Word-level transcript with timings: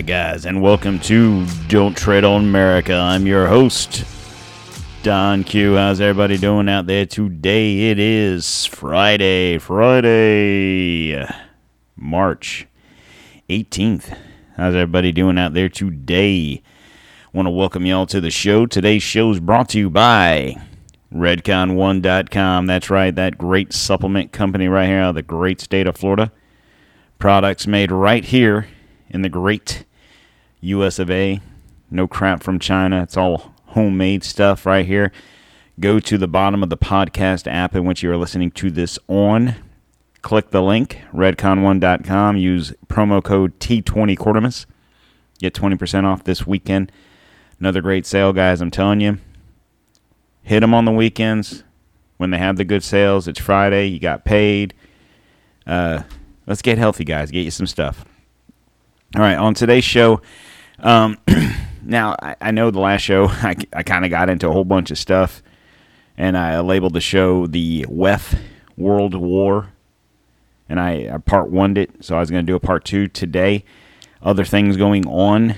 Right, 0.00 0.06
guys, 0.06 0.46
and 0.46 0.62
welcome 0.62 0.98
to 1.00 1.44
Don't 1.68 1.94
Tread 1.94 2.24
on 2.24 2.44
America. 2.44 2.94
I'm 2.94 3.26
your 3.26 3.48
host, 3.48 4.06
Don 5.02 5.44
Q. 5.44 5.76
How's 5.76 6.00
everybody 6.00 6.38
doing 6.38 6.70
out 6.70 6.86
there 6.86 7.04
today? 7.04 7.90
It 7.90 7.98
is 7.98 8.64
Friday, 8.64 9.58
Friday, 9.58 11.28
March 11.96 12.66
18th. 13.50 14.16
How's 14.56 14.74
everybody 14.74 15.12
doing 15.12 15.36
out 15.36 15.52
there 15.52 15.68
today? 15.68 16.62
Want 17.34 17.44
to 17.44 17.50
welcome 17.50 17.84
y'all 17.84 18.06
to 18.06 18.22
the 18.22 18.30
show. 18.30 18.64
Today's 18.64 19.02
show 19.02 19.30
is 19.30 19.38
brought 19.38 19.68
to 19.68 19.78
you 19.78 19.90
by 19.90 20.56
Redcon1.com. 21.12 22.64
That's 22.64 22.88
right, 22.88 23.14
that 23.14 23.36
great 23.36 23.74
supplement 23.74 24.32
company 24.32 24.66
right 24.66 24.88
here 24.88 25.00
out 25.00 25.10
of 25.10 25.16
the 25.16 25.22
great 25.22 25.60
state 25.60 25.86
of 25.86 25.98
Florida. 25.98 26.32
Products 27.18 27.66
made 27.66 27.92
right 27.92 28.24
here 28.24 28.68
in 29.10 29.20
the 29.20 29.28
great 29.28 29.84
US 30.60 30.98
of 30.98 31.10
A. 31.10 31.40
No 31.90 32.06
crap 32.06 32.42
from 32.42 32.58
China. 32.58 33.02
It's 33.02 33.16
all 33.16 33.54
homemade 33.66 34.24
stuff 34.24 34.66
right 34.66 34.86
here. 34.86 35.12
Go 35.78 35.98
to 36.00 36.18
the 36.18 36.28
bottom 36.28 36.62
of 36.62 36.70
the 36.70 36.76
podcast 36.76 37.50
app 37.50 37.74
in 37.74 37.84
which 37.84 38.02
you 38.02 38.10
are 38.10 38.16
listening 38.16 38.50
to 38.52 38.70
this 38.70 38.98
on. 39.08 39.54
Click 40.22 40.50
the 40.50 40.62
link, 40.62 41.00
redcon1.com. 41.14 42.36
Use 42.36 42.74
promo 42.86 43.22
code 43.22 43.58
T20 43.58 44.16
Quartermas. 44.18 44.66
Get 45.38 45.54
20% 45.54 46.04
off 46.04 46.24
this 46.24 46.46
weekend. 46.46 46.92
Another 47.58 47.80
great 47.80 48.04
sale, 48.04 48.32
guys. 48.32 48.60
I'm 48.60 48.70
telling 48.70 49.00
you. 49.00 49.18
Hit 50.42 50.60
them 50.60 50.74
on 50.74 50.84
the 50.84 50.92
weekends 50.92 51.64
when 52.18 52.30
they 52.30 52.38
have 52.38 52.56
the 52.56 52.64
good 52.64 52.84
sales. 52.84 53.26
It's 53.26 53.40
Friday. 53.40 53.86
You 53.86 53.98
got 53.98 54.24
paid. 54.24 54.74
Uh, 55.66 56.02
let's 56.46 56.62
get 56.62 56.76
healthy, 56.76 57.04
guys. 57.04 57.30
Get 57.30 57.44
you 57.44 57.50
some 57.50 57.66
stuff. 57.66 58.04
All 59.16 59.22
right, 59.22 59.36
on 59.36 59.54
today's 59.54 59.84
show, 59.84 60.20
um, 60.82 61.18
now 61.82 62.16
I, 62.20 62.36
I, 62.40 62.50
know 62.50 62.70
the 62.70 62.80
last 62.80 63.02
show 63.02 63.26
I, 63.28 63.56
I 63.72 63.82
kind 63.82 64.04
of 64.04 64.10
got 64.10 64.28
into 64.28 64.48
a 64.48 64.52
whole 64.52 64.64
bunch 64.64 64.90
of 64.90 64.98
stuff, 64.98 65.42
and 66.16 66.36
I 66.36 66.60
labeled 66.60 66.94
the 66.94 67.00
show 67.00 67.46
the 67.46 67.86
WEF 67.88 68.38
World 68.76 69.14
War, 69.14 69.72
and 70.68 70.80
I, 70.80 71.10
I 71.12 71.18
part 71.18 71.50
one 71.50 71.76
it, 71.76 72.04
so 72.04 72.16
I 72.16 72.20
was 72.20 72.30
going 72.30 72.44
to 72.44 72.50
do 72.50 72.56
a 72.56 72.60
part 72.60 72.84
two 72.84 73.08
today. 73.08 73.64
Other 74.22 74.44
things 74.44 74.76
going 74.76 75.06
on. 75.06 75.56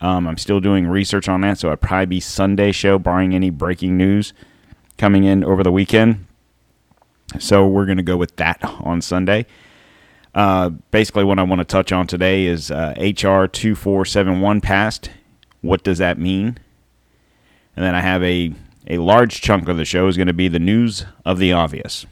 Um, 0.00 0.26
I'm 0.28 0.38
still 0.38 0.60
doing 0.60 0.86
research 0.86 1.28
on 1.28 1.40
that, 1.42 1.58
so 1.58 1.68
it'd 1.68 1.80
probably 1.80 2.06
be 2.06 2.20
Sunday 2.20 2.72
show, 2.72 2.98
barring 2.98 3.34
any 3.34 3.50
breaking 3.50 3.96
news 3.96 4.32
coming 4.98 5.24
in 5.24 5.42
over 5.42 5.62
the 5.62 5.72
weekend. 5.72 6.26
So 7.38 7.66
we're 7.66 7.86
going 7.86 7.96
to 7.96 8.02
go 8.02 8.16
with 8.16 8.36
that 8.36 8.58
on 8.62 9.00
Sunday. 9.00 9.46
Uh, 10.34 10.70
basically, 10.90 11.24
what 11.24 11.38
I 11.38 11.42
want 11.44 11.60
to 11.60 11.64
touch 11.64 11.92
on 11.92 12.06
today 12.06 12.46
is 12.46 12.70
uh, 12.70 12.94
HR 12.98 13.46
2471 13.46 14.60
passed. 14.60 15.10
What 15.60 15.84
does 15.84 15.98
that 15.98 16.18
mean? 16.18 16.58
And 17.76 17.84
then 17.84 17.94
I 17.94 18.00
have 18.00 18.22
a, 18.22 18.52
a 18.88 18.98
large 18.98 19.40
chunk 19.40 19.68
of 19.68 19.76
the 19.76 19.84
show 19.84 20.08
is 20.08 20.16
going 20.16 20.26
to 20.26 20.32
be 20.32 20.48
the 20.48 20.58
news 20.58 21.04
of 21.24 21.38
the 21.38 21.52
obvious. 21.52 22.04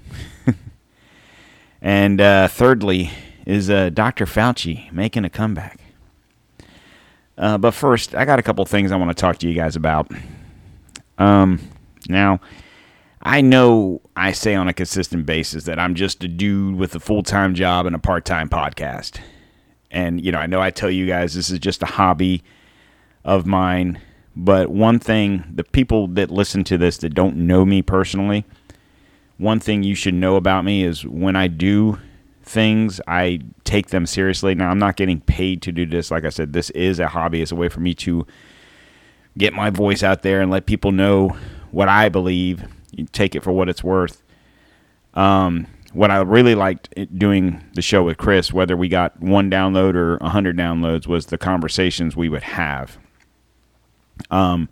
and 1.83 2.21
uh, 2.21 2.49
thirdly, 2.49 3.11
is 3.45 3.69
uh, 3.69 3.91
Dr. 3.91 4.27
Fauci 4.27 4.91
making 4.93 5.25
a 5.25 5.31
comeback? 5.31 5.81
Uh, 7.37 7.59
but 7.59 7.73
first, 7.73 8.15
I 8.15 8.25
got 8.25 8.39
a 8.39 8.43
couple 8.43 8.65
things 8.65 8.93
I 8.93 8.97
want 8.97 9.11
to 9.11 9.21
talk 9.21 9.39
to 9.39 9.49
you 9.49 9.55
guys 9.55 9.75
about. 9.75 10.11
Um, 11.19 11.61
now, 12.09 12.41
I 13.23 13.41
know 13.41 14.01
I 14.17 14.33
say 14.33 14.55
on 14.55 14.69
a 14.69 14.73
consistent 14.73 15.27
basis 15.27 15.65
that 15.65 15.79
I'm 15.79 15.95
just 15.95 16.25
a 16.25 16.29
dude 16.29 16.75
with 16.75 16.95
a 16.95 17.01
full 17.01 17.23
time 17.23 17.55
job 17.55 17.87
and 17.87 17.95
a 17.95 17.99
part 17.99 18.25
time 18.25 18.49
podcast. 18.49 19.21
And, 19.91 20.25
you 20.25 20.33
know, 20.33 20.39
I 20.39 20.47
know 20.47 20.61
I 20.61 20.71
tell 20.71 20.91
you 20.91 21.07
guys 21.07 21.35
this 21.35 21.51
is 21.51 21.59
just 21.59 21.83
a 21.83 21.87
hobby 21.87 22.43
of 23.25 23.47
mine. 23.47 24.01
But 24.35 24.71
one 24.71 24.99
thing, 24.99 25.45
the 25.55 25.63
people 25.63 26.09
that 26.09 26.31
listen 26.31 26.65
to 26.65 26.79
this 26.79 26.99
that 26.99 27.11
don't 27.11 27.37
know 27.37 27.65
me 27.65 27.83
personally, 27.83 28.45
one 29.37 29.61
thing 29.61 29.83
you 29.83 29.95
should 29.95 30.15
know 30.15 30.37
about 30.37 30.65
me 30.65 30.83
is 30.83 31.05
when 31.05 31.37
I 31.37 31.47
do 31.47 31.99
things, 32.43 33.01
I 33.07 33.41
take 33.65 33.89
them 33.89 34.07
seriously. 34.07 34.55
Now, 34.55 34.71
I'm 34.71 34.79
not 34.79 34.97
getting 34.97 35.21
paid 35.21 35.63
to 35.63 35.73
do 35.73 35.87
this. 35.87 36.11
Like 36.11 36.25
I 36.25 36.31
said, 36.31 36.55
this 36.55 36.71
is 36.71 36.99
a 36.99 37.09
hobby. 37.09 37.43
It's 37.43 37.53
a 37.53 37.57
way 37.57 37.69
for 37.69 37.81
me 37.81 37.95
to 37.97 38.27
get 39.39 39.53
my 39.53 39.71
voice 39.71 40.03
out 40.03 40.23
there 40.23 40.41
and 40.41 40.51
let 40.51 40.67
people 40.67 40.91
know 40.91 41.37
what 41.71 41.89
I 41.89 42.09
believe 42.09 42.65
you 42.93 43.07
take 43.13 43.35
it 43.35 43.43
for 43.43 43.53
what 43.53 43.69
it's 43.69 43.83
worth. 43.83 44.23
Um, 45.15 45.67
what 45.93 46.11
I 46.11 46.19
really 46.19 46.55
liked 46.55 46.89
doing 47.19 47.63
the 47.75 47.83
show 47.83 48.03
with 48.03 48.17
Chris, 48.17 48.53
whether 48.53 48.77
we 48.77 48.89
got 48.89 49.21
one 49.21 49.51
download 49.51 49.95
or 49.95 50.17
a 50.17 50.31
hundred 50.31 50.57
downloads, 50.57 51.07
was 51.07 51.27
the 51.27 51.39
conversations 51.39 52.17
we 52.17 52.29
would 52.29 52.43
have. 52.45 52.99
Um, 54.31 54.69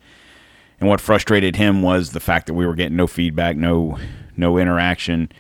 and 0.79 0.89
what 0.89 1.01
frustrated 1.01 1.57
him 1.57 1.83
was 1.83 2.13
the 2.13 2.21
fact 2.21 2.47
that 2.47 2.55
we 2.55 2.67
were 2.67 2.75
getting 2.75 2.97
no 2.97 3.07
feedback, 3.07 3.57
no 3.57 3.99
no 4.37 4.57
interaction. 4.57 5.31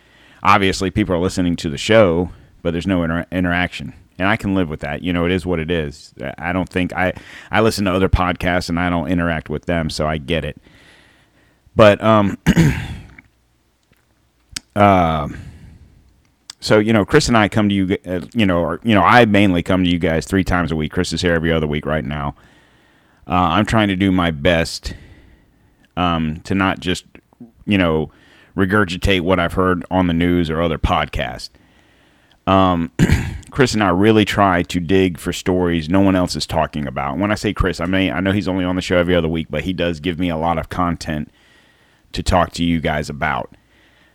Obviously, 0.43 0.91
people 0.91 1.15
are 1.15 1.19
listening 1.19 1.57
to 1.57 1.71
the 1.71 1.79
show, 1.79 2.31
but 2.63 2.73
there's 2.73 2.87
no 2.87 3.03
inter- 3.03 3.27
interaction, 3.33 3.95
and 4.19 4.29
I 4.29 4.37
can 4.37 4.55
live 4.55 4.69
with 4.69 4.81
that. 4.81 5.03
You 5.03 5.13
know, 5.15 5.25
it 5.25 5.33
is 5.33 5.47
what 5.47 5.59
it 5.59 5.71
is. 5.71 6.13
I 6.37 6.53
don't 6.53 6.69
think 6.69 6.93
I 6.93 7.15
I 7.51 7.61
listen 7.63 7.87
to 7.87 7.93
other 7.93 8.11
podcasts 8.11 8.69
and 8.69 8.79
I 8.79 8.91
don't 8.91 9.09
interact 9.09 9.49
with 9.49 9.65
them, 9.65 9.89
so 9.89 10.07
I 10.07 10.19
get 10.19 10.45
it. 10.45 10.61
But 11.77 12.03
um, 12.03 12.39
uh, 14.77 15.29
so 16.61 16.79
you 16.79 16.93
know, 16.93 17.05
Chris 17.05 17.29
and 17.29 17.37
I 17.37 17.49
come 17.49 17.69
to 17.69 17.75
you, 17.75 17.97
uh, 18.07 18.21
you 18.35 18.47
know, 18.47 18.61
or 18.61 18.81
you 18.83 18.95
know, 18.95 19.03
I 19.03 19.25
mainly 19.25 19.63
come 19.63 19.85
to 19.85 19.91
you 19.91 19.99
guys 19.99 20.27
three 20.27 20.45
times 20.45 20.73
a 20.73 20.77
week. 20.77 20.93
Chris 20.93 21.13
is 21.13 21.23
here 21.23 21.35
every 21.35 21.53
other 21.53 21.67
week 21.67 21.87
right 21.87 22.05
now. 22.05 22.35
Uh, 23.27 23.55
I'm 23.55 23.67
trying 23.67 23.89
to 23.89 23.97
do 23.97 24.11
my 24.11 24.31
best 24.31 24.95
um, 25.97 26.41
to 26.41 26.55
not 26.55 26.81
just, 26.81 27.05
you 27.65 27.79
know, 27.79 28.11
regurgitate 28.57 29.21
what 29.21 29.39
I've 29.39 29.53
heard 29.53 29.85
on 29.91 30.09
the 30.09 30.13
news 30.13 30.51
or 30.51 30.61
other 30.61 30.79
podcasts. 30.79 31.51
Um, 32.47 32.91
Chris 33.51 33.75
and 33.75 33.83
I 33.83 33.91
really 33.91 34.25
try 34.25 34.63
to 34.65 34.81
dig 34.81 35.19
for 35.19 35.33
stories 35.33 35.89
no 35.89 36.01
one 36.01 36.17
else 36.17 36.35
is 36.35 36.47
talking 36.47 36.87
about. 36.87 37.19
When 37.19 37.31
I 37.31 37.37
say 37.37 37.53
Chris, 37.53 37.81
I 37.81 37.87
mean 37.87 38.13
I 38.13 38.21
know 38.21 38.33
he's 38.33 38.49
only 38.49 38.65
on 38.65 38.77
the 38.77 38.83
show 38.83 38.99
every 38.99 39.15
other 39.15 39.29
week, 39.29 39.47
but 39.51 39.65
he 39.65 39.73
does 39.73 40.01
give 40.01 40.19
me 40.19 40.29
a 40.29 40.37
lot 40.37 40.59
of 40.59 40.69
content 40.69 41.31
to 42.13 42.23
talk 42.23 42.53
to 42.53 42.65
you 42.65 42.81
guys 42.81 43.09
about. 43.09 43.55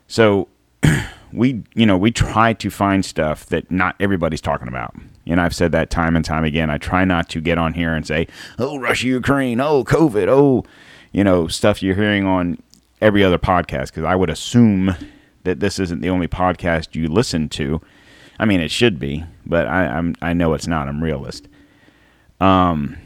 So 0.07 0.47
we, 1.31 1.63
you 1.73 1.85
know, 1.85 1.97
we 1.97 2.11
try 2.11 2.53
to 2.53 2.69
find 2.69 3.03
stuff 3.03 3.45
that 3.47 3.69
not 3.71 3.95
everybody's 3.99 4.41
talking 4.41 4.67
about. 4.67 4.95
And 5.25 5.41
I've 5.41 5.55
said 5.55 5.71
that 5.71 5.89
time 5.89 6.15
and 6.15 6.23
time 6.23 6.43
again. 6.43 6.69
I 6.69 6.77
try 6.77 7.03
not 7.03 7.29
to 7.29 7.41
get 7.41 7.57
on 7.57 7.73
here 7.73 7.93
and 7.93 8.05
say, 8.05 8.27
"Oh, 8.59 8.77
Russia, 8.77 9.07
Ukraine, 9.07 9.59
oh, 9.59 9.83
COVID, 9.83 10.27
oh, 10.27 10.63
you 11.11 11.23
know, 11.23 11.47
stuff 11.47 11.81
you're 11.81 11.95
hearing 11.95 12.25
on 12.25 12.61
every 13.01 13.23
other 13.23 13.39
podcast 13.39 13.87
because 13.87 14.03
I 14.03 14.15
would 14.15 14.29
assume 14.29 14.95
that 15.43 15.59
this 15.59 15.79
isn't 15.79 16.01
the 16.01 16.09
only 16.09 16.27
podcast 16.27 16.95
you 16.95 17.07
listen 17.07 17.49
to. 17.49 17.81
I 18.37 18.45
mean, 18.45 18.59
it 18.59 18.69
should 18.69 18.99
be, 18.99 19.23
but 19.45 19.67
I, 19.67 19.85
I'm 19.87 20.15
I 20.21 20.33
know 20.33 20.53
it's 20.53 20.67
not. 20.67 20.87
I'm 20.87 21.03
realist. 21.03 21.47
Um, 22.39 22.97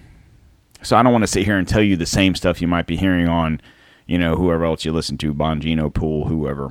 so 0.82 0.98
I 0.98 1.04
don't 1.04 1.12
want 1.12 1.24
to 1.24 1.28
sit 1.28 1.46
here 1.46 1.58
and 1.58 1.68
tell 1.68 1.82
you 1.82 1.96
the 1.96 2.06
same 2.06 2.36
stuff 2.36 2.62
you 2.62 2.68
might 2.68 2.88
be 2.88 2.96
hearing 2.98 3.28
on 3.28 3.62
you 4.10 4.18
know, 4.18 4.36
whoever 4.36 4.66
else 4.66 4.84
you 4.86 4.92
listen 4.92 5.20
to, 5.20 5.36
Bongino, 5.36 5.94
Pool, 5.94 6.26
whoever. 6.26 6.70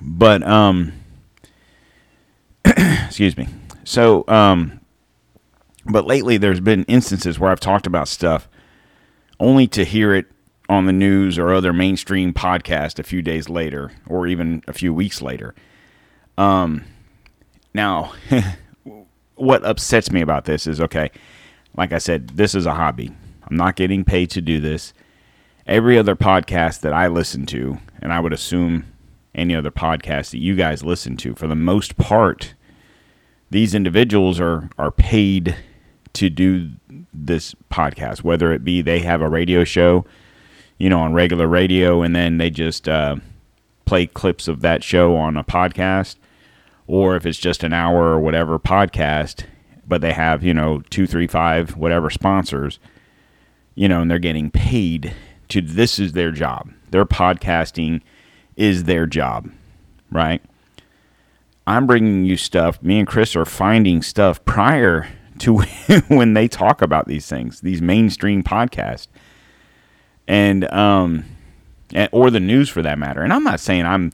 But 0.00 0.44
um 0.44 0.92
excuse 2.64 3.36
me. 3.36 3.48
So 3.82 4.24
um 4.28 4.80
but 5.84 6.06
lately 6.06 6.36
there's 6.36 6.60
been 6.60 6.84
instances 6.84 7.40
where 7.40 7.50
I've 7.50 7.58
talked 7.58 7.88
about 7.88 8.06
stuff 8.06 8.48
only 9.40 9.66
to 9.66 9.84
hear 9.84 10.14
it 10.14 10.26
on 10.68 10.86
the 10.86 10.92
news 10.92 11.40
or 11.40 11.52
other 11.52 11.72
mainstream 11.72 12.32
podcast 12.32 13.00
a 13.00 13.02
few 13.02 13.20
days 13.20 13.48
later 13.48 13.90
or 14.06 14.28
even 14.28 14.62
a 14.68 14.72
few 14.72 14.94
weeks 14.94 15.20
later. 15.20 15.56
Um 16.38 16.84
now 17.74 18.12
what 19.34 19.64
upsets 19.64 20.12
me 20.12 20.20
about 20.20 20.44
this 20.44 20.68
is 20.68 20.80
okay, 20.80 21.10
like 21.76 21.92
I 21.92 21.98
said, 21.98 22.28
this 22.28 22.54
is 22.54 22.64
a 22.64 22.74
hobby. 22.74 23.10
I'm 23.42 23.56
not 23.56 23.74
getting 23.74 24.04
paid 24.04 24.30
to 24.30 24.40
do 24.40 24.60
this 24.60 24.92
every 25.66 25.98
other 25.98 26.16
podcast 26.16 26.80
that 26.80 26.92
I 26.92 27.08
listen 27.08 27.46
to, 27.46 27.78
and 28.00 28.12
I 28.12 28.20
would 28.20 28.32
assume 28.32 28.86
any 29.34 29.54
other 29.54 29.70
podcast 29.70 30.30
that 30.30 30.38
you 30.38 30.56
guys 30.56 30.82
listen 30.82 31.16
to, 31.18 31.34
for 31.34 31.46
the 31.46 31.54
most 31.54 31.96
part, 31.96 32.54
these 33.50 33.74
individuals 33.74 34.40
are 34.40 34.70
are 34.78 34.90
paid 34.90 35.56
to 36.14 36.30
do 36.30 36.70
this 37.12 37.54
podcast, 37.70 38.22
whether 38.22 38.52
it 38.52 38.64
be 38.64 38.82
they 38.82 39.00
have 39.00 39.20
a 39.20 39.28
radio 39.28 39.64
show, 39.64 40.04
you 40.78 40.88
know, 40.88 41.00
on 41.00 41.12
regular 41.12 41.46
radio, 41.46 42.02
and 42.02 42.14
then 42.14 42.38
they 42.38 42.50
just 42.50 42.88
uh, 42.88 43.16
play 43.84 44.06
clips 44.06 44.48
of 44.48 44.60
that 44.60 44.82
show 44.82 45.16
on 45.16 45.36
a 45.36 45.44
podcast, 45.44 46.16
or 46.86 47.16
if 47.16 47.26
it's 47.26 47.38
just 47.38 47.62
an 47.62 47.72
hour 47.72 48.12
or 48.12 48.20
whatever 48.20 48.58
podcast, 48.58 49.44
but 49.86 50.00
they 50.00 50.12
have 50.12 50.42
you 50.42 50.54
know 50.54 50.82
two, 50.90 51.06
three, 51.06 51.26
five, 51.26 51.76
whatever 51.76 52.10
sponsors, 52.10 52.78
you 53.74 53.88
know, 53.88 54.00
and 54.00 54.10
they're 54.10 54.18
getting 54.18 54.50
paid 54.50 55.14
to 55.50 55.60
this 55.60 55.98
is 55.98 56.12
their 56.12 56.32
job. 56.32 56.70
Their 56.90 57.04
podcasting 57.04 58.00
is 58.56 58.84
their 58.84 59.06
job, 59.06 59.50
right? 60.10 60.42
I'm 61.66 61.86
bringing 61.86 62.24
you 62.24 62.36
stuff. 62.36 62.82
Me 62.82 62.98
and 62.98 63.06
Chris 63.06 63.36
are 63.36 63.44
finding 63.44 64.02
stuff 64.02 64.44
prior 64.44 65.08
to 65.40 65.58
when 66.08 66.34
they 66.34 66.48
talk 66.48 66.82
about 66.82 67.06
these 67.06 67.26
things, 67.26 67.60
these 67.60 67.80
mainstream 67.82 68.42
podcasts, 68.42 69.08
and 70.26 70.70
um, 70.72 71.24
or 72.12 72.30
the 72.30 72.40
news 72.40 72.68
for 72.68 72.82
that 72.82 72.98
matter. 72.98 73.22
And 73.22 73.32
I'm 73.32 73.44
not 73.44 73.60
saying 73.60 73.86
I'm 73.86 74.10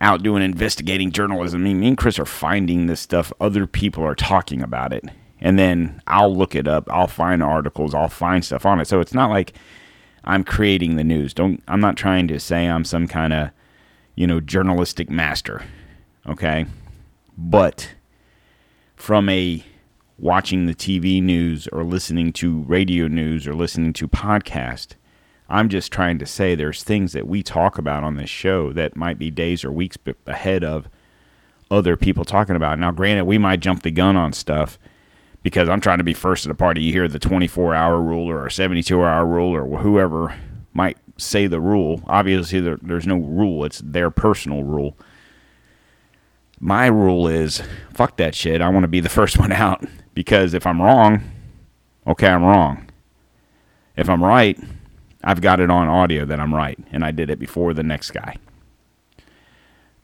out 0.00 0.22
doing 0.22 0.42
investigating 0.42 1.10
journalism. 1.12 1.62
I 1.62 1.64
mean, 1.64 1.80
me 1.80 1.88
and 1.88 1.98
Chris 1.98 2.18
are 2.18 2.26
finding 2.26 2.86
this 2.86 3.00
stuff. 3.00 3.32
Other 3.40 3.66
people 3.66 4.04
are 4.04 4.14
talking 4.14 4.62
about 4.62 4.92
it, 4.92 5.04
and 5.40 5.58
then 5.58 6.00
I'll 6.06 6.34
look 6.34 6.54
it 6.54 6.68
up. 6.68 6.88
I'll 6.90 7.06
find 7.06 7.42
articles. 7.42 7.94
I'll 7.94 8.08
find 8.08 8.44
stuff 8.44 8.64
on 8.64 8.80
it. 8.80 8.86
So 8.86 9.00
it's 9.00 9.14
not 9.14 9.30
like 9.30 9.54
I'm 10.24 10.44
creating 10.44 10.96
the 10.96 11.04
news. 11.04 11.34
Don't. 11.34 11.62
I'm 11.68 11.80
not 11.80 11.96
trying 11.96 12.28
to 12.28 12.38
say 12.38 12.66
I'm 12.66 12.84
some 12.84 13.06
kind 13.06 13.32
of, 13.32 13.50
you 14.14 14.26
know, 14.26 14.40
journalistic 14.40 15.10
master. 15.10 15.62
Okay, 16.26 16.66
but 17.36 17.90
from 18.96 19.28
a 19.28 19.64
watching 20.18 20.66
the 20.66 20.74
TV 20.74 21.22
news 21.22 21.66
or 21.68 21.82
listening 21.82 22.32
to 22.34 22.60
radio 22.60 23.08
news 23.08 23.46
or 23.46 23.54
listening 23.54 23.92
to 23.94 24.06
podcast. 24.06 24.88
I'm 25.48 25.68
just 25.68 25.90
trying 25.90 26.18
to 26.18 26.26
say 26.26 26.54
there's 26.54 26.84
things 26.84 27.12
that 27.12 27.26
we 27.26 27.42
talk 27.42 27.78
about 27.78 28.04
on 28.04 28.16
this 28.16 28.30
show 28.30 28.72
that 28.74 28.96
might 28.96 29.18
be 29.18 29.30
days 29.30 29.64
or 29.64 29.72
weeks 29.72 29.96
ahead 30.26 30.62
of 30.62 30.88
other 31.70 31.96
people 31.96 32.24
talking 32.24 32.54
about. 32.54 32.78
Now, 32.78 32.92
granted, 32.92 33.24
we 33.24 33.38
might 33.38 33.60
jump 33.60 33.82
the 33.82 33.90
gun 33.90 34.16
on 34.16 34.32
stuff 34.32 34.78
because 35.42 35.68
I'm 35.68 35.80
trying 35.80 35.98
to 35.98 36.04
be 36.04 36.14
first 36.14 36.44
at 36.44 36.48
the 36.48 36.54
party. 36.54 36.82
You 36.82 36.92
hear 36.92 37.08
the 37.08 37.18
24 37.18 37.74
hour 37.74 38.00
rule 38.00 38.28
or 38.28 38.46
a 38.46 38.50
72 38.50 39.02
hour 39.02 39.24
rule 39.26 39.54
or 39.54 39.78
whoever 39.78 40.34
might 40.72 40.98
say 41.16 41.46
the 41.46 41.60
rule. 41.60 42.02
Obviously, 42.06 42.60
there, 42.60 42.78
there's 42.82 43.06
no 43.06 43.16
rule, 43.16 43.64
it's 43.64 43.80
their 43.80 44.10
personal 44.10 44.62
rule. 44.62 44.96
My 46.58 46.86
rule 46.86 47.26
is 47.26 47.62
fuck 47.94 48.16
that 48.18 48.34
shit. 48.34 48.60
I 48.60 48.68
want 48.68 48.84
to 48.84 48.88
be 48.88 49.00
the 49.00 49.08
first 49.20 49.38
one 49.38 49.52
out 49.52 49.84
because 50.14 50.54
if 50.54 50.66
I'm 50.66 50.80
wrong, 50.80 51.22
okay, 52.06 52.28
I'm 52.28 52.44
wrong. 52.44 52.90
If 53.96 54.08
I'm 54.08 54.22
right, 54.22 54.58
I've 55.22 55.40
got 55.40 55.60
it 55.60 55.70
on 55.70 55.88
audio 55.88 56.24
that 56.24 56.40
I'm 56.40 56.54
right, 56.54 56.78
and 56.92 57.04
I 57.04 57.10
did 57.10 57.28
it 57.28 57.38
before 57.38 57.74
the 57.74 57.82
next 57.82 58.12
guy. 58.12 58.36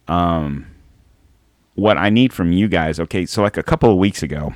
Um, 0.08 0.66
what 1.74 1.96
I 1.96 2.10
need 2.10 2.32
from 2.32 2.52
you 2.52 2.68
guys, 2.68 3.00
okay, 3.00 3.24
so 3.26 3.42
like 3.42 3.56
a 3.56 3.62
couple 3.62 3.90
of 3.90 3.96
weeks 3.96 4.22
ago, 4.22 4.54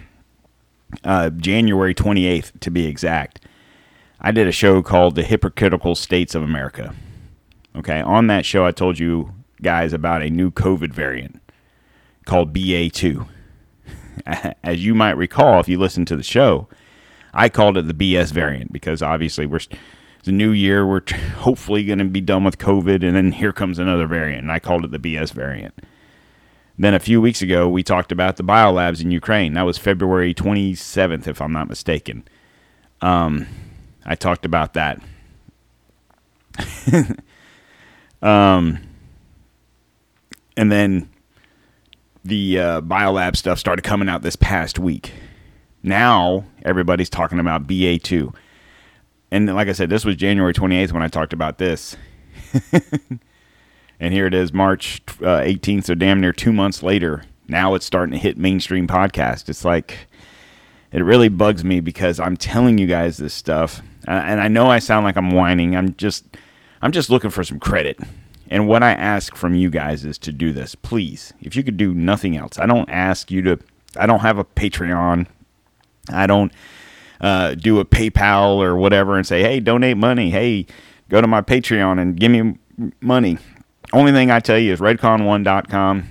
uh, 1.05 1.31
January 1.31 1.95
28th 1.95 2.59
to 2.61 2.71
be 2.71 2.87
exact, 2.87 3.45
I 4.21 4.33
did 4.33 4.47
a 4.47 4.53
show 4.53 4.83
called 4.83 5.15
The 5.15 5.23
Hypocritical 5.23 5.95
States 5.95 6.35
of 6.35 6.43
America. 6.43 6.95
Okay, 7.77 8.01
on 8.01 8.27
that 8.27 8.45
show, 8.45 8.67
I 8.67 8.73
told 8.73 8.99
you 8.99 9.33
guys 9.63 9.93
about 9.93 10.23
a 10.23 10.31
new 10.31 10.51
COVID 10.51 10.93
variant 10.93 11.41
called 12.27 12.55
BA2. 12.55 13.27
As 14.63 14.85
you 14.85 14.95
might 14.95 15.17
recall, 15.17 15.61
if 15.61 15.69
you 15.69 15.79
listened 15.79 16.09
to 16.09 16.17
the 16.17 16.23
show, 16.23 16.69
I 17.33 17.49
called 17.49 17.77
it 17.77 17.87
the 17.87 17.95
BS 17.95 18.33
variant 18.33 18.73
because 18.73 19.03
obviously 19.03 19.47
we're 19.47 19.61
it's 20.21 20.29
a 20.29 20.33
new 20.33 20.51
year. 20.51 20.87
We're 20.87 21.03
hopefully 21.39 21.85
going 21.85 21.99
to 21.99 22.05
be 22.05 22.21
done 22.21 22.45
with 22.45 22.59
COVID, 22.59 23.03
and 23.03 23.17
then 23.17 23.33
here 23.33 23.53
comes 23.53 23.79
another 23.79 24.07
variant, 24.07 24.43
and 24.43 24.53
I 24.53 24.59
called 24.59 24.85
it 24.85 24.91
the 24.91 24.99
BS 24.99 25.33
variant. 25.33 25.75
Then 26.81 26.95
a 26.95 26.99
few 26.99 27.21
weeks 27.21 27.43
ago, 27.43 27.69
we 27.69 27.83
talked 27.83 28.11
about 28.11 28.39
the 28.39 28.43
biolabs 28.43 29.03
in 29.03 29.11
Ukraine. 29.11 29.53
That 29.53 29.67
was 29.67 29.77
February 29.77 30.33
27th, 30.33 31.27
if 31.27 31.43
I'm 31.43 31.53
not 31.53 31.69
mistaken. 31.69 32.27
Um, 33.03 33.47
I 34.07 34.15
talked 34.15 34.47
about 34.47 34.73
that. 34.73 34.99
um, 38.23 38.79
and 40.57 40.73
then 40.73 41.11
the 42.25 42.59
uh, 42.59 42.81
biolab 42.81 43.37
stuff 43.37 43.59
started 43.59 43.83
coming 43.83 44.09
out 44.09 44.23
this 44.23 44.37
past 44.37 44.79
week. 44.79 45.13
Now 45.83 46.47
everybody's 46.63 47.11
talking 47.11 47.41
about 47.41 47.67
BA2. 47.67 48.35
And 49.31 49.55
like 49.55 49.69
I 49.69 49.73
said, 49.73 49.91
this 49.91 50.07
was 50.07 50.17
January 50.17 50.55
28th 50.55 50.93
when 50.93 51.03
I 51.03 51.09
talked 51.09 51.35
about 51.35 51.59
this. 51.59 51.95
and 54.01 54.15
here 54.15 54.27
it 54.27 54.35
is, 54.35 54.53
March 54.53 55.03
uh, 55.21 55.41
18th, 55.41 55.85
so 55.85 55.95
damn 55.95 56.21
near 56.21 56.33
two 56.33 56.53
months 56.53 56.83
later. 56.83 57.23
Now 57.47 57.75
it's 57.75 57.85
starting 57.85 58.13
to 58.13 58.19
hit 58.19 58.39
mainstream 58.39 58.89
podcast. 58.89 59.49
It's 59.49 59.65
like, 59.65 60.07
it 60.91 61.03
really 61.03 61.29
bugs 61.29 61.65
me 61.65 61.81
because 61.81 62.19
I'm 62.19 62.37
telling 62.37 62.79
you 62.79 62.87
guys 62.87 63.19
this 63.19 63.35
stuff. 63.35 63.83
And 64.07 64.41
I 64.41 64.49
know 64.49 64.69
I 64.69 64.79
sound 64.79 65.05
like 65.05 65.17
I'm 65.17 65.31
whining. 65.31 65.77
I'm 65.77 65.95
just, 65.97 66.25
I'm 66.81 66.93
just 66.93 67.11
looking 67.11 67.31
for 67.31 67.45
some 67.45 67.61
credit. 67.61 67.99
And 68.49 68.67
what 68.67 68.83
I 68.83 68.93
ask 68.93 69.37
from 69.37 69.55
you 69.55 69.71
guys 69.71 70.05
is 70.05 70.19
to 70.19 70.33
do 70.33 70.53
this, 70.53 70.75
please. 70.75 71.33
If 71.41 71.55
you 71.55 71.63
could 71.63 71.77
do 71.77 71.95
nothing 71.95 72.37
else, 72.37 72.59
I 72.59 72.67
don't 72.67 72.89
ask 72.91 73.31
you 73.31 73.43
to. 73.43 73.59
I 73.97 74.07
don't 74.07 74.21
have 74.21 74.39
a 74.39 74.45
Patreon. 74.45 75.27
I 76.09 76.27
don't 76.27 76.53
uh, 77.21 77.55
do 77.55 77.79
a 77.79 77.85
PayPal 77.85 78.57
or 78.57 78.77
whatever 78.77 79.17
and 79.17 79.25
say, 79.25 79.43
"Hey, 79.43 79.61
donate 79.61 79.97
money. 79.97 80.31
Hey, 80.31 80.67
go 81.09 81.21
to 81.21 81.29
my 81.29 81.43
Patreon 81.43 82.01
and 82.01 82.19
give 82.19 82.33
me 82.33 82.59
money." 83.01 83.39
Only 83.93 84.13
thing 84.13 84.31
I 84.31 84.41
tell 84.41 84.59
you 84.59 84.73
is 84.73 84.81
redcon1.com. 84.81 86.09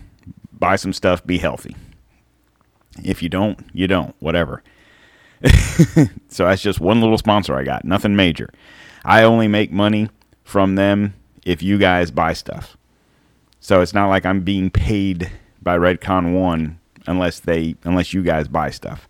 Buy 0.54 0.76
some 0.76 0.94
stuff. 0.94 1.26
Be 1.26 1.38
healthy. 1.38 1.76
If 3.04 3.24
you 3.24 3.30
don't, 3.30 3.60
you 3.74 3.88
don't. 3.88 4.14
Whatever. 4.20 4.64
so 6.28 6.46
that's 6.46 6.62
just 6.62 6.82
one 6.82 7.00
little 7.00 7.18
sponsor 7.18 7.56
I 7.56 7.64
got. 7.64 7.86
Nothing 7.86 8.16
major. 8.16 8.50
I 9.06 9.24
only 9.24 9.48
make 9.48 9.72
money 9.72 10.10
from 10.44 10.76
them 10.76 11.14
if 11.46 11.64
you 11.64 11.78
guys 11.78 12.12
buy 12.12 12.34
stuff. 12.34 12.76
So 13.62 13.82
it's 13.82 13.94
not 13.94 14.08
like 14.08 14.26
I'm 14.26 14.42
being 14.42 14.70
paid 14.70 15.32
by 15.62 15.78
Redcon 15.78 16.34
One 16.34 16.80
unless 17.08 17.40
they 17.40 17.76
unless 17.84 18.14
you 18.14 18.24
guys 18.24 18.48
buy 18.48 18.72
stuff. 18.72 19.08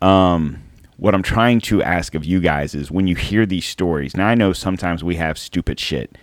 Um, 0.00 0.62
what 0.96 1.14
I'm 1.14 1.22
trying 1.22 1.60
to 1.62 1.82
ask 1.82 2.14
of 2.14 2.24
you 2.24 2.40
guys 2.40 2.74
is 2.74 2.90
when 2.90 3.06
you 3.06 3.14
hear 3.14 3.44
these 3.44 3.66
stories. 3.66 4.16
Now 4.16 4.28
I 4.28 4.34
know 4.34 4.52
sometimes 4.52 5.04
we 5.04 5.16
have 5.16 5.38
stupid 5.38 5.78
shit 5.78 6.16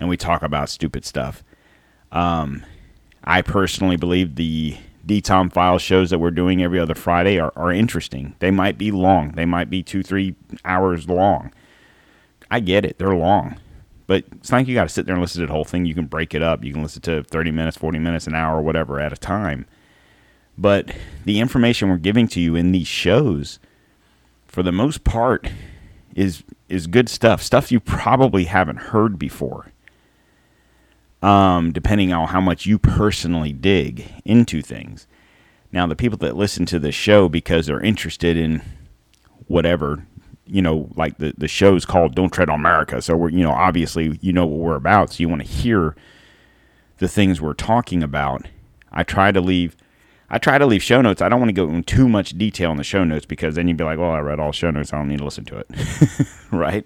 and 0.00 0.08
we 0.08 0.16
talk 0.16 0.42
about 0.42 0.68
stupid 0.68 1.04
stuff. 1.04 1.44
Um, 2.10 2.64
I 3.22 3.42
personally 3.42 3.96
believe 3.96 4.34
the 4.34 4.76
DTOM 5.06 5.52
file 5.52 5.78
shows 5.78 6.10
that 6.10 6.18
we're 6.18 6.30
doing 6.30 6.62
every 6.62 6.78
other 6.78 6.94
Friday 6.94 7.38
are, 7.38 7.52
are 7.54 7.70
interesting. 7.70 8.34
They 8.38 8.50
might 8.50 8.78
be 8.78 8.90
long. 8.90 9.32
They 9.32 9.44
might 9.44 9.70
be 9.70 9.82
two, 9.82 10.02
three 10.02 10.34
hours 10.64 11.08
long. 11.08 11.52
I 12.50 12.60
get 12.60 12.84
it. 12.84 12.98
They're 12.98 13.14
long. 13.14 13.56
But 14.06 14.24
it's 14.32 14.50
not 14.50 14.58
like 14.58 14.66
you 14.66 14.74
got 14.74 14.84
to 14.84 14.88
sit 14.88 15.06
there 15.06 15.14
and 15.14 15.22
listen 15.22 15.40
to 15.42 15.46
the 15.46 15.52
whole 15.52 15.64
thing. 15.64 15.84
You 15.84 15.94
can 15.94 16.06
break 16.06 16.34
it 16.34 16.42
up. 16.42 16.64
You 16.64 16.72
can 16.72 16.82
listen 16.82 17.02
to 17.02 17.22
30 17.22 17.52
minutes, 17.52 17.76
40 17.76 18.00
minutes, 18.00 18.26
an 18.26 18.34
hour, 18.34 18.60
whatever 18.60 18.98
at 18.98 19.12
a 19.12 19.16
time. 19.16 19.66
But 20.58 20.94
the 21.24 21.38
information 21.38 21.88
we're 21.88 21.96
giving 21.96 22.26
to 22.28 22.40
you 22.40 22.56
in 22.56 22.72
these 22.72 22.88
shows, 22.88 23.60
for 24.46 24.62
the 24.62 24.72
most 24.72 25.04
part, 25.04 25.48
is 26.14 26.42
is 26.68 26.86
good 26.86 27.08
stuff. 27.08 27.40
Stuff 27.40 27.70
you 27.70 27.80
probably 27.80 28.44
haven't 28.44 28.78
heard 28.78 29.18
before. 29.18 29.72
Um, 31.22 31.72
depending 31.72 32.12
on 32.14 32.28
how 32.28 32.40
much 32.40 32.64
you 32.64 32.78
personally 32.78 33.52
dig 33.52 34.06
into 34.24 34.62
things. 34.62 35.06
Now, 35.70 35.86
the 35.86 35.94
people 35.94 36.16
that 36.18 36.34
listen 36.34 36.64
to 36.66 36.78
the 36.78 36.92
show 36.92 37.28
because 37.28 37.66
they're 37.66 37.80
interested 37.80 38.38
in 38.38 38.62
whatever 39.46 40.06
you 40.50 40.60
know, 40.60 40.88
like 40.96 41.18
the 41.18 41.32
the 41.38 41.48
show's 41.48 41.86
called 41.86 42.14
"Don't 42.14 42.30
Tread 42.30 42.50
on 42.50 42.58
America," 42.58 43.00
so 43.00 43.16
we're 43.16 43.30
you 43.30 43.42
know 43.42 43.52
obviously 43.52 44.18
you 44.20 44.32
know 44.32 44.46
what 44.46 44.58
we're 44.58 44.74
about, 44.74 45.12
so 45.12 45.20
you 45.20 45.28
want 45.28 45.42
to 45.42 45.48
hear 45.48 45.94
the 46.98 47.08
things 47.08 47.40
we're 47.40 47.54
talking 47.54 48.02
about. 48.02 48.46
I 48.90 49.04
try 49.04 49.30
to 49.30 49.40
leave. 49.40 49.76
I 50.28 50.38
try 50.38 50.58
to 50.58 50.66
leave 50.66 50.82
show 50.82 51.00
notes. 51.00 51.22
I 51.22 51.28
don't 51.28 51.40
want 51.40 51.50
to 51.50 51.54
go 51.54 51.68
in 51.68 51.84
too 51.84 52.08
much 52.08 52.36
detail 52.36 52.72
in 52.72 52.76
the 52.76 52.84
show 52.84 53.04
notes 53.04 53.26
because 53.26 53.54
then 53.54 53.68
you'd 53.68 53.76
be 53.76 53.84
like, 53.84 53.98
"Well, 53.98 54.10
I 54.10 54.18
read 54.18 54.40
all 54.40 54.50
show 54.50 54.70
notes. 54.70 54.92
I 54.92 54.98
don't 54.98 55.08
need 55.08 55.18
to 55.18 55.24
listen 55.24 55.44
to 55.46 55.58
it," 55.58 55.70
right? 56.50 56.84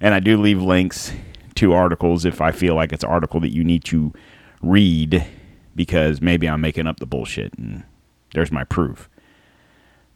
And 0.00 0.14
I 0.14 0.20
do 0.20 0.40
leave 0.40 0.62
links 0.62 1.12
to 1.56 1.72
articles 1.72 2.24
if 2.24 2.40
I 2.40 2.52
feel 2.52 2.74
like 2.74 2.92
it's 2.92 3.04
an 3.04 3.10
article 3.10 3.40
that 3.40 3.52
you 3.52 3.64
need 3.64 3.84
to 3.84 4.12
read 4.62 5.24
because 5.74 6.20
maybe 6.20 6.48
I'm 6.48 6.60
making 6.60 6.86
up 6.86 7.00
the 7.00 7.06
bullshit 7.06 7.52
and 7.58 7.84
there's 8.34 8.52
my 8.52 8.64
proof. 8.64 9.08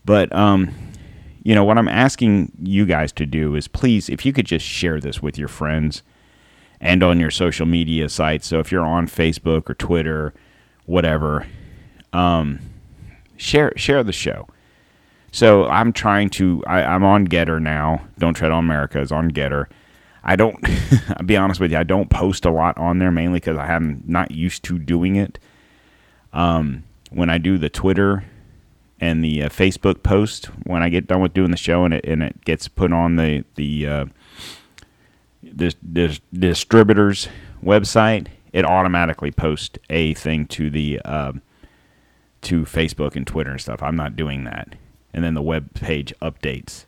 But 0.04 0.34
um, 0.34 0.74
you 1.42 1.54
know, 1.54 1.64
what 1.64 1.78
I'm 1.78 1.88
asking 1.88 2.52
you 2.62 2.86
guys 2.86 3.12
to 3.12 3.26
do 3.26 3.54
is 3.54 3.68
please, 3.68 4.08
if 4.08 4.24
you 4.24 4.32
could 4.32 4.46
just 4.46 4.64
share 4.64 5.00
this 5.00 5.22
with 5.22 5.38
your 5.38 5.48
friends 5.48 6.02
and 6.80 7.02
on 7.02 7.20
your 7.20 7.30
social 7.30 7.66
media 7.66 8.08
sites. 8.08 8.46
So 8.46 8.58
if 8.58 8.72
you're 8.72 8.84
on 8.84 9.06
Facebook 9.06 9.68
or 9.68 9.74
Twitter, 9.74 10.32
whatever, 10.86 11.46
um, 12.12 12.58
share 13.36 13.72
share 13.76 14.02
the 14.02 14.12
show. 14.12 14.48
So 15.32 15.66
I'm 15.66 15.92
trying 15.92 16.30
to. 16.30 16.64
I, 16.66 16.82
I'm 16.82 17.04
on 17.04 17.28
Gettr 17.28 17.60
now. 17.60 18.06
Don't 18.18 18.34
tread 18.34 18.50
on 18.50 18.64
America 18.64 19.00
is 19.00 19.12
on 19.12 19.30
Gettr. 19.30 19.66
I 20.22 20.36
don't. 20.36 20.56
I'll 21.16 21.26
be 21.26 21.36
honest 21.36 21.60
with 21.60 21.72
you. 21.72 21.78
I 21.78 21.84
don't 21.84 22.10
post 22.10 22.44
a 22.44 22.50
lot 22.50 22.76
on 22.78 22.98
there 22.98 23.10
mainly 23.10 23.38
because 23.40 23.56
I 23.56 23.72
am 23.72 24.02
not 24.06 24.30
used 24.30 24.62
to 24.64 24.78
doing 24.78 25.16
it. 25.16 25.38
Um, 26.32 26.84
when 27.10 27.28
I 27.30 27.38
do 27.38 27.58
the 27.58 27.68
Twitter 27.70 28.24
and 29.00 29.24
the 29.24 29.42
uh, 29.44 29.48
Facebook 29.48 30.02
post 30.02 30.46
when 30.64 30.82
I 30.82 30.88
get 30.90 31.06
done 31.06 31.20
with 31.22 31.34
doing 31.34 31.50
the 31.50 31.56
show 31.56 31.84
and 31.84 31.94
it 31.94 32.04
and 32.06 32.22
it 32.22 32.44
gets 32.44 32.68
put 32.68 32.92
on 32.92 33.16
the 33.16 33.44
the 33.56 33.86
uh, 33.86 34.04
the, 35.42 35.74
the 35.82 36.20
distributor's 36.32 37.28
website, 37.64 38.28
it 38.52 38.64
automatically 38.64 39.30
posts 39.32 39.78
a 39.88 40.14
thing 40.14 40.46
to 40.48 40.70
the 40.70 41.00
uh, 41.04 41.32
to 42.42 42.62
Facebook 42.62 43.16
and 43.16 43.26
Twitter 43.26 43.50
and 43.50 43.60
stuff. 43.60 43.82
I'm 43.82 43.96
not 43.96 44.16
doing 44.16 44.44
that. 44.44 44.76
and 45.12 45.24
then 45.24 45.34
the 45.34 45.42
web 45.42 45.74
page 45.74 46.14
updates. 46.22 46.84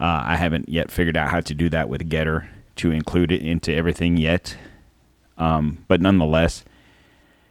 Uh, 0.00 0.22
I 0.24 0.36
haven't 0.36 0.68
yet 0.68 0.90
figured 0.90 1.16
out 1.16 1.28
how 1.28 1.40
to 1.42 1.54
do 1.54 1.68
that 1.68 1.90
with 1.90 2.08
Gettr 2.08 2.48
to 2.76 2.90
include 2.90 3.30
it 3.30 3.42
into 3.42 3.72
everything 3.74 4.16
yet. 4.16 4.56
Um, 5.36 5.84
but 5.88 6.00
nonetheless, 6.00 6.64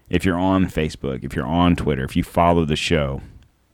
if 0.09 0.25
you're 0.25 0.37
on 0.37 0.65
Facebook, 0.65 1.23
if 1.23 1.35
you're 1.35 1.45
on 1.45 1.75
Twitter, 1.75 2.03
if 2.03 2.15
you 2.15 2.23
follow 2.23 2.65
the 2.65 2.75
show, 2.75 3.21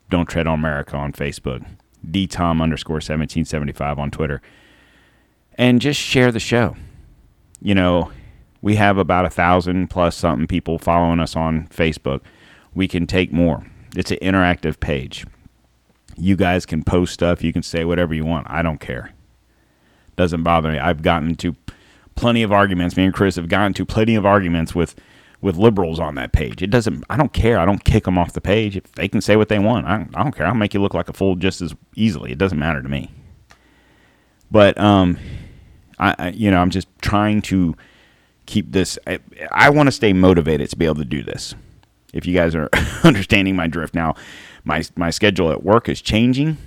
don't 0.10 0.28
tread 0.28 0.48
on 0.48 0.60
America 0.60 0.98
on 0.98 1.14
Facebook, 1.14 1.66
dtom 2.06 2.62
underscore 2.62 2.96
1775 2.96 3.98
on 3.98 4.12
Twitter, 4.12 4.42
and 5.58 5.80
just 5.80 6.00
share 6.00 6.32
the 6.32 6.40
show. 6.40 6.76
You 7.62 7.76
know, 7.76 8.12
we 8.62 8.76
have 8.76 8.98
about 8.98 9.26
a 9.26 9.30
thousand 9.30 9.90
plus 9.90 10.18
something 10.18 10.48
people 10.48 10.78
following 10.78 11.22
us 11.22 11.36
on 11.36 11.68
Facebook. 11.70 12.22
We 12.74 12.90
can 12.90 13.08
take 13.08 13.32
more. 13.32 13.66
It's 13.96 14.12
an 14.12 14.18
interactive 14.22 14.82
page. 14.82 15.26
You 16.18 16.36
guys 16.36 16.66
can 16.66 16.84
post 16.84 17.14
stuff. 17.14 17.44
You 17.44 17.52
can 17.54 17.64
say 17.64 17.86
whatever 17.86 18.14
you 18.14 18.26
want. 18.26 18.48
I 18.50 18.62
don't 18.62 18.80
care. 18.80 19.12
Doesn't 20.16 20.44
bother 20.44 20.72
me. 20.72 20.80
I've 20.80 21.02
gotten 21.02 21.36
to 21.36 21.56
plenty 22.16 22.44
of 22.44 22.52
arguments. 22.52 22.96
Me 22.96 23.06
and 23.06 23.14
Chris 23.14 23.36
have 23.36 23.50
gotten 23.50 23.74
to 23.74 23.86
plenty 23.86 24.16
of 24.16 24.26
arguments 24.26 24.74
with 24.74 24.96
with 25.42 25.58
liberals 25.58 26.00
on 26.00 26.16
that 26.16 26.32
page. 26.32 26.64
It 26.64 26.72
doesn't. 26.72 27.04
I 27.10 27.18
don't 27.18 27.34
care. 27.34 27.60
I 27.60 27.66
don't 27.66 27.84
kick 27.84 28.06
them 28.06 28.18
off 28.18 28.34
the 28.34 28.42
page. 28.42 28.78
If 28.78 28.92
they 28.94 29.08
can 29.08 29.22
say 29.22 29.36
what 29.36 29.50
they 29.50 29.60
want, 29.60 29.86
I, 29.86 30.08
I 30.16 30.24
don't 30.24 30.36
care. 30.36 30.48
I'll 30.48 30.56
make 30.56 30.74
you 30.74 30.82
look 30.82 30.94
like 30.94 31.10
a 31.10 31.14
fool 31.14 31.36
just 31.36 31.62
as 31.62 31.76
easily. 31.96 32.32
It 32.32 32.38
doesn't 32.38 32.58
matter 32.58 32.82
to 32.82 32.90
me. 32.90 33.12
But 34.50 34.78
um, 34.78 35.20
I, 36.00 36.16
I 36.18 36.30
you 36.30 36.50
know 36.50 36.62
I'm 36.62 36.70
just 36.70 36.88
trying 37.02 37.42
to 37.44 37.76
keep 38.46 38.72
this. 38.72 38.98
I, 39.06 39.20
I 39.52 39.70
want 39.70 39.88
to 39.88 39.92
stay 39.92 40.14
motivated 40.14 40.70
to 40.70 40.78
be 40.78 40.86
able 40.86 40.96
to 40.96 41.06
do 41.06 41.22
this. 41.22 41.54
If 42.14 42.26
you 42.26 42.34
guys 42.34 42.56
are 42.56 42.70
understanding 43.04 43.56
my 43.56 43.68
drift 43.68 43.94
now, 43.94 44.16
my 44.66 44.84
my 44.96 45.10
schedule 45.10 45.52
at 45.52 45.64
work 45.64 45.88
is 45.88 46.02
changing. 46.02 46.58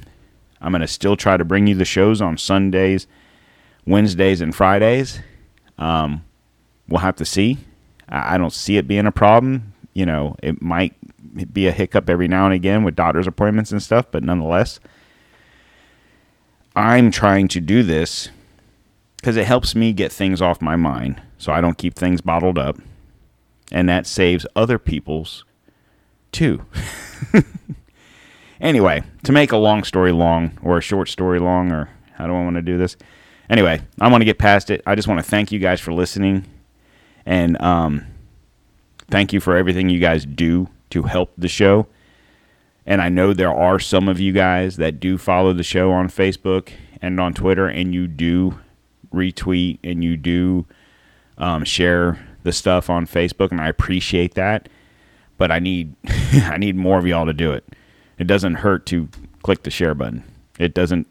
I'm 0.61 0.73
going 0.73 0.81
to 0.81 0.89
still 0.89 1.17
try 1.17 1.37
to 1.37 1.45
bring 1.45 1.67
you 1.67 1.75
the 1.75 1.85
shows 1.85 2.21
on 2.21 2.39
Sundays, 2.39 3.07
Wednesdays, 3.87 4.41
and 4.41 4.55
Fridays. 4.55 5.21
Um, 5.77 6.25
we'll 6.89 7.01
have 7.01 7.17
to 7.17 7.25
see. 7.25 7.59
I, 8.09 8.35
I 8.35 8.39
don't 8.39 8.53
see 8.53 8.77
it 8.77 8.89
being 8.89 9.07
a 9.07 9.13
problem. 9.13 9.75
You 9.93 10.07
know, 10.07 10.37
it 10.43 10.63
might 10.63 10.95
be 11.53 11.67
a 11.67 11.73
hiccup 11.73 12.09
every 12.09 12.29
now 12.29 12.45
and 12.47 12.55
again 12.55 12.83
with 12.85 12.97
daughter's 12.97 13.27
appointments 13.27 13.71
and 13.73 13.83
stuff, 13.83 14.07
but 14.11 14.23
nonetheless, 14.23 14.81
I'm 16.75 17.11
trying 17.11 17.49
to 17.49 17.61
do 17.61 17.83
this 17.83 18.31
because 19.17 19.37
it 19.37 19.47
helps 19.47 19.75
me 19.75 19.93
get 19.93 20.13
things 20.13 20.41
off 20.41 20.63
my 20.63 20.77
mind 20.77 21.21
so 21.37 21.53
I 21.53 21.61
don't 21.61 21.79
keep 21.79 21.95
things 21.95 22.21
bottled 22.21 22.59
up. 22.59 22.79
And 23.71 23.89
that 23.89 24.07
saves 24.07 24.47
other 24.57 24.79
people's 24.79 25.45
too. 26.33 26.65
anyway, 28.61 29.03
to 29.25 29.33
make 29.33 29.53
a 29.53 29.57
long 29.57 29.85
story 29.85 30.13
long 30.13 30.59
or 30.63 30.79
a 30.79 30.83
short 30.83 31.09
story 31.09 31.39
long, 31.39 31.73
or 31.73 31.89
how 32.15 32.27
do 32.27 32.35
I 32.35 32.43
want 32.43 32.57
to 32.57 32.63
do 32.63 32.79
this? 32.79 32.97
Anyway, 33.51 33.81
I 34.01 34.09
want 34.09 34.21
to 34.21 34.27
get 34.27 34.39
past 34.39 34.71
it. 34.71 34.83
I 34.87 34.95
just 34.95 35.09
want 35.09 35.19
to 35.21 35.29
thank 35.29 35.53
you 35.53 35.59
guys 35.59 35.81
for 35.81 35.93
listening. 35.93 36.45
And 37.25 37.61
um, 37.61 38.07
thank 39.11 39.33
you 39.33 39.41
for 39.41 39.57
everything 39.57 39.89
you 39.89 40.01
guys 40.01 40.25
do 40.25 40.69
to 40.91 41.03
help 41.03 41.33
the 41.37 41.49
show. 41.49 41.87
And 42.87 43.03
I 43.03 43.09
know 43.09 43.33
there 43.35 43.53
are 43.53 43.79
some 43.79 44.09
of 44.09 44.19
you 44.19 44.33
guys 44.33 44.77
that 44.77 44.99
do 44.99 45.19
follow 45.19 45.53
the 45.53 45.63
show 45.63 45.93
on 45.93 46.09
Facebook 46.09 46.71
and 47.03 47.21
on 47.21 47.35
Twitter, 47.35 47.67
and 47.67 47.95
you 47.95 48.07
do 48.07 48.59
retweet 49.13 49.79
and 49.85 50.03
you 50.03 50.17
do 50.17 50.67
um, 51.37 51.65
share 51.65 52.27
the 52.43 52.53
stuff 52.53 52.89
on 52.89 53.07
Facebook, 53.07 53.51
and 53.51 53.61
I 53.61 53.69
appreciate 53.69 54.35
that. 54.35 54.69
But 55.37 55.53
I 55.53 55.59
need 55.59 55.95
I 56.33 56.57
need 56.57 56.77
more 56.77 56.99
of 56.99 57.07
y'all 57.07 57.27
to 57.27 57.33
do 57.33 57.53
it. 57.53 57.65
It 58.19 58.27
doesn't 58.27 58.57
hurt 58.57 58.87
to 58.87 59.09
click 59.43 59.63
the 59.63 59.71
share 59.71 59.95
button. 59.95 60.25
It 60.59 60.75
doesn't. 60.75 61.07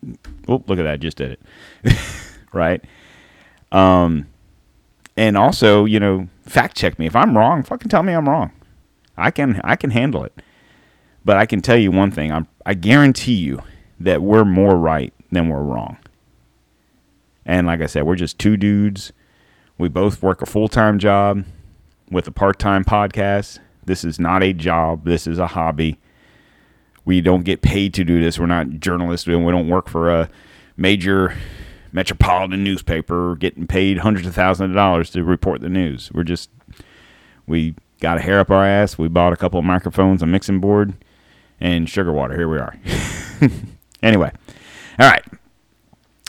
Oh, 0.48 0.64
look 0.68 0.80
at 0.80 0.84
that! 0.84 1.00
Just 1.00 1.18
did 1.18 1.38
it. 1.84 1.98
right. 2.54 2.84
Um, 3.72 4.28
and 5.16 5.38
also, 5.38 5.86
you 5.86 6.00
know, 6.00 6.28
fact 6.46 6.76
check 6.76 7.00
me 7.00 7.06
if 7.06 7.16
I'm 7.16 7.38
wrong. 7.38 7.64
Fucking 7.64 7.90
tell 7.90 8.04
me 8.04 8.14
I'm 8.14 8.28
wrong. 8.28 8.52
I 9.16 9.32
can 9.32 9.62
I 9.64 9.76
can 9.76 9.92
handle 9.92 10.24
it. 10.24 10.34
But 11.24 11.38
I 11.38 11.46
can 11.46 11.62
tell 11.62 11.78
you 11.78 11.92
one 11.92 12.12
thing. 12.12 12.32
I'm 12.32 12.48
I 12.66 12.74
guarantee 12.74 13.36
you 13.36 13.62
that 14.00 14.22
we're 14.22 14.46
more 14.46 14.76
right 14.76 15.14
than 15.32 15.50
we're 15.50 15.62
wrong. 15.62 15.98
And 17.46 17.68
like 17.68 17.82
I 17.82 17.86
said, 17.86 18.04
we're 18.04 18.16
just 18.16 18.38
two 18.38 18.58
dudes 18.58 19.14
we 19.78 19.90
both 19.90 20.24
work 20.24 20.42
a 20.42 20.46
full 20.46 20.68
time 20.68 20.98
job 21.00 21.46
with 22.10 22.28
a 22.28 22.32
part 22.32 22.60
time 22.60 22.84
podcast. 22.84 23.60
This 23.86 24.04
is 24.04 24.20
not 24.20 24.44
a 24.44 24.54
job, 24.54 25.06
this 25.06 25.28
is 25.28 25.40
a 25.40 25.48
hobby. 25.48 26.00
We 27.08 27.22
don't 27.22 27.46
get 27.46 27.62
paid 27.62 27.94
to 27.94 28.04
do 28.04 28.22
this. 28.22 28.38
We're 28.38 28.48
not 28.48 28.82
journalists. 28.82 29.26
We 29.28 29.34
don't 29.34 29.70
work 29.70 29.88
for 29.88 30.10
a 30.10 30.30
major 30.76 31.38
metropolitan 31.94 32.66
newspaper 32.66 33.38
getting 33.38 33.66
paid 33.66 34.00
hundreds 34.00 34.28
of 34.28 34.36
thousands 34.36 34.72
of 34.72 34.76
dollars 34.76 35.10
to 35.12 35.24
report 35.24 35.62
the 35.62 35.70
news. 35.70 36.12
We're 36.14 36.24
just, 36.24 36.50
we 37.48 37.76
got 38.02 38.18
a 38.18 38.20
hair 38.20 38.42
up 38.42 38.52
our 38.52 38.66
ass. 38.66 38.98
We 38.98 39.08
bought 39.08 39.32
a 39.32 39.38
couple 39.38 39.58
of 39.58 39.64
microphones, 39.64 40.22
a 40.22 40.26
mixing 40.26 40.60
board, 40.60 40.96
and 41.62 41.90
sugar 41.90 42.12
water. 42.12 42.36
Here 42.36 42.50
we 42.50 42.58
are. 42.58 42.76
anyway, 44.04 44.34
all 45.00 45.10
right. 45.10 45.24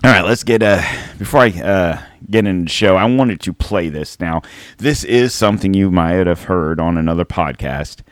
All 0.05 0.13
right, 0.13 0.25
let's 0.25 0.45
get 0.45 0.63
uh 0.63 0.81
before 1.19 1.41
I 1.41 1.49
uh 1.49 2.01
get 2.31 2.47
into 2.47 2.67
the 2.67 2.71
show, 2.71 2.95
I 2.95 3.05
wanted 3.05 3.41
to 3.41 3.53
play 3.53 3.89
this. 3.89 4.21
Now, 4.21 4.43
this 4.77 5.03
is 5.03 5.35
something 5.35 5.75
you 5.75 5.91
might 5.91 6.29
have 6.29 6.45
heard 6.45 6.79
on 6.79 6.97
another 6.97 7.25
podcast. 7.25 8.03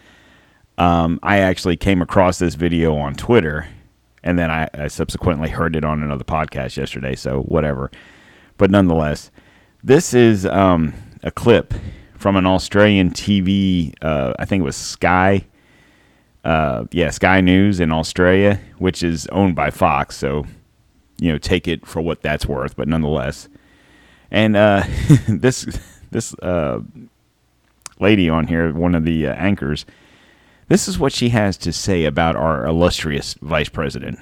Um, 0.79 1.19
I 1.23 1.39
actually 1.39 1.77
came 1.77 2.03
across 2.03 2.39
this 2.39 2.55
video 2.55 2.95
on 2.97 3.15
Twitter, 3.15 3.69
and 4.23 4.39
then 4.39 4.51
I, 4.51 4.69
I 4.75 4.89
subsequently 4.89 5.49
heard 5.49 5.75
it 5.77 5.85
on 5.85 6.03
another 6.03 6.25
podcast 6.25 6.77
yesterday. 6.77 7.15
So 7.15 7.43
whatever, 7.43 7.91
but 8.59 8.71
nonetheless, 8.71 9.31
this 9.83 10.13
is 10.13 10.45
um, 10.47 10.93
a 11.23 11.31
clip 11.31 11.73
from 12.17 12.37
an 12.37 12.47
Australian 12.47 13.11
TV. 13.11 13.95
Uh, 14.03 14.35
I 14.39 14.45
think 14.45 14.61
it 14.61 14.65
was 14.65 14.77
Sky. 14.77 15.47
Uh, 16.45 16.85
yeah, 16.93 17.11
Sky 17.11 17.41
News 17.41 17.81
in 17.81 17.91
Australia, 17.91 18.61
which 18.79 19.03
is 19.03 19.27
owned 19.29 19.57
by 19.57 19.71
Fox. 19.71 20.17
So 20.17 20.47
you 21.19 21.33
know, 21.33 21.39
take 21.39 21.67
it 21.67 21.87
for 21.87 22.01
what 22.03 22.23
that's 22.23 22.47
worth, 22.47 22.77
but 22.77 22.89
nonetheless. 22.89 23.49
And 24.31 24.57
uh, 24.57 24.85
this 25.29 25.67
this 26.11 26.35
uh, 26.35 26.81
lady 27.99 28.29
on 28.29 28.47
here, 28.47 28.73
one 28.73 28.95
of 28.95 29.05
the 29.05 29.27
uh, 29.27 29.35
anchors, 29.35 29.87
this 30.69 30.89
is 30.89 30.99
what 30.99 31.13
she 31.13 31.31
has 31.31 31.57
to 31.59 31.73
say 31.73 32.05
about 32.05 32.37
our 32.37 32.67
illustrious 32.67 33.35
vice 33.35 33.69
president. 33.69 34.19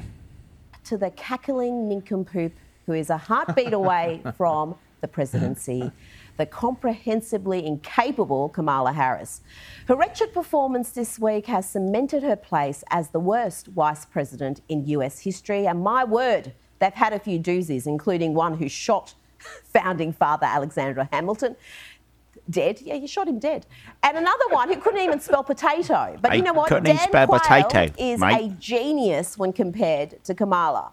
To 0.85 0.99
the 0.99 1.11
cackling 1.11 1.89
nincompoop 1.89 2.53
who 2.87 2.93
is 2.93 3.11
a 3.11 3.17
heartbeat 3.17 3.73
away 3.73 4.23
from 4.37 4.77
the 5.01 5.09
presidency, 5.09 5.91
the 6.37 6.47
comprehensively 6.47 7.65
incapable 7.65 8.49
Kamala 8.49 8.93
Harris. 8.93 9.41
Her 9.87 9.97
wretched 9.97 10.33
performance 10.35 10.91
this 10.91 11.19
week 11.19 11.47
has 11.47 11.69
cemented 11.69 12.23
her 12.23 12.37
place 12.37 12.85
as 12.91 13.09
the 13.09 13.21
worst 13.21 13.69
vice 13.69 14.05
president 14.05 14.61
in 14.69 14.87
US 14.87 15.21
history, 15.21 15.67
and 15.67 15.83
my 15.83 16.05
word, 16.05 16.53
They've 16.85 16.93
had 16.93 17.13
a 17.13 17.19
few 17.19 17.39
doozies, 17.39 17.87
including 17.87 18.35
one 18.35 18.59
who 18.59 18.69
shot 18.69 19.15
founding 19.73 20.13
father 20.13 20.47
Alexander 20.47 21.09
Hamilton 21.13 21.57
dead. 22.49 22.81
Yeah, 22.81 22.95
you 22.95 23.07
shot 23.07 23.29
him 23.29 23.39
dead. 23.39 23.67
And 24.03 24.17
another 24.17 24.49
one 24.51 24.69
who 24.73 24.81
couldn't 24.81 25.01
even 25.01 25.21
spell 25.21 25.45
potato. 25.45 26.17
But 26.21 26.37
you 26.37 26.43
know 26.43 26.53
what? 26.53 26.69
Dan 26.69 26.99
spell 26.99 27.27
Quayle 27.27 27.65
potato, 27.65 27.95
is 27.99 28.21
mate. 28.21 28.53
a 28.53 28.55
genius 28.55 29.39
when 29.39 29.53
compared 29.53 30.23
to 30.25 30.35
Kamala. 30.35 30.93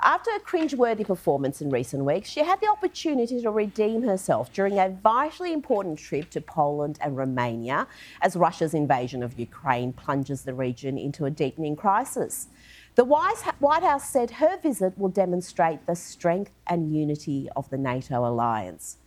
After 0.00 0.30
a 0.30 0.38
cringe-worthy 0.38 1.02
performance 1.02 1.60
in 1.60 1.70
recent 1.70 2.04
weeks, 2.04 2.28
she 2.28 2.44
had 2.44 2.60
the 2.60 2.68
opportunity 2.68 3.42
to 3.42 3.50
redeem 3.50 4.02
herself 4.02 4.52
during 4.52 4.78
a 4.78 4.90
vitally 4.90 5.52
important 5.52 5.98
trip 5.98 6.30
to 6.30 6.40
Poland 6.40 7.00
and 7.00 7.16
Romania 7.16 7.88
as 8.22 8.36
Russia's 8.36 8.74
invasion 8.74 9.24
of 9.24 9.36
Ukraine 9.36 9.92
plunges 9.92 10.42
the 10.42 10.54
region 10.54 10.96
into 10.98 11.24
a 11.24 11.30
deepening 11.30 11.74
crisis. 11.74 12.46
The 12.94 13.04
White 13.04 13.82
House 13.82 14.08
said 14.08 14.30
her 14.30 14.56
visit 14.60 14.96
will 14.96 15.08
demonstrate 15.08 15.84
the 15.86 15.96
strength 15.96 16.52
and 16.68 16.94
unity 16.94 17.48
of 17.56 17.68
the 17.70 17.78
NATO 17.78 18.24
alliance. 18.24 18.98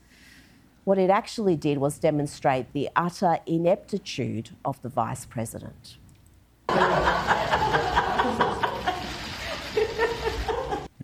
What 0.84 0.98
it 0.98 1.10
actually 1.12 1.56
did 1.56 1.78
was 1.78 2.00
demonstrate 2.00 2.74
the 2.74 2.90
utter 2.96 3.38
ineptitude 3.46 4.50
of 4.66 4.82
the 4.82 4.90
Vice 4.90 5.26
President. 5.26 5.98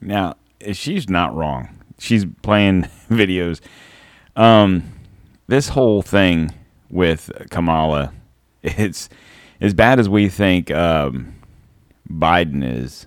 now, 0.02 0.36
she's 0.72 1.10
not 1.10 1.36
wrong. 1.36 1.70
She's 2.00 2.26
playing 2.42 2.84
videos. 3.10 3.62
Um, 4.36 4.92
this 5.48 5.70
whole 5.70 6.02
thing 6.02 6.52
with 6.90 7.32
Kamala, 7.52 8.14
it's 8.64 9.10
as 9.62 9.74
bad 9.74 10.00
as 10.00 10.10
we 10.10 10.30
think. 10.30 10.72
Um, 10.72 11.36
Biden 12.10 12.64
is 12.64 13.06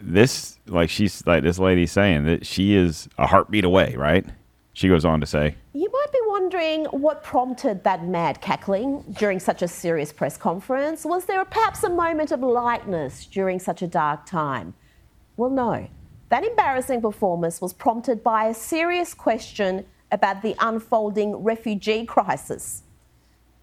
this 0.00 0.58
like 0.66 0.90
she's 0.90 1.26
like 1.26 1.42
this 1.42 1.58
lady 1.58 1.86
saying 1.86 2.26
that 2.26 2.46
she 2.46 2.74
is 2.74 3.08
a 3.16 3.26
heartbeat 3.26 3.64
away, 3.64 3.94
right? 3.96 4.26
She 4.74 4.88
goes 4.88 5.04
on 5.04 5.20
to 5.20 5.26
say, 5.26 5.54
You 5.72 5.88
might 5.90 6.12
be 6.12 6.18
wondering 6.26 6.84
what 6.86 7.22
prompted 7.22 7.84
that 7.84 8.04
mad 8.04 8.40
cackling 8.40 9.04
during 9.18 9.38
such 9.38 9.62
a 9.62 9.68
serious 9.68 10.12
press 10.12 10.36
conference. 10.36 11.04
Was 11.04 11.24
there 11.26 11.44
perhaps 11.44 11.84
a 11.84 11.88
moment 11.88 12.32
of 12.32 12.40
lightness 12.40 13.24
during 13.26 13.60
such 13.60 13.82
a 13.82 13.86
dark 13.86 14.26
time? 14.26 14.74
Well, 15.36 15.50
no. 15.50 15.88
That 16.28 16.44
embarrassing 16.44 17.02
performance 17.02 17.60
was 17.60 17.72
prompted 17.72 18.24
by 18.24 18.46
a 18.46 18.54
serious 18.54 19.14
question 19.14 19.86
about 20.10 20.42
the 20.42 20.56
unfolding 20.58 21.36
refugee 21.36 22.04
crisis. 22.04 22.82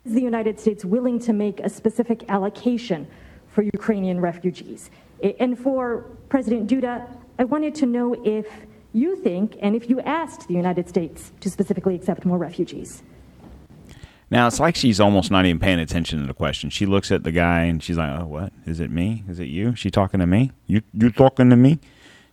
Is 0.06 0.14
the 0.14 0.22
United 0.22 0.60
States 0.60 0.86
willing 0.86 1.20
to 1.20 1.34
make 1.34 1.60
a 1.60 1.70
specific 1.70 2.24
allocation 2.30 3.06
for 3.50 3.64
Ukrainian 3.64 4.22
refugees? 4.22 4.90
And 5.40 5.60
for 5.60 6.06
President 6.30 6.70
Duda, 6.70 7.06
I 7.38 7.44
wanted 7.44 7.76
to 7.76 7.86
know 7.86 8.16
if 8.26 8.48
you 8.94 9.16
think 9.18 9.58
and 9.62 9.76
if 9.76 9.90
you 9.90 10.02
asked 10.02 10.48
the 10.48 10.54
United 10.54 10.90
States 10.90 11.32
to 11.40 11.50
specifically 11.50 11.96
accept 11.96 12.26
more 12.26 12.38
refugees. 12.38 13.04
Now 14.30 14.48
it's 14.48 14.60
like 14.60 14.76
she's 14.76 15.00
almost 15.00 15.30
not 15.30 15.46
even 15.46 15.60
paying 15.60 15.80
attention 15.80 16.22
to 16.22 16.26
the 16.26 16.34
question. 16.34 16.70
She 16.70 16.86
looks 16.86 17.12
at 17.12 17.24
the 17.24 17.32
guy 17.32 17.64
and 17.64 17.84
she's 17.84 17.98
like, 17.98 18.18
"Oh, 18.18 18.26
what? 18.26 18.54
Is 18.66 18.80
it 18.80 18.90
me? 18.90 19.26
Is 19.28 19.40
it 19.40 19.48
you? 19.48 19.76
She 19.76 19.92
talking 19.92 20.22
to 20.22 20.26
me? 20.26 20.52
You 20.68 20.82
you 20.94 21.12
talking 21.12 21.50
to 21.50 21.58
me?" 21.58 21.80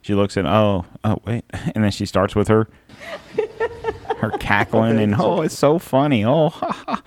She 0.00 0.14
looks 0.14 0.36
at, 0.36 0.46
"Oh, 0.46 0.86
oh, 1.02 1.18
wait," 1.24 1.44
and 1.52 1.82
then 1.82 1.90
she 1.90 2.06
starts 2.06 2.36
with 2.36 2.46
her 2.46 2.68
her 4.18 4.30
cackling 4.38 4.98
and 4.98 5.14
oh, 5.18 5.42
it's 5.42 5.58
so 5.58 5.78
funny. 5.78 6.24
Oh, 6.24 6.52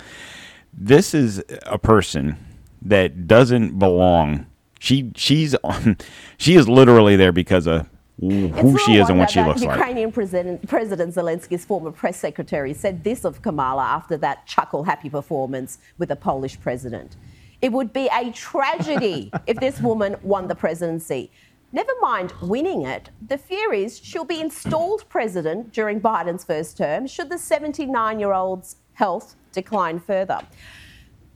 this 0.73 1.13
is 1.13 1.43
a 1.65 1.77
person 1.77 2.37
that 2.81 3.27
doesn't 3.27 3.77
belong. 3.77 4.45
She 4.79 5.11
she's 5.15 5.55
on, 5.63 5.97
she 6.37 6.55
is 6.55 6.67
literally 6.67 7.15
there 7.15 7.31
because 7.31 7.67
of 7.67 7.87
Mm-hmm. 8.21 8.55
who 8.55 8.77
she 8.77 8.97
is 8.97 9.09
and 9.09 9.17
what 9.17 9.31
she 9.31 9.41
looks 9.41 9.61
Ukrainian 9.61 9.69
like. 9.69 9.79
Ukrainian 9.79 10.11
President, 10.11 10.67
President 10.67 11.15
Zelensky's 11.15 11.65
former 11.65 11.91
press 11.91 12.17
secretary 12.19 12.71
said 12.71 13.03
this 13.03 13.25
of 13.25 13.41
Kamala 13.41 13.83
after 13.83 14.15
that 14.17 14.45
chuckle 14.45 14.83
happy 14.83 15.09
performance 15.09 15.79
with 15.97 16.09
the 16.09 16.15
Polish 16.15 16.59
president. 16.59 17.17
It 17.63 17.71
would 17.71 17.91
be 17.91 18.09
a 18.13 18.31
tragedy 18.31 19.31
if 19.47 19.57
this 19.57 19.81
woman 19.81 20.17
won 20.21 20.47
the 20.47 20.53
presidency. 20.53 21.31
Never 21.71 21.93
mind 21.99 22.31
winning 22.43 22.83
it, 22.83 23.09
the 23.27 23.39
fear 23.39 23.73
is 23.73 23.97
she'll 23.97 24.25
be 24.25 24.39
installed 24.39 25.05
president 25.09 25.71
during 25.73 25.99
Biden's 25.99 26.43
first 26.43 26.77
term 26.77 27.07
should 27.07 27.29
the 27.29 27.39
79 27.39 28.19
year 28.19 28.33
old's 28.33 28.75
health 28.93 29.35
decline 29.51 29.99
further. 29.99 30.41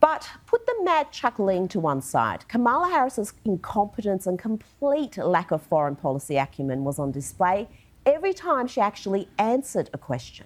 But 0.05 0.29
put 0.45 0.67
the 0.67 0.75
mad 0.83 1.11
chuckling 1.11 1.67
to 1.69 1.79
one 1.79 1.99
side. 1.99 2.47
Kamala 2.47 2.89
Harris's 2.89 3.33
incompetence 3.43 4.27
and 4.27 4.37
complete 4.37 5.17
lack 5.17 5.49
of 5.49 5.63
foreign 5.63 5.95
policy 5.95 6.37
acumen 6.37 6.83
was 6.83 6.99
on 6.99 7.11
display 7.11 7.67
every 8.05 8.31
time 8.31 8.67
she 8.67 8.79
actually 8.79 9.27
answered 9.39 9.89
a 9.93 9.97
question. 9.97 10.45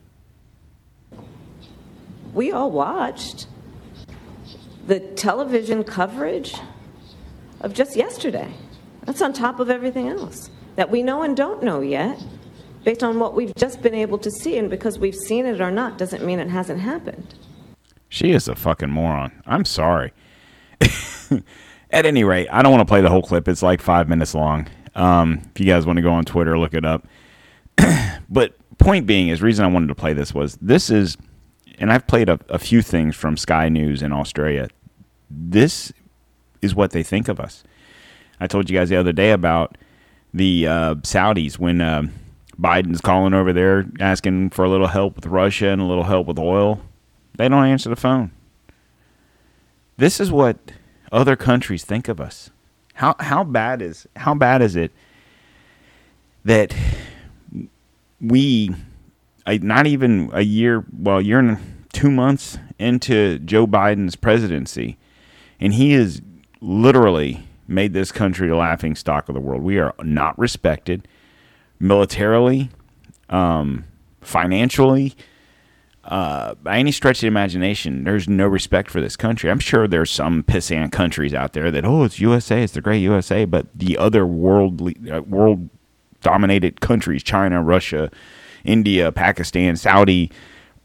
We 2.34 2.54
all 2.54 2.72
watched 2.72 3.48
the 4.88 5.01
television 5.01 5.84
coverage 5.84 6.56
of 7.60 7.74
just 7.74 7.98
yesterday. 7.98 8.54
That's 9.04 9.22
on 9.22 9.34
top 9.34 9.60
of 9.60 9.70
everything 9.70 10.08
else 10.08 10.50
that 10.78 10.89
we 10.89 11.04
know 11.04 11.22
and 11.24 11.36
don't 11.36 11.62
know 11.62 11.82
yet, 11.82 12.18
based 12.86 13.04
on 13.04 13.20
what 13.20 13.34
we've 13.34 13.54
just 13.56 13.82
been 13.82 13.94
able 13.94 14.20
to 14.20 14.32
see. 14.32 14.58
And 14.58 14.70
because 14.70 14.98
we've 14.98 15.13
seen 15.28 15.46
it 15.46 15.60
or 15.60 15.70
not 15.70 15.98
doesn't 15.98 16.25
mean 16.25 16.39
it 16.39 16.50
hasn't 16.50 16.80
happened. 16.80 17.36
She 18.10 18.32
is 18.32 18.48
a 18.48 18.56
fucking 18.56 18.89
moron. 18.89 19.32
I'm 19.46 19.66
sorry. 19.66 20.13
At 21.92 22.06
any 22.06 22.24
rate, 22.24 22.48
I 22.51 22.62
don't 22.62 22.72
want 22.72 22.88
to 22.88 22.92
play 22.92 23.01
the 23.01 23.10
whole 23.10 23.22
clip. 23.22 23.48
It's 23.48 23.63
like 23.63 23.82
five 23.82 24.10
minutes 24.10 24.34
long. 24.36 24.68
Um, 24.96 25.42
if 25.56 25.60
you 25.60 25.66
guys 25.66 25.86
want 25.86 25.98
to 25.98 26.01
go 26.01 26.12
on 26.12 26.25
Twitter, 26.25 26.58
look 26.58 26.74
it 26.74 26.86
up. 26.86 27.08
but 28.30 28.56
point 28.80 29.06
being 29.06 29.30
is, 29.30 29.41
reason 29.41 29.63
I 29.63 29.67
wanted 29.69 29.88
to 29.88 29.95
play 29.95 30.13
this 30.13 30.34
was 30.34 30.58
this 30.62 30.89
is, 30.89 31.17
and 31.78 31.91
I've 31.91 32.08
played 32.08 32.30
a, 32.30 32.39
a 32.50 32.60
few 32.60 32.82
things 32.82 33.15
from 33.15 33.38
Sky 33.38 33.69
News 33.69 34.02
in 34.02 34.12
Australia. 34.12 34.69
This 35.30 35.93
is 36.62 36.76
what 36.76 36.91
they 36.91 37.04
think 37.04 37.28
of 37.28 37.39
us. 37.39 37.63
I 38.39 38.48
told 38.48 38.69
you 38.69 38.78
guys 38.78 38.89
the 38.89 38.95
other 38.95 39.12
day 39.12 39.32
about 39.32 39.78
the 40.34 40.67
uh, 40.67 40.95
Saudis 40.95 41.60
when 41.60 41.82
uh, 41.82 42.04
Biden's 42.60 43.02
calling 43.02 43.34
over 43.34 43.54
there 43.54 43.86
asking 44.00 44.52
for 44.52 44.65
a 44.65 44.69
little 44.69 44.88
help 44.88 45.15
with 45.15 45.26
Russia 45.26 45.67
and 45.67 45.82
a 45.82 45.86
little 45.86 46.04
help 46.04 46.28
with 46.28 46.39
oil. 46.39 46.82
They 47.39 47.47
don't 47.47 47.63
answer 47.63 47.88
the 47.88 47.95
phone. 47.95 48.32
This 49.95 50.19
is 50.19 50.30
what 50.30 50.58
other 51.10 51.38
countries 51.38 51.86
think 51.86 52.10
of 52.10 52.19
us. 52.19 52.49
How 52.95 53.15
how 53.17 53.45
bad 53.45 53.82
is 53.82 54.06
how 54.17 54.36
bad 54.36 54.62
is 54.62 54.75
it 54.75 54.91
that 56.43 56.75
we 58.19 58.75
not 59.47 59.88
even 59.88 60.30
a 60.34 60.41
year 60.41 60.84
well 60.91 61.21
year 61.21 61.39
and 61.39 61.86
two 61.93 62.12
months 62.12 62.58
into 62.78 63.39
Joe 63.39 63.65
Biden's 63.65 64.17
presidency 64.17 64.97
and 65.62 65.73
he 65.73 65.93
has 65.93 66.21
literally 66.60 67.47
made 67.69 67.93
this 67.93 68.12
country 68.12 68.49
the 68.49 68.56
laughing 68.58 68.95
stock 68.95 69.30
of 69.30 69.34
the 69.34 69.39
world. 69.39 69.62
We 69.62 69.80
are 69.80 69.95
not 70.04 70.38
respected 70.38 71.08
militarily, 71.80 72.69
um, 73.30 73.86
financially, 74.19 75.15
uh, 76.10 76.56
by 76.56 76.80
any 76.80 76.91
stretch 76.91 77.17
of 77.17 77.22
the 77.22 77.28
imagination, 77.28 78.04
there's 78.04 78.28
no 78.28 78.48
respect 78.48 78.89
for 78.89 79.00
this 79.00 79.15
country. 79.15 79.52
I'm 79.52 79.60
sure 79.60 79.88
there's 79.88 80.10
some 80.10 80.41
pissant 80.41 80.91
countries 80.91 81.36
out 81.36 81.54
there 81.54 81.69
that, 81.69 81.86
oh, 81.86 82.04
it's 82.04 82.19
USA, 82.19 82.63
it's 82.63 82.74
the 82.74 82.82
great 82.82 82.98
USA, 83.00 83.45
but 83.45 83.67
the 83.76 83.95
other 83.95 84.26
world 84.26 84.82
uh, 85.08 85.22
world 85.22 85.69
dominated 86.22 86.82
countries, 86.82 87.22
China, 87.22 87.62
Russia, 87.62 88.10
India, 88.63 89.12
Pakistan, 89.12 89.76
Saudi, 89.76 90.32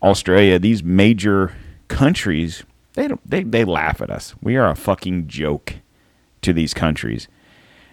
Australia, 0.02 0.58
these 0.58 0.84
major 0.84 1.54
countries, 1.88 2.62
they 2.92 3.08
don't 3.08 3.28
they, 3.28 3.42
they 3.42 3.64
laugh 3.64 4.02
at 4.02 4.10
us. 4.10 4.34
We 4.42 4.58
are 4.58 4.68
a 4.68 4.76
fucking 4.76 5.28
joke 5.28 5.76
to 6.42 6.52
these 6.52 6.74
countries. 6.74 7.28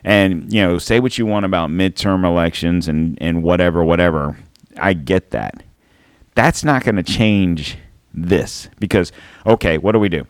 And, 0.04 0.52
you 0.52 0.62
know, 0.62 0.80
say 0.80 1.00
what 1.00 1.18
you 1.18 1.26
want 1.26 1.46
about 1.46 1.70
midterm 1.70 2.26
elections 2.26 2.90
and, 2.90 3.18
and 3.22 3.42
whatever, 3.42 3.86
whatever. 3.86 4.38
I 4.78 4.94
get 4.94 5.30
that 5.30 5.64
that's 6.36 6.64
not 6.64 6.84
going 6.84 6.96
to 6.96 7.04
change 7.04 7.78
this 8.14 8.70
because, 8.80 9.12
okay, 9.46 9.78
what 9.78 9.94
do 9.94 10.00
we 10.00 10.10
do? 10.10 10.26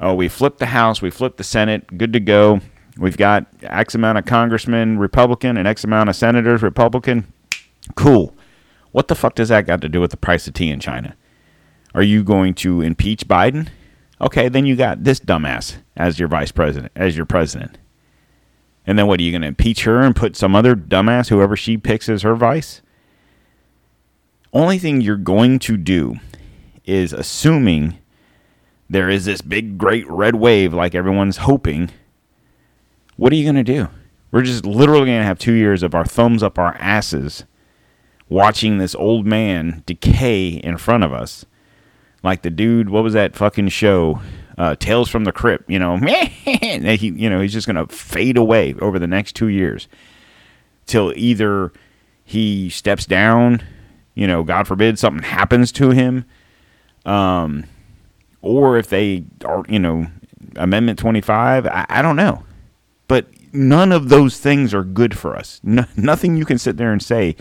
Oh, 0.00 0.14
we 0.14 0.28
flip 0.28 0.58
the 0.58 0.66
House, 0.66 1.00
we 1.00 1.10
flip 1.10 1.36
the 1.36 1.44
Senate, 1.44 1.96
good 1.96 2.12
to 2.12 2.20
go. 2.20 2.60
We've 2.98 3.16
got 3.16 3.46
X 3.62 3.94
amount 3.94 4.18
of 4.18 4.26
congressmen 4.26 4.98
Republican 4.98 5.56
and 5.56 5.66
X 5.66 5.84
amount 5.84 6.10
of 6.10 6.16
senators 6.16 6.62
Republican. 6.62 7.32
Cool. 7.94 8.34
What 8.90 9.08
the 9.08 9.14
fuck 9.14 9.34
does 9.34 9.48
that 9.48 9.66
got 9.66 9.80
to 9.80 9.88
do 9.88 10.00
with 10.00 10.10
the 10.10 10.16
price 10.16 10.46
of 10.46 10.54
tea 10.54 10.70
in 10.70 10.80
China? 10.80 11.16
Are 11.94 12.02
you 12.02 12.22
going 12.22 12.54
to 12.54 12.80
impeach 12.80 13.26
Biden? 13.26 13.68
Okay, 14.20 14.48
then 14.48 14.66
you 14.66 14.76
got 14.76 15.04
this 15.04 15.20
dumbass 15.20 15.76
as 15.96 16.18
your 16.18 16.28
vice 16.28 16.52
president, 16.52 16.92
as 16.94 17.16
your 17.16 17.26
president. 17.26 17.78
And 18.86 18.98
then 18.98 19.06
what 19.06 19.20
are 19.20 19.22
you 19.22 19.30
going 19.30 19.42
to 19.42 19.48
impeach 19.48 19.84
her 19.84 20.00
and 20.00 20.14
put 20.14 20.36
some 20.36 20.54
other 20.54 20.74
dumbass, 20.74 21.28
whoever 21.28 21.56
she 21.56 21.76
picks 21.76 22.08
as 22.08 22.22
her 22.22 22.34
vice? 22.34 22.82
Only 24.52 24.78
thing 24.78 25.00
you're 25.00 25.16
going 25.16 25.58
to 25.60 25.76
do 25.76 26.16
is 26.84 27.12
assuming 27.12 27.98
there 28.88 29.08
is 29.08 29.24
this 29.24 29.40
big, 29.40 29.78
great 29.78 30.08
red 30.08 30.36
wave 30.36 30.74
like 30.74 30.94
everyone's 30.94 31.38
hoping. 31.38 31.90
What 33.16 33.32
are 33.32 33.36
you 33.36 33.44
going 33.44 33.64
to 33.64 33.72
do? 33.72 33.88
We're 34.30 34.42
just 34.42 34.66
literally 34.66 35.06
going 35.06 35.20
to 35.20 35.26
have 35.26 35.38
two 35.38 35.52
years 35.52 35.82
of 35.82 35.94
our 35.94 36.04
thumbs 36.04 36.42
up 36.42 36.58
our 36.58 36.74
asses 36.76 37.44
watching 38.28 38.78
this 38.78 38.94
old 38.94 39.26
man 39.26 39.82
decay 39.86 40.48
in 40.48 40.78
front 40.78 41.04
of 41.04 41.12
us. 41.12 41.44
Like 42.22 42.42
the 42.42 42.50
dude, 42.50 42.88
what 42.88 43.04
was 43.04 43.14
that 43.14 43.36
fucking 43.36 43.68
show? 43.68 44.20
Uh, 44.56 44.76
Tales 44.76 45.08
from 45.08 45.24
the 45.24 45.32
Crypt, 45.32 45.68
you 45.68 45.78
know, 45.78 45.96
he, 45.96 47.08
you 47.08 47.30
know, 47.30 47.40
he's 47.40 47.52
just 47.52 47.66
going 47.66 47.76
to 47.76 47.92
fade 47.92 48.36
away 48.36 48.74
over 48.80 48.98
the 48.98 49.06
next 49.06 49.34
two 49.34 49.48
years 49.48 49.88
till 50.86 51.12
either 51.16 51.72
he 52.24 52.68
steps 52.68 53.06
down 53.06 53.62
you 54.14 54.26
know, 54.26 54.42
God 54.42 54.66
forbid 54.66 54.98
something 54.98 55.22
happens 55.22 55.72
to 55.72 55.90
him, 55.90 56.24
um, 57.04 57.64
or 58.40 58.76
if 58.76 58.88
they 58.88 59.24
are, 59.44 59.64
you 59.68 59.78
know, 59.78 60.06
Amendment 60.56 60.98
25, 60.98 61.66
I, 61.66 61.86
I 61.88 62.02
don't 62.02 62.16
know. 62.16 62.44
But 63.08 63.26
none 63.52 63.92
of 63.92 64.08
those 64.08 64.38
things 64.38 64.74
are 64.74 64.84
good 64.84 65.16
for 65.16 65.36
us. 65.36 65.60
No, 65.62 65.84
nothing 65.96 66.36
you 66.36 66.44
can 66.44 66.58
sit 66.58 66.76
there 66.76 66.92
and 66.92 67.02
say 67.02 67.36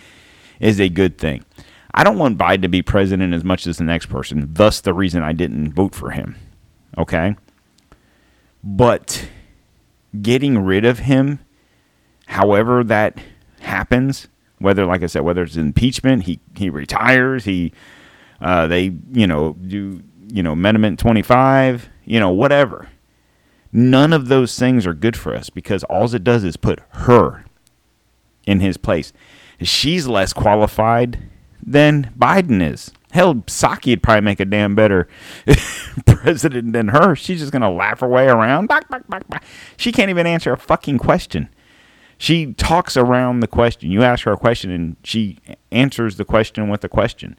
is 0.60 0.80
a 0.80 0.90
good 0.90 1.18
thing. 1.18 1.44
I 1.94 2.04
don't 2.04 2.18
want 2.18 2.38
Biden 2.38 2.62
to 2.62 2.70
be 2.70 2.82
president 2.82 3.34
as 3.34 3.44
much 3.44 3.68
as 3.68 3.78
the 3.78 3.84
next 3.84 4.06
person, 4.06 4.48
thus, 4.54 4.80
the 4.80 4.94
reason 4.94 5.24
I 5.24 5.34
didn't 5.34 5.74
vote 5.74 5.94
for 5.94 6.12
him. 6.12 6.38
Okay? 6.98 7.36
But 8.64 9.28
getting 10.22 10.60
rid 10.60 10.86
of 10.86 11.00
him, 11.00 11.40
however 12.28 12.84
that 12.86 13.18
happens, 13.60 14.28
whether, 14.62 14.86
like 14.86 15.04
I 15.04 15.08
said, 15.08 15.22
whether 15.22 15.44
it's 15.44 15.58
impeachment, 15.58 16.24
he 16.24 16.40
he 16.56 16.70
retires, 16.70 17.46
he 17.46 17.74
uh, 18.40 18.68
they 18.68 18.94
you 19.12 19.28
know 19.28 19.54
do 19.54 20.02
you 20.28 20.44
know 20.44 20.54
amendment 20.54 21.00
twenty 21.00 21.22
five, 21.22 21.90
you 22.06 22.20
know 22.20 22.30
whatever. 22.30 22.90
None 23.74 24.12
of 24.12 24.28
those 24.28 24.58
things 24.60 24.86
are 24.86 24.94
good 24.94 25.16
for 25.16 25.34
us 25.34 25.50
because 25.50 25.84
all 25.86 26.14
it 26.14 26.24
does 26.24 26.44
is 26.44 26.58
put 26.58 26.82
her 26.90 27.46
in 28.46 28.60
his 28.60 28.78
place. 28.78 29.14
She's 29.62 30.08
less 30.08 30.34
qualified 30.34 31.20
than 31.64 32.12
Biden 32.18 32.62
is. 32.62 32.92
Hell, 33.12 33.36
Psaki 33.36 33.92
would 33.92 34.04
probably 34.04 34.22
make 34.22 34.40
a 34.40 34.46
damn 34.46 34.74
better 34.74 35.08
president 36.06 36.74
than 36.74 36.90
her. 36.90 37.16
She's 37.16 37.40
just 37.40 37.52
gonna 37.52 37.72
laugh 37.72 38.00
her 38.00 38.08
way 38.08 38.28
around. 38.28 38.72
She 39.78 39.92
can't 39.92 40.10
even 40.10 40.26
answer 40.26 40.54
a 40.54 40.58
fucking 40.58 40.98
question. 40.98 41.50
She 42.22 42.54
talks 42.54 42.96
around 42.96 43.40
the 43.40 43.48
question. 43.48 43.90
You 43.90 44.04
ask 44.04 44.26
her 44.26 44.32
a 44.32 44.38
question 44.38 44.70
and 44.70 44.96
she 45.04 45.40
answers 45.72 46.18
the 46.18 46.24
question 46.24 46.70
with 46.70 46.84
a 46.84 46.88
question. 46.88 47.36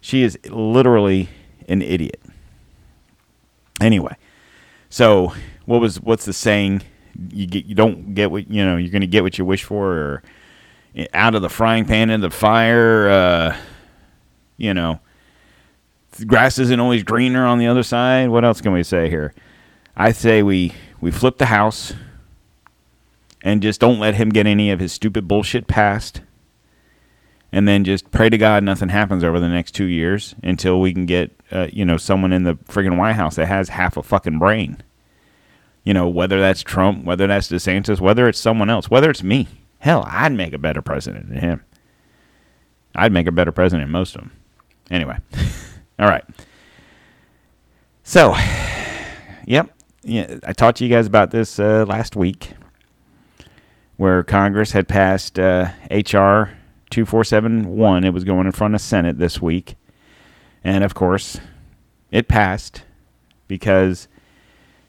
She 0.00 0.22
is 0.22 0.38
literally 0.48 1.28
an 1.68 1.82
idiot. 1.82 2.22
Anyway, 3.80 4.14
so 4.88 5.34
what 5.66 5.80
was 5.80 6.00
what's 6.00 6.24
the 6.24 6.32
saying? 6.32 6.82
You 7.32 7.48
get 7.48 7.64
you 7.64 7.74
don't 7.74 8.14
get 8.14 8.30
what 8.30 8.48
you 8.48 8.64
know. 8.64 8.76
You're 8.76 8.92
going 8.92 9.00
to 9.00 9.08
get 9.08 9.24
what 9.24 9.38
you 9.38 9.44
wish 9.44 9.64
for, 9.64 9.92
or 9.92 10.22
out 11.12 11.34
of 11.34 11.42
the 11.42 11.50
frying 11.50 11.84
pan 11.84 12.08
into 12.08 12.28
the 12.28 12.34
fire. 12.34 13.10
Uh, 13.10 13.56
you 14.56 14.72
know, 14.72 15.00
grass 16.28 16.60
isn't 16.60 16.78
always 16.78 17.02
greener 17.02 17.44
on 17.44 17.58
the 17.58 17.66
other 17.66 17.82
side. 17.82 18.28
What 18.28 18.44
else 18.44 18.60
can 18.60 18.72
we 18.72 18.84
say 18.84 19.10
here? 19.10 19.34
I 19.96 20.12
say 20.12 20.44
we 20.44 20.74
we 21.00 21.10
flip 21.10 21.38
the 21.38 21.46
house 21.46 21.92
and 23.42 23.62
just 23.62 23.80
don't 23.80 23.98
let 23.98 24.14
him 24.14 24.30
get 24.30 24.46
any 24.46 24.70
of 24.70 24.80
his 24.80 24.92
stupid 24.92 25.26
bullshit 25.26 25.66
passed. 25.66 26.20
And 27.50 27.68
then 27.68 27.84
just 27.84 28.10
pray 28.10 28.30
to 28.30 28.38
God 28.38 28.64
nothing 28.64 28.88
happens 28.88 29.22
over 29.22 29.38
the 29.38 29.48
next 29.48 29.72
two 29.72 29.84
years 29.84 30.34
until 30.42 30.80
we 30.80 30.94
can 30.94 31.04
get, 31.04 31.32
uh, 31.50 31.68
you 31.70 31.84
know, 31.84 31.98
someone 31.98 32.32
in 32.32 32.44
the 32.44 32.54
friggin' 32.54 32.96
White 32.96 33.12
House 33.14 33.36
that 33.36 33.46
has 33.46 33.68
half 33.68 33.96
a 33.96 34.02
fucking 34.02 34.38
brain. 34.38 34.78
You 35.84 35.92
know, 35.92 36.08
whether 36.08 36.40
that's 36.40 36.62
Trump, 36.62 37.04
whether 37.04 37.26
that's 37.26 37.50
DeSantis, 37.50 38.00
whether 38.00 38.28
it's 38.28 38.38
someone 38.38 38.70
else, 38.70 38.88
whether 38.88 39.10
it's 39.10 39.22
me. 39.22 39.48
Hell, 39.80 40.04
I'd 40.08 40.32
make 40.32 40.52
a 40.52 40.58
better 40.58 40.80
president 40.80 41.28
than 41.28 41.38
him. 41.38 41.64
I'd 42.94 43.12
make 43.12 43.26
a 43.26 43.32
better 43.32 43.52
president 43.52 43.88
than 43.88 43.92
most 43.92 44.14
of 44.14 44.22
them. 44.22 44.32
Anyway, 44.90 45.18
all 45.98 46.08
right. 46.08 46.24
So, 48.04 48.34
yep, 49.46 49.74
yeah, 50.02 50.38
I 50.46 50.52
talked 50.52 50.78
to 50.78 50.84
you 50.84 50.90
guys 50.90 51.06
about 51.06 51.30
this 51.32 51.58
uh, 51.58 51.84
last 51.86 52.16
week, 52.16 52.52
where 54.02 54.24
Congress 54.24 54.72
had 54.72 54.88
passed 54.88 55.38
uh, 55.38 55.66
HR 55.88 56.50
2471. 56.90 58.02
It 58.02 58.10
was 58.10 58.24
going 58.24 58.46
in 58.46 58.52
front 58.52 58.74
of 58.74 58.80
Senate 58.80 59.18
this 59.18 59.40
week, 59.40 59.76
and 60.64 60.82
of 60.82 60.92
course, 60.92 61.38
it 62.10 62.26
passed 62.26 62.82
because 63.46 64.08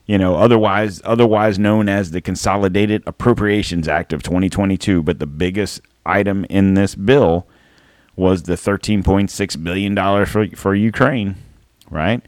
you 0.08 0.18
know 0.18 0.36
otherwise 0.38 1.00
otherwise 1.06 1.60
known 1.60 1.90
as 1.90 2.10
the 2.10 2.22
Consolidated 2.22 3.04
Appropriations 3.06 3.88
Act 3.88 4.14
of 4.14 4.24
2022. 4.24 5.04
But 5.04 5.20
the 5.20 5.28
biggest 5.28 5.82
item 6.08 6.44
in 6.46 6.74
this 6.74 6.96
bill 6.96 7.46
was 8.16 8.44
the 8.44 8.56
13.6 8.56 9.64
billion 9.64 9.94
dollars 9.94 10.30
for 10.30 10.48
for 10.56 10.74
Ukraine, 10.74 11.36
right? 11.92 12.26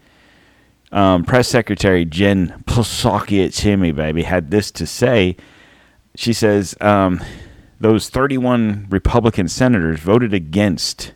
Um, 0.91 1.23
Press 1.23 1.47
Secretary 1.47 2.05
Jen 2.05 2.63
Psaki 2.67 3.43
at 3.43 3.53
Timmy 3.53 3.91
baby 3.91 4.21
had 4.21 4.51
this 4.51 4.69
to 4.69 4.85
say. 4.85 5.35
She 6.15 6.33
says 6.33 6.75
um, 6.81 7.21
those 7.79 8.09
31 8.09 8.87
Republican 8.89 9.47
senators 9.47 9.99
voted 9.99 10.33
against 10.33 11.13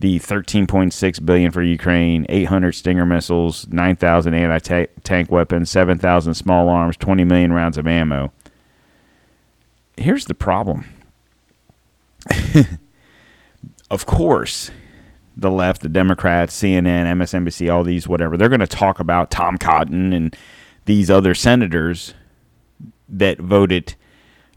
the 0.00 0.18
13.6 0.18 1.26
billion 1.26 1.50
for 1.50 1.62
Ukraine, 1.62 2.24
800 2.28 2.72
Stinger 2.72 3.04
missiles, 3.04 3.68
9,000 3.68 4.32
anti-tank 4.32 5.30
weapons, 5.30 5.70
7,000 5.70 6.34
small 6.34 6.68
arms, 6.68 6.96
20 6.96 7.24
million 7.24 7.52
rounds 7.52 7.76
of 7.76 7.86
ammo. 7.86 8.32
Here's 9.96 10.24
the 10.24 10.34
problem. 10.34 10.86
of 13.90 14.06
course, 14.06 14.70
the 15.36 15.50
left, 15.50 15.82
the 15.82 15.88
Democrats, 15.90 16.58
CNN, 16.58 17.04
MSNBC, 17.04 17.72
all 17.72 17.84
these, 17.84 18.08
whatever, 18.08 18.38
they're 18.38 18.48
going 18.48 18.60
to 18.60 18.66
talk 18.66 19.00
about 19.00 19.30
Tom 19.30 19.58
Cotton 19.58 20.14
and 20.14 20.34
these 20.86 21.10
other 21.10 21.34
senators 21.34 22.14
that 23.10 23.38
voted 23.38 23.94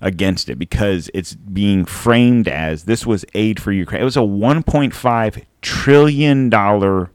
against 0.02 0.50
it 0.50 0.56
because 0.56 1.10
it's 1.14 1.34
being 1.34 1.86
framed 1.86 2.48
as 2.48 2.84
this 2.84 3.06
was 3.06 3.26
aid 3.34 3.60
for 3.60 3.72
Ukraine. 3.72 4.02
It 4.02 4.06
was 4.06 4.18
a 4.18 4.22
1.5 4.22 5.44
trillion 5.62 6.50
dollar 6.50 7.10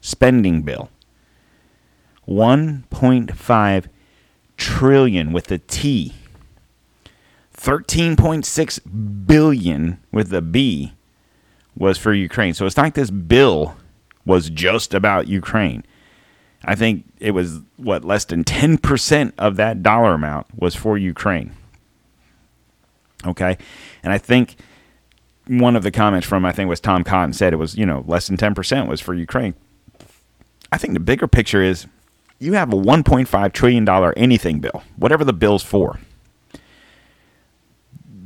spending 0.00 0.62
bill. 0.62 0.90
1.5 2.28 3.86
trillion 4.56 5.32
with 5.32 5.50
a 5.52 5.58
T. 5.58 6.12
13.6 7.56 9.26
billion 9.26 10.00
with 10.12 10.32
a 10.32 10.42
B 10.42 10.92
was 11.76 11.98
for 11.98 12.12
Ukraine. 12.12 12.54
So 12.54 12.66
it's 12.66 12.76
not 12.76 12.84
like 12.84 12.94
this 12.94 13.10
bill 13.10 13.76
was 14.24 14.50
just 14.50 14.92
about 14.94 15.28
Ukraine. 15.28 15.84
I 16.66 16.74
think 16.74 17.04
it 17.20 17.30
was 17.30 17.60
what 17.76 18.04
less 18.04 18.24
than 18.24 18.44
10% 18.44 19.32
of 19.38 19.56
that 19.56 19.82
dollar 19.82 20.14
amount 20.14 20.46
was 20.54 20.74
for 20.74 20.98
Ukraine. 20.98 21.52
Okay? 23.24 23.56
And 24.02 24.12
I 24.12 24.18
think 24.18 24.56
one 25.46 25.76
of 25.76 25.84
the 25.84 25.92
comments 25.92 26.26
from 26.26 26.44
I 26.44 26.52
think 26.52 26.68
was 26.68 26.80
Tom 26.80 27.04
Cotton 27.04 27.32
said 27.32 27.52
it 27.52 27.56
was, 27.56 27.76
you 27.76 27.86
know, 27.86 28.04
less 28.06 28.26
than 28.26 28.36
10% 28.36 28.88
was 28.88 29.00
for 29.00 29.14
Ukraine. 29.14 29.54
I 30.72 30.76
think 30.76 30.94
the 30.94 31.00
bigger 31.00 31.28
picture 31.28 31.62
is 31.62 31.86
you 32.40 32.54
have 32.54 32.72
a 32.72 32.76
1.5 32.76 33.52
trillion 33.52 33.84
dollar 33.84 34.12
anything 34.16 34.58
bill, 34.58 34.82
whatever 34.96 35.24
the 35.24 35.32
bill's 35.32 35.62
for. 35.62 36.00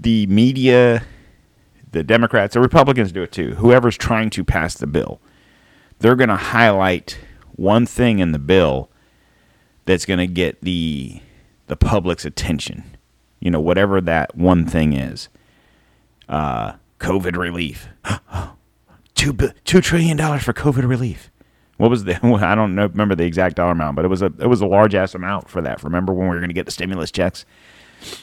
The 0.01 0.27
media 0.27 1.03
the 1.93 2.03
Democrats, 2.05 2.55
the 2.55 2.61
Republicans 2.61 3.13
do 3.13 3.23
it 3.23 3.33
too. 3.33 3.55
Whoever's 3.57 3.97
trying 3.97 4.31
to 4.31 4.45
pass 4.45 4.75
the 4.75 4.87
bill, 4.87 5.21
they're 5.99 6.17
going 6.17 6.29
to 6.29 6.37
highlight 6.37 7.19
one 7.61 7.85
thing 7.85 8.19
in 8.21 8.33
the 8.33 8.39
bill 8.39 8.91
that's 9.85 10.07
going 10.07 10.19
to 10.19 10.27
get 10.27 10.61
the 10.63 11.21
the 11.67 11.77
public's 11.77 12.25
attention. 12.25 12.97
You 13.39 13.51
know, 13.51 13.61
whatever 13.61 14.01
that 14.01 14.35
one 14.37 14.67
thing 14.67 14.93
is. 14.93 15.29
Uh, 16.29 16.75
COVID 16.99 17.37
relief. 17.37 17.89
two 19.15 19.37
two 19.65 19.81
trillion 19.81 20.17
dollars 20.17 20.43
for 20.43 20.53
COVID 20.53 20.89
relief. 20.89 21.31
What 21.77 21.91
was 21.91 22.05
the? 22.05 22.15
I 22.45 22.55
don't 22.55 22.75
know. 22.75 22.87
Remember 22.87 23.15
the 23.15 23.25
exact 23.25 23.57
dollar 23.57 23.73
amount, 23.73 23.97
but 23.97 24.05
it 24.05 24.09
was 24.09 24.23
a 24.23 24.33
it 24.39 24.47
was 24.47 24.63
a 24.63 24.67
large 24.67 24.95
ass 24.95 25.15
amount 25.15 25.49
for 25.49 25.61
that. 25.61 25.85
Remember 25.85 26.13
when 26.13 26.29
we 26.29 26.35
were 26.35 26.41
going 26.41 26.51
to 26.51 26.55
get 26.55 26.67
the 26.67 26.73
stimulus 26.73 27.11
checks, 27.11 27.45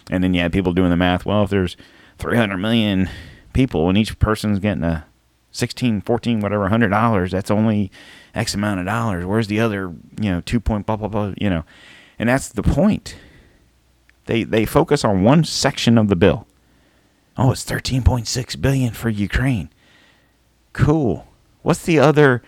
and 0.10 0.24
then 0.24 0.34
you 0.34 0.42
had 0.42 0.52
people 0.52 0.74
doing 0.74 0.90
the 0.90 0.98
math. 0.98 1.26
Well, 1.26 1.44
if 1.44 1.50
there's 1.50 1.78
300 2.18 2.58
million 2.58 3.10
people 3.54 3.90
and 3.90 3.98
each 3.98 4.18
person's 4.20 4.60
getting 4.60 4.84
a 4.84 5.07
16 5.58 6.02
14 6.02 6.40
whatever 6.40 6.70
hundred 6.70 6.90
dollars 6.90 7.32
that's 7.32 7.52
only 7.52 7.92
x 8.36 8.54
amount 8.54 8.80
of 8.80 8.86
dollars. 8.86 9.26
Where's 9.26 9.48
the 9.48 9.60
other 9.60 9.94
you 10.20 10.32
know 10.32 10.42
two 10.42 10.60
point 10.60 10.86
blah 10.86 10.96
blah 10.96 11.08
blah 11.08 11.34
you 11.38 11.50
know? 11.50 11.64
And 12.20 12.30
that's 12.30 12.50
the 12.50 12.64
point. 12.64 13.16
They 14.26 14.44
they 14.44 14.66
focus 14.66 15.04
on 15.04 15.24
one 15.24 15.44
section 15.44 15.98
of 15.98 16.08
the 16.08 16.16
bill. 16.16 16.48
Oh 17.38 17.52
it's 17.52 17.66
13.6 17.66 18.62
billion 18.62 18.94
for 18.94 19.10
ukraine. 19.10 19.70
Cool. 20.74 21.28
What's 21.64 21.84
the 21.84 22.00
other 22.00 22.44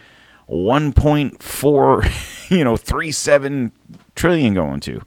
1.4 0.48 2.52
you 2.58 2.64
know 2.64 2.78
37 2.78 3.72
trillion 4.16 4.54
going 4.54 4.80
to? 4.82 5.02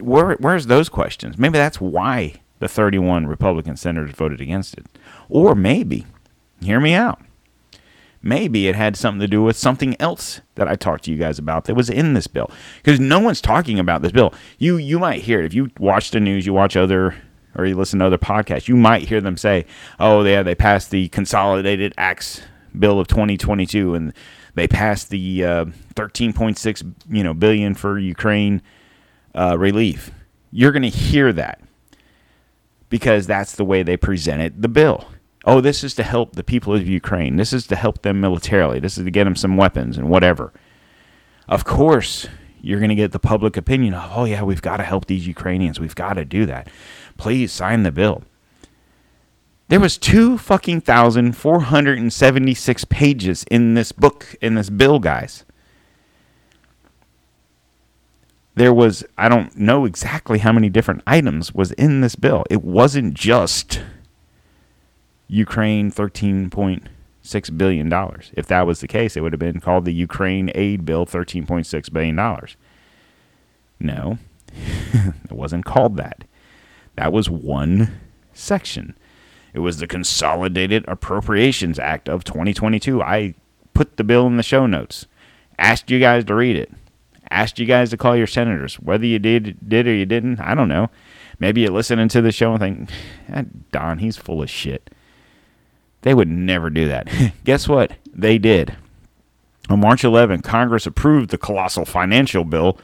Where 0.00 0.34
where's 0.34 0.66
those 0.66 0.88
questions? 0.88 1.38
Maybe 1.38 1.58
that's 1.58 1.80
why 1.80 2.40
the 2.58 2.68
31 2.68 3.26
Republican 3.26 3.76
senators 3.76 4.12
voted 4.12 4.40
against 4.40 4.74
it. 4.74 4.86
Or 5.28 5.54
maybe, 5.54 6.06
hear 6.66 6.80
me 6.80 6.94
out, 6.94 7.20
maybe 8.22 8.68
it 8.68 8.74
had 8.74 8.96
something 8.96 9.20
to 9.20 9.28
do 9.28 9.42
with 9.42 9.56
something 9.56 9.96
else 10.00 10.40
that 10.56 10.68
I 10.68 10.74
talked 10.74 11.04
to 11.04 11.10
you 11.10 11.16
guys 11.16 11.38
about 11.38 11.64
that 11.64 11.74
was 11.74 11.88
in 11.88 12.14
this 12.14 12.26
bill. 12.26 12.50
Because 12.82 13.00
no 13.00 13.20
one's 13.20 13.40
talking 13.40 13.78
about 13.78 14.02
this 14.02 14.12
bill. 14.12 14.34
You 14.58 14.76
you 14.76 14.98
might 14.98 15.22
hear 15.22 15.40
it 15.40 15.46
if 15.46 15.54
you 15.54 15.70
watch 15.78 16.10
the 16.10 16.20
news, 16.20 16.46
you 16.46 16.52
watch 16.52 16.76
other 16.76 17.14
or 17.54 17.64
you 17.64 17.74
listen 17.74 18.00
to 18.00 18.06
other 18.06 18.18
podcasts, 18.18 18.68
you 18.68 18.76
might 18.76 19.08
hear 19.08 19.20
them 19.20 19.36
say, 19.36 19.64
"Oh, 19.98 20.22
yeah, 20.24 20.42
they 20.42 20.54
passed 20.54 20.90
the 20.90 21.08
Consolidated 21.08 21.94
Acts 21.96 22.42
Bill 22.78 23.00
of 23.00 23.08
2022, 23.08 23.94
and 23.94 24.12
they 24.54 24.68
passed 24.68 25.08
the 25.10 25.44
uh, 25.44 25.64
13.6 25.94 26.94
you 27.08 27.24
know 27.24 27.32
billion 27.32 27.74
for 27.74 27.98
Ukraine 27.98 28.62
uh, 29.34 29.56
relief." 29.58 30.10
You're 30.50 30.72
going 30.72 30.82
to 30.82 30.88
hear 30.88 31.32
that 31.32 31.60
because 32.88 33.26
that's 33.26 33.56
the 33.56 33.64
way 33.64 33.82
they 33.82 33.96
presented 33.96 34.62
the 34.62 34.68
bill. 34.68 35.06
Oh, 35.46 35.60
this 35.60 35.84
is 35.84 35.94
to 35.94 36.02
help 36.02 36.34
the 36.34 36.42
people 36.42 36.74
of 36.74 36.88
Ukraine. 36.88 37.36
This 37.36 37.52
is 37.52 37.66
to 37.68 37.76
help 37.76 38.02
them 38.02 38.20
militarily. 38.20 38.80
This 38.80 38.98
is 38.98 39.04
to 39.04 39.10
get 39.10 39.24
them 39.24 39.36
some 39.36 39.56
weapons 39.56 39.96
and 39.96 40.08
whatever. 40.08 40.52
Of 41.48 41.64
course, 41.64 42.26
you're 42.60 42.80
going 42.80 42.88
to 42.88 42.96
get 42.96 43.12
the 43.12 43.20
public 43.20 43.56
opinion 43.56 43.94
of, 43.94 44.10
oh, 44.12 44.24
yeah, 44.24 44.42
we've 44.42 44.60
got 44.60 44.78
to 44.78 44.82
help 44.82 45.06
these 45.06 45.26
Ukrainians. 45.26 45.78
We've 45.78 45.94
got 45.94 46.14
to 46.14 46.24
do 46.24 46.46
that. 46.46 46.68
Please 47.16 47.52
sign 47.52 47.84
the 47.84 47.92
bill. 47.92 48.24
There 49.68 49.80
was 49.80 49.96
two 49.98 50.36
fucking 50.38 50.82
thousand 50.82 51.36
four 51.36 51.60
hundred 51.60 51.98
and 51.98 52.12
seventy 52.12 52.54
six 52.54 52.84
pages 52.84 53.44
in 53.50 53.74
this 53.74 53.92
book 53.92 54.36
in 54.40 54.54
this 54.54 54.70
bill, 54.70 54.98
guys. 54.98 55.44
there 58.56 58.72
was 58.72 59.04
I 59.16 59.28
don't 59.28 59.56
know 59.56 59.84
exactly 59.84 60.38
how 60.40 60.50
many 60.50 60.68
different 60.68 61.02
items 61.06 61.54
was 61.54 61.72
in 61.72 62.00
this 62.00 62.16
bill. 62.16 62.44
It 62.50 62.64
wasn't 62.64 63.14
just 63.14 63.80
Ukraine 65.28 65.90
$13.6 65.90 67.58
billion. 67.58 67.92
If 68.34 68.46
that 68.46 68.66
was 68.66 68.80
the 68.80 68.88
case, 68.88 69.16
it 69.16 69.20
would 69.20 69.32
have 69.32 69.40
been 69.40 69.60
called 69.60 69.84
the 69.84 69.94
Ukraine 69.94 70.50
Aid 70.54 70.84
Bill 70.84 71.06
$13.6 71.06 71.92
billion. 71.92 72.16
No, 73.78 74.18
it 74.92 75.32
wasn't 75.32 75.64
called 75.64 75.96
that. 75.96 76.24
That 76.96 77.12
was 77.12 77.28
one 77.28 78.00
section. 78.32 78.96
It 79.52 79.60
was 79.60 79.78
the 79.78 79.86
Consolidated 79.86 80.84
Appropriations 80.86 81.78
Act 81.78 82.08
of 82.08 82.24
2022. 82.24 83.02
I 83.02 83.34
put 83.74 83.96
the 83.96 84.04
bill 84.04 84.26
in 84.26 84.36
the 84.36 84.42
show 84.42 84.66
notes. 84.66 85.06
Asked 85.58 85.90
you 85.90 85.98
guys 85.98 86.24
to 86.26 86.34
read 86.34 86.56
it. 86.56 86.70
Asked 87.30 87.58
you 87.58 87.66
guys 87.66 87.90
to 87.90 87.96
call 87.96 88.16
your 88.16 88.26
senators. 88.26 88.76
Whether 88.76 89.06
you 89.06 89.18
did 89.18 89.68
did 89.68 89.86
or 89.86 89.94
you 89.94 90.06
didn't, 90.06 90.40
I 90.40 90.54
don't 90.54 90.68
know. 90.68 90.90
Maybe 91.38 91.62
you're 91.62 91.70
listening 91.70 92.08
to 92.08 92.22
the 92.22 92.32
show 92.32 92.52
and 92.52 92.60
think, 92.60 92.90
ah, 93.32 93.44
Don, 93.72 93.98
he's 93.98 94.16
full 94.16 94.42
of 94.42 94.50
shit. 94.50 94.90
They 96.06 96.14
would 96.14 96.28
never 96.28 96.70
do 96.70 96.86
that. 96.86 97.08
Guess 97.44 97.66
what? 97.66 97.94
They 98.14 98.38
did. 98.38 98.76
On 99.68 99.80
March 99.80 100.04
11, 100.04 100.42
Congress 100.42 100.86
approved 100.86 101.30
the 101.30 101.38
colossal 101.38 101.84
financial 101.84 102.44
bill 102.44 102.78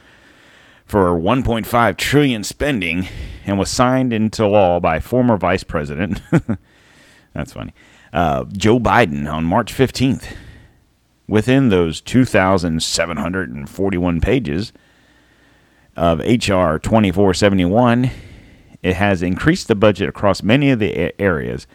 for 0.85 1.11
1.5 1.11 1.95
trillion 1.95 2.43
spending 2.43 3.07
and 3.45 3.57
was 3.57 3.69
signed 3.69 4.11
into 4.11 4.45
law 4.45 4.81
by 4.81 4.99
former 4.99 5.37
Vice 5.37 5.63
President. 5.63 6.21
that's 7.33 7.53
funny. 7.53 7.73
Uh, 8.11 8.43
Joe 8.51 8.77
Biden 8.77 9.31
on 9.31 9.45
March 9.45 9.73
15th. 9.73 10.35
Within 11.25 11.69
those 11.69 12.01
2,741 12.01 14.19
pages 14.19 14.73
of 15.95 16.19
H.R. 16.19 16.77
2471, 16.77 18.11
it 18.81 18.97
has 18.97 19.23
increased 19.23 19.69
the 19.69 19.75
budget 19.75 20.09
across 20.09 20.43
many 20.43 20.71
of 20.71 20.79
the 20.79 21.17
areas 21.21 21.67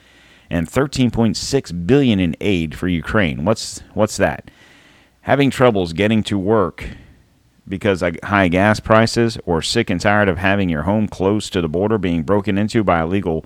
and 0.51 0.69
13.6 0.69 1.87
billion 1.87 2.21
in 2.21 2.37
aid 2.41 2.75
for 2.75 2.89
Ukraine. 2.89 3.45
What's 3.45 3.83
what's 3.95 4.17
that? 4.17 4.51
Having 5.23 5.51
troubles 5.51 5.93
getting 5.93 6.23
to 6.25 6.39
work 6.39 6.89
because 7.69 8.03
of 8.03 8.17
high 8.25 8.49
gas 8.49 8.81
prices 8.81 9.39
or 9.45 9.61
sick 9.61 9.91
and 9.91 10.01
tired 10.01 10.29
of 10.29 10.39
having 10.39 10.69
your 10.69 10.83
home 10.83 11.07
close 11.07 11.51
to 11.51 11.61
the 11.61 11.69
border 11.69 11.99
being 11.99 12.23
broken 12.23 12.57
into 12.57 12.83
by 12.83 13.03
illegal 13.03 13.45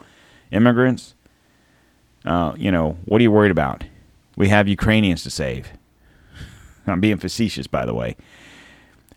immigrants? 0.51 1.15
Uh, 2.25 2.55
you 2.57 2.71
know, 2.71 2.97
what 3.05 3.21
are 3.21 3.23
you 3.23 3.33
worried 3.33 3.51
about? 3.51 3.85
We 4.37 4.49
have 4.49 4.69
Ukrainians 4.69 5.25
to 5.25 5.31
save. 5.31 5.73
I'm 6.87 7.01
being 7.01 7.19
facetious, 7.19 7.67
by 7.67 7.85
the 7.85 7.95
way. 7.95 8.17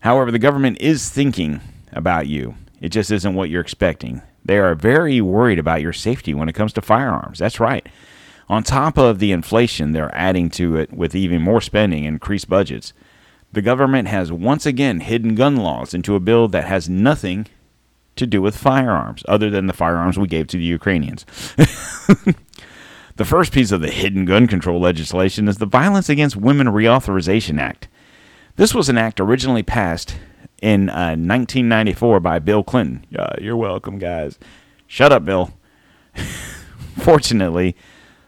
However, 0.00 0.30
the 0.30 0.38
government 0.38 0.78
is 0.80 1.08
thinking 1.08 1.60
about 1.92 2.26
you. 2.26 2.56
It 2.80 2.90
just 2.90 3.10
isn't 3.10 3.34
what 3.34 3.48
you're 3.48 3.60
expecting. 3.62 4.22
They 4.46 4.58
are 4.58 4.76
very 4.76 5.20
worried 5.20 5.58
about 5.58 5.82
your 5.82 5.92
safety 5.92 6.32
when 6.32 6.48
it 6.48 6.54
comes 6.54 6.72
to 6.74 6.80
firearms. 6.80 7.40
That's 7.40 7.58
right. 7.58 7.86
On 8.48 8.62
top 8.62 8.96
of 8.96 9.18
the 9.18 9.32
inflation 9.32 9.90
they're 9.90 10.14
adding 10.14 10.50
to 10.50 10.76
it 10.76 10.92
with 10.92 11.16
even 11.16 11.42
more 11.42 11.60
spending 11.60 12.06
and 12.06 12.14
increased 12.14 12.48
budgets, 12.48 12.92
the 13.52 13.62
government 13.62 14.06
has 14.06 14.30
once 14.30 14.64
again 14.64 15.00
hidden 15.00 15.34
gun 15.34 15.56
laws 15.56 15.94
into 15.94 16.14
a 16.14 16.20
bill 16.20 16.46
that 16.48 16.66
has 16.66 16.88
nothing 16.88 17.46
to 18.14 18.26
do 18.26 18.40
with 18.40 18.56
firearms 18.56 19.24
other 19.26 19.50
than 19.50 19.66
the 19.66 19.72
firearms 19.72 20.16
we 20.16 20.28
gave 20.28 20.46
to 20.48 20.56
the 20.56 20.64
Ukrainians. 20.64 21.24
the 23.16 23.24
first 23.24 23.52
piece 23.52 23.72
of 23.72 23.80
the 23.80 23.90
hidden 23.90 24.26
gun 24.26 24.46
control 24.46 24.80
legislation 24.80 25.48
is 25.48 25.58
the 25.58 25.66
Violence 25.66 26.08
Against 26.08 26.36
Women 26.36 26.68
Reauthorization 26.68 27.60
Act. 27.60 27.88
This 28.54 28.74
was 28.74 28.88
an 28.88 28.96
act 28.96 29.20
originally 29.20 29.64
passed 29.64 30.16
in 30.66 30.90
uh, 30.90 31.14
1994 31.14 32.18
by 32.18 32.40
Bill 32.40 32.64
Clinton. 32.64 33.06
Uh, 33.16 33.36
you're 33.40 33.56
welcome, 33.56 34.00
guys. 34.00 34.36
Shut 34.88 35.12
up, 35.12 35.24
Bill. 35.24 35.52
Fortunately, 36.98 37.76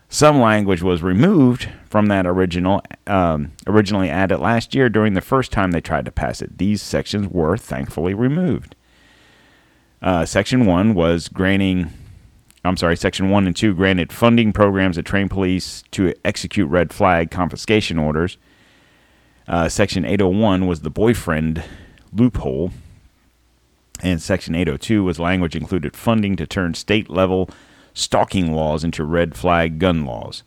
some 0.09 0.41
language 0.41 0.81
was 0.81 1.03
removed 1.03 1.69
from 1.91 2.07
that 2.07 2.29
original, 2.29 2.81
um, 3.09 3.51
originally 3.67 4.09
added 4.09 4.39
last 4.39 4.73
year 4.73 4.89
during 4.89 5.15
the 5.15 5.21
first 5.21 5.51
time 5.51 5.73
they 5.73 5.81
tried 5.81 6.05
to 6.05 6.13
pass 6.13 6.41
it. 6.41 6.59
These 6.59 6.81
sections 6.81 7.27
were 7.27 7.57
thankfully 7.57 8.15
removed. 8.15 8.77
Uh, 10.01 10.25
section 10.25 10.65
1 10.65 10.95
was 10.95 11.27
granting, 11.27 11.91
I'm 12.65 12.77
sorry, 12.77 12.97
Section 12.97 13.31
1 13.31 13.49
and 13.49 13.57
2 13.57 13.75
granted 13.75 14.13
funding 14.13 14.53
programs 14.53 14.95
that 14.95 15.07
train 15.07 15.29
police 15.29 15.83
to 15.91 16.15
execute 16.25 16.71
red 16.71 16.93
flag 16.93 17.33
confiscation 17.33 17.99
orders. 17.99 18.39
Uh, 19.49 19.69
section 19.69 20.05
801 20.05 20.69
was 20.69 20.83
the 20.83 20.91
boyfriend 20.91 21.65
loophole. 22.13 22.73
And 24.03 24.23
Section 24.23 24.55
802 24.55 25.03
was 25.03 25.19
language 25.19 25.57
included 25.57 25.97
funding 25.97 26.37
to 26.37 26.47
turn 26.47 26.75
state 26.75 27.11
level 27.11 27.51
stalking 27.95 28.53
laws 28.53 28.85
into 28.85 29.05
red 29.05 29.35
flag 29.35 29.79
gun 29.79 30.05
laws. 30.05 30.45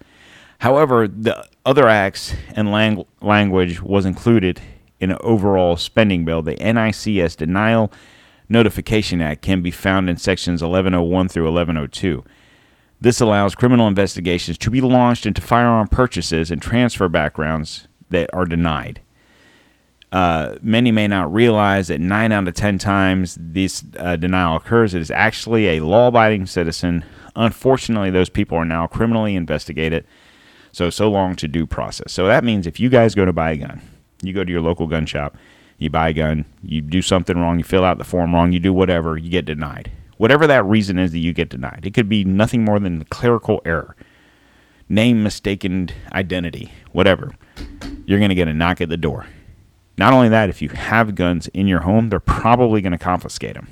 However, 0.59 1.07
the 1.07 1.45
other 1.65 1.87
acts 1.87 2.33
and 2.55 2.71
lang- 2.71 3.05
language 3.21 3.81
was 3.81 4.05
included 4.05 4.61
in 4.99 5.11
an 5.11 5.17
overall 5.21 5.75
spending 5.75 6.23
bill. 6.23 6.41
The 6.41 6.55
NICS 6.55 7.35
Denial 7.35 7.91
Notification 8.47 9.21
Act 9.21 9.41
can 9.41 9.61
be 9.61 9.71
found 9.71 10.09
in 10.09 10.17
sections 10.17 10.61
1101 10.61 11.29
through 11.29 11.45
1102. 11.45 12.23
This 12.99 13.19
allows 13.19 13.55
criminal 13.55 13.87
investigations 13.87 14.57
to 14.59 14.69
be 14.69 14.79
launched 14.81 15.25
into 15.25 15.41
firearm 15.41 15.87
purchases 15.87 16.51
and 16.51 16.61
transfer 16.61 17.09
backgrounds 17.09 17.87
that 18.09 18.29
are 18.31 18.45
denied. 18.45 19.01
Uh, 20.11 20.55
many 20.61 20.91
may 20.91 21.07
not 21.07 21.33
realize 21.33 21.87
that 21.87 22.01
nine 22.01 22.31
out 22.31 22.47
of 22.47 22.53
ten 22.53 22.77
times 22.77 23.37
this 23.39 23.83
uh, 23.97 24.17
denial 24.17 24.57
occurs, 24.57 24.93
it 24.93 25.01
is 25.01 25.11
actually 25.11 25.67
a 25.69 25.79
law 25.79 26.07
abiding 26.07 26.45
citizen. 26.45 27.05
Unfortunately, 27.35 28.09
those 28.09 28.29
people 28.29 28.57
are 28.57 28.65
now 28.65 28.87
criminally 28.87 29.35
investigated. 29.35 30.05
So, 30.73 30.89
so 30.89 31.09
long 31.09 31.35
to 31.35 31.49
due 31.49 31.67
process. 31.67 32.13
So 32.13 32.27
that 32.27 32.45
means 32.45 32.65
if 32.65 32.79
you 32.79 32.87
guys 32.87 33.13
go 33.13 33.25
to 33.25 33.33
buy 33.33 33.51
a 33.51 33.57
gun, 33.57 33.81
you 34.21 34.31
go 34.31 34.45
to 34.45 34.51
your 34.51 34.61
local 34.61 34.87
gun 34.87 35.05
shop, 35.05 35.35
you 35.77 35.89
buy 35.89 36.09
a 36.09 36.13
gun, 36.13 36.45
you 36.63 36.79
do 36.79 37.01
something 37.01 37.37
wrong, 37.37 37.57
you 37.57 37.65
fill 37.65 37.83
out 37.83 37.97
the 37.97 38.05
form 38.05 38.33
wrong, 38.33 38.53
you 38.53 38.59
do 38.59 38.71
whatever, 38.71 39.17
you 39.17 39.29
get 39.29 39.43
denied. 39.43 39.91
Whatever 40.15 40.47
that 40.47 40.63
reason 40.63 40.97
is 40.97 41.11
that 41.11 41.19
you 41.19 41.33
get 41.33 41.49
denied, 41.49 41.81
it 41.83 41.93
could 41.93 42.07
be 42.07 42.23
nothing 42.23 42.63
more 42.63 42.79
than 42.79 43.03
clerical 43.05 43.61
error, 43.65 43.97
name 44.87 45.23
mistaken 45.23 45.89
identity, 46.13 46.71
whatever. 46.93 47.31
You're 48.05 48.19
going 48.19 48.29
to 48.29 48.35
get 48.35 48.47
a 48.47 48.53
knock 48.53 48.79
at 48.79 48.87
the 48.87 48.95
door. 48.97 49.25
Not 49.97 50.13
only 50.13 50.29
that, 50.29 50.49
if 50.49 50.61
you 50.61 50.69
have 50.69 51.15
guns 51.15 51.47
in 51.49 51.67
your 51.67 51.81
home, 51.81 52.09
they're 52.09 52.19
probably 52.19 52.81
going 52.81 52.91
to 52.91 52.97
confiscate 52.97 53.55
them. 53.55 53.67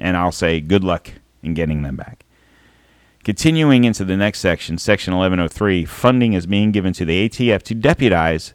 And 0.00 0.16
I'll 0.16 0.32
say 0.32 0.60
good 0.60 0.84
luck 0.84 1.10
in 1.42 1.54
getting 1.54 1.82
them 1.82 1.96
back. 1.96 2.24
Continuing 3.24 3.84
into 3.84 4.04
the 4.04 4.16
next 4.16 4.40
section, 4.40 4.78
section 4.78 5.14
1103, 5.14 5.84
funding 5.84 6.32
is 6.32 6.46
being 6.46 6.72
given 6.72 6.92
to 6.94 7.04
the 7.04 7.28
ATF 7.28 7.62
to 7.64 7.74
deputize 7.74 8.54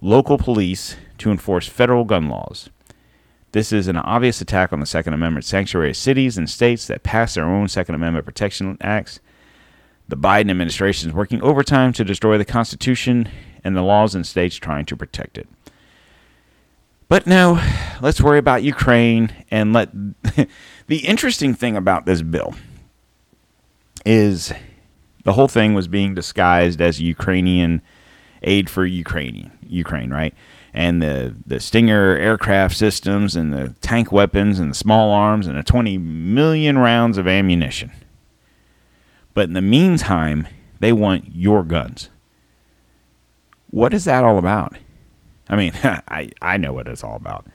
local 0.00 0.38
police 0.38 0.96
to 1.18 1.30
enforce 1.30 1.66
federal 1.66 2.04
gun 2.04 2.28
laws. 2.28 2.70
This 3.52 3.72
is 3.72 3.88
an 3.88 3.96
obvious 3.96 4.40
attack 4.40 4.72
on 4.72 4.80
the 4.80 4.86
Second 4.86 5.14
Amendment 5.14 5.44
sanctuary 5.44 5.94
cities 5.94 6.36
and 6.36 6.48
states 6.48 6.86
that 6.86 7.02
pass 7.02 7.34
their 7.34 7.46
own 7.46 7.68
Second 7.68 7.94
Amendment 7.94 8.26
protection 8.26 8.76
acts. 8.80 9.20
The 10.08 10.16
Biden 10.16 10.50
administration 10.50 11.10
is 11.10 11.14
working 11.14 11.42
overtime 11.42 11.92
to 11.94 12.04
destroy 12.04 12.38
the 12.38 12.44
Constitution 12.44 13.28
and 13.66 13.76
the 13.76 13.82
laws 13.82 14.14
in 14.14 14.22
states 14.22 14.54
trying 14.56 14.84
to 14.86 14.96
protect 14.96 15.36
it. 15.36 15.48
But 17.08 17.26
no, 17.26 17.60
let's 18.00 18.20
worry 18.20 18.38
about 18.38 18.62
Ukraine 18.62 19.32
and 19.50 19.72
let 19.72 19.90
the 20.86 20.98
interesting 20.98 21.52
thing 21.52 21.76
about 21.76 22.06
this 22.06 22.22
bill 22.22 22.54
is 24.04 24.52
the 25.24 25.32
whole 25.32 25.48
thing 25.48 25.74
was 25.74 25.88
being 25.88 26.14
disguised 26.14 26.80
as 26.80 27.00
Ukrainian 27.00 27.82
aid 28.42 28.70
for 28.70 28.86
Ukraine, 28.86 29.50
Ukraine, 29.66 30.10
right? 30.10 30.32
And 30.72 31.02
the 31.02 31.34
the 31.44 31.58
Stinger 31.58 32.16
aircraft 32.16 32.76
systems 32.76 33.34
and 33.34 33.52
the 33.52 33.74
tank 33.80 34.12
weapons 34.12 34.60
and 34.60 34.70
the 34.70 34.76
small 34.76 35.10
arms 35.10 35.48
and 35.48 35.58
the 35.58 35.64
20 35.64 35.98
million 35.98 36.78
rounds 36.78 37.18
of 37.18 37.26
ammunition. 37.26 37.90
But 39.34 39.48
in 39.48 39.54
the 39.54 39.62
meantime, 39.62 40.46
they 40.78 40.92
want 40.92 41.34
your 41.34 41.64
guns. 41.64 42.10
What 43.76 43.92
is 43.92 44.06
that 44.06 44.24
all 44.24 44.38
about? 44.38 44.74
I 45.50 45.56
mean, 45.56 45.74
I, 45.84 46.30
I 46.40 46.56
know 46.56 46.72
what 46.72 46.88
it's 46.88 47.04
all 47.04 47.14
about. 47.14 47.46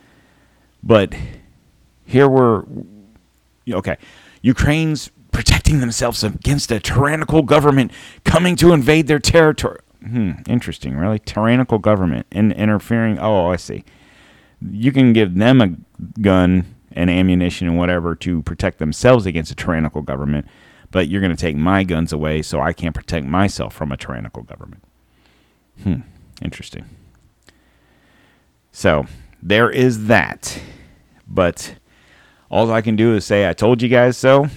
But 0.83 1.15
here 2.05 2.29
we're, 2.29 2.63
okay, 3.67 3.97
Ukraine's 4.43 5.09
protecting 5.31 5.79
themselves 5.79 6.23
against 6.23 6.71
a 6.71 6.79
tyrannical 6.79 7.41
government 7.41 7.91
coming 8.23 8.55
to 8.57 8.71
invade 8.71 9.07
their 9.07 9.17
territory. 9.17 9.79
Hmm, 10.03 10.33
interesting, 10.47 10.95
really? 10.95 11.17
Tyrannical 11.17 11.79
government 11.79 12.27
and 12.31 12.53
interfering. 12.53 13.17
Oh, 13.17 13.47
I 13.47 13.55
see. 13.55 13.83
You 14.61 14.91
can 14.91 15.13
give 15.13 15.33
them 15.33 15.59
a 15.59 15.75
gun 16.21 16.75
and 16.91 17.09
ammunition 17.09 17.67
and 17.67 17.79
whatever 17.79 18.13
to 18.17 18.43
protect 18.43 18.77
themselves 18.77 19.25
against 19.25 19.51
a 19.51 19.55
tyrannical 19.55 20.03
government, 20.03 20.45
but 20.91 21.07
you're 21.07 21.21
going 21.21 21.35
to 21.35 21.41
take 21.41 21.55
my 21.55 21.83
guns 21.83 22.13
away 22.13 22.43
so 22.43 22.61
I 22.61 22.73
can't 22.73 22.93
protect 22.93 23.25
myself 23.25 23.73
from 23.73 23.91
a 23.91 23.97
tyrannical 23.97 24.43
government. 24.43 24.83
Hmm, 25.83 26.01
interesting. 26.41 26.85
So 28.71 29.05
there 29.41 29.69
is 29.69 30.07
that. 30.07 30.61
But 31.27 31.75
all 32.49 32.71
I 32.71 32.81
can 32.81 32.95
do 32.95 33.15
is 33.15 33.25
say, 33.25 33.47
I 33.47 33.53
told 33.53 33.81
you 33.81 33.89
guys 33.89 34.17
so. 34.17 34.47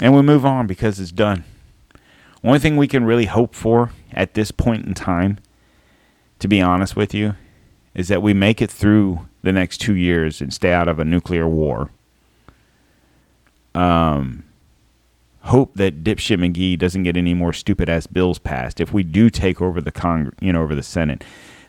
and 0.00 0.14
we 0.14 0.22
move 0.22 0.44
on 0.44 0.66
because 0.66 0.98
it's 0.98 1.12
done. 1.12 1.44
Only 2.42 2.58
thing 2.58 2.76
we 2.76 2.88
can 2.88 3.04
really 3.04 3.26
hope 3.26 3.54
for 3.54 3.90
at 4.12 4.34
this 4.34 4.50
point 4.50 4.84
in 4.86 4.94
time, 4.94 5.38
to 6.40 6.48
be 6.48 6.60
honest 6.60 6.96
with 6.96 7.14
you, 7.14 7.36
is 7.94 8.08
that 8.08 8.22
we 8.22 8.34
make 8.34 8.60
it 8.60 8.70
through 8.70 9.26
the 9.42 9.52
next 9.52 9.78
two 9.78 9.94
years 9.94 10.40
and 10.40 10.52
stay 10.52 10.72
out 10.72 10.88
of 10.88 10.98
a 10.98 11.04
nuclear 11.04 11.48
war. 11.48 11.90
Um, 13.74 14.44
hope 15.44 15.74
that 15.74 16.02
dipshit 16.02 16.38
McGee 16.38 16.78
doesn't 16.78 17.02
get 17.02 17.16
any 17.16 17.34
more 17.34 17.52
stupid 17.52 17.88
ass 17.88 18.06
bills 18.06 18.38
passed 18.38 18.80
if 18.80 18.92
we 18.92 19.02
do 19.02 19.28
take 19.28 19.60
over 19.60 19.80
the 19.80 19.92
Cong, 19.92 20.32
you 20.40 20.52
know, 20.52 20.62
over 20.62 20.74
the 20.74 20.82
Senate. 20.82 21.22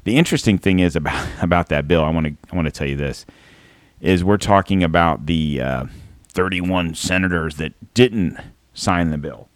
The 0.05 0.17
interesting 0.17 0.57
thing 0.57 0.79
is 0.79 0.95
about 0.95 1.27
about 1.41 1.69
that 1.69 1.88
bill. 1.88 2.03
I 2.03 2.09
want 2.09 2.27
to 2.27 2.35
I 2.51 2.55
want 2.55 2.67
to 2.67 2.71
tell 2.71 2.88
you 2.88 2.95
this 2.95 3.25
is 4.01 4.23
we're 4.23 4.38
talking 4.38 4.83
about 4.83 5.25
the 5.25 5.61
uh, 5.61 5.85
31 6.29 6.93
senators 6.95 7.55
that 7.57 7.93
didn't 7.93 8.38
sign 8.73 9.09
the 9.09 9.17
bill. 9.17 9.47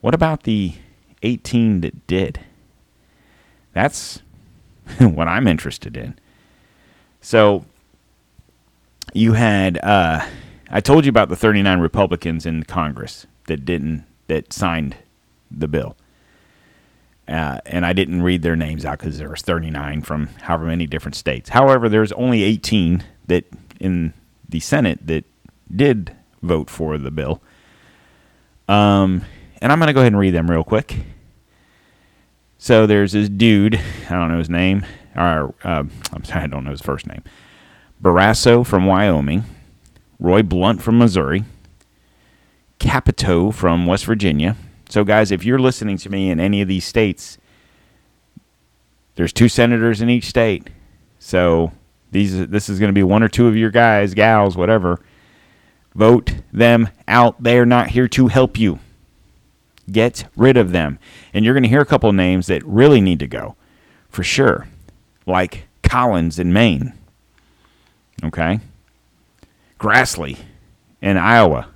What 0.00 0.14
about 0.14 0.42
the 0.42 0.74
18 1.22 1.82
that 1.82 2.06
did? 2.06 2.40
That's 3.72 4.22
what 4.98 5.28
I'm 5.28 5.46
interested 5.46 5.96
in. 5.96 6.18
So 7.20 7.64
you 9.12 9.34
had 9.34 9.78
uh, 9.82 10.26
I 10.70 10.80
told 10.80 11.04
you 11.04 11.10
about 11.10 11.28
the 11.28 11.36
39 11.36 11.80
Republicans 11.80 12.46
in 12.46 12.64
Congress 12.64 13.26
that 13.46 13.64
didn't 13.64 14.04
that 14.26 14.52
signed 14.52 14.96
the 15.50 15.68
bill. 15.68 15.96
Uh, 17.26 17.58
and 17.66 17.86
I 17.86 17.92
didn't 17.92 18.22
read 18.22 18.42
their 18.42 18.56
names 18.56 18.84
out 18.84 18.98
because 18.98 19.18
there 19.18 19.30
was 19.30 19.42
39 19.42 20.02
from 20.02 20.26
however 20.42 20.66
many 20.66 20.86
different 20.86 21.14
states. 21.14 21.50
However, 21.50 21.88
there's 21.88 22.12
only 22.12 22.42
18 22.42 23.02
that 23.26 23.44
in 23.80 24.12
the 24.48 24.60
Senate 24.60 25.06
that 25.06 25.24
did 25.74 26.14
vote 26.42 26.68
for 26.68 26.98
the 26.98 27.10
bill. 27.10 27.40
Um, 28.68 29.22
and 29.60 29.72
I'm 29.72 29.78
going 29.78 29.86
to 29.88 29.94
go 29.94 30.00
ahead 30.00 30.12
and 30.12 30.20
read 30.20 30.34
them 30.34 30.50
real 30.50 30.64
quick. 30.64 30.96
So 32.58 32.86
there's 32.86 33.12
this 33.12 33.28
dude, 33.28 33.80
I 34.08 34.14
don't 34.14 34.28
know 34.28 34.38
his 34.38 34.50
name, 34.50 34.84
or 35.16 35.54
uh, 35.64 35.84
I'm 36.12 36.24
sorry, 36.24 36.44
I 36.44 36.46
don't 36.46 36.64
know 36.64 36.70
his 36.70 36.80
first 36.80 37.06
name. 37.06 37.22
Barrasso 38.02 38.66
from 38.66 38.86
Wyoming, 38.86 39.44
Roy 40.18 40.42
Blunt 40.42 40.82
from 40.82 40.98
Missouri, 40.98 41.44
Capito 42.78 43.50
from 43.50 43.86
West 43.86 44.04
Virginia. 44.04 44.56
So, 44.88 45.04
guys, 45.04 45.30
if 45.30 45.44
you're 45.44 45.58
listening 45.58 45.96
to 45.98 46.10
me 46.10 46.30
in 46.30 46.40
any 46.40 46.60
of 46.60 46.68
these 46.68 46.84
states, 46.84 47.38
there's 49.14 49.32
two 49.32 49.48
senators 49.48 50.00
in 50.00 50.10
each 50.10 50.26
state. 50.26 50.68
So 51.18 51.72
these 52.10 52.48
this 52.48 52.68
is 52.68 52.78
going 52.78 52.88
to 52.88 52.94
be 52.94 53.02
one 53.02 53.22
or 53.22 53.28
two 53.28 53.46
of 53.46 53.56
your 53.56 53.70
guys, 53.70 54.14
gals, 54.14 54.56
whatever. 54.56 55.00
Vote 55.94 56.34
them 56.52 56.88
out. 57.06 57.42
They're 57.42 57.66
not 57.66 57.88
here 57.88 58.08
to 58.08 58.26
help 58.26 58.58
you. 58.58 58.80
Get 59.90 60.26
rid 60.36 60.56
of 60.56 60.72
them. 60.72 60.98
And 61.32 61.44
you're 61.44 61.54
going 61.54 61.62
to 61.62 61.68
hear 61.68 61.80
a 61.80 61.86
couple 61.86 62.12
names 62.12 62.46
that 62.48 62.64
really 62.64 63.00
need 63.00 63.20
to 63.20 63.26
go 63.26 63.54
for 64.08 64.24
sure, 64.24 64.66
like 65.26 65.68
Collins 65.82 66.38
in 66.38 66.52
Maine. 66.52 66.94
Okay? 68.24 68.60
Grassley 69.84 70.38
in 71.02 71.18
Iowa. 71.18 71.68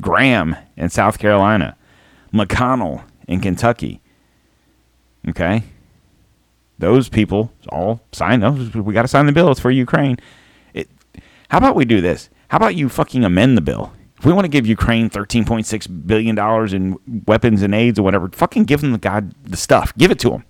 Graham 0.00 0.56
in 0.78 0.88
South 0.88 1.18
Carolina. 1.18 1.76
McConnell 2.32 3.04
in 3.28 3.40
Kentucky. 3.40 4.00
Okay? 5.28 5.64
Those 6.78 7.10
people 7.10 7.52
all 7.68 8.00
sign 8.12 8.40
those. 8.40 8.74
We 8.74 8.94
got 8.94 9.02
to 9.02 9.08
sign 9.08 9.26
the 9.26 9.32
bill. 9.32 9.50
It's 9.50 9.60
for 9.60 9.70
Ukraine. 9.70 10.16
It, 10.72 10.88
how 11.50 11.58
about 11.58 11.76
we 11.76 11.84
do 11.84 12.00
this? 12.00 12.30
How 12.48 12.56
about 12.56 12.76
you 12.76 12.88
fucking 12.88 13.24
amend 13.24 13.58
the 13.58 13.60
bill? 13.60 13.92
If 14.16 14.24
we 14.24 14.32
want 14.32 14.46
to 14.46 14.48
give 14.50 14.66
Ukraine 14.66 15.10
thirteen 15.10 15.44
point 15.44 15.66
six 15.66 15.86
billion 15.86 16.34
dollars 16.34 16.72
in 16.72 16.96
weapons 17.26 17.60
and 17.60 17.74
aids 17.74 17.98
or 17.98 18.02
whatever, 18.02 18.30
fucking 18.32 18.64
give 18.64 18.80
them 18.80 18.92
the 18.92 18.98
god 18.98 19.34
the 19.44 19.58
stuff. 19.58 19.94
Give 19.98 20.10
it 20.10 20.18
to 20.20 20.30
them. 20.30 20.44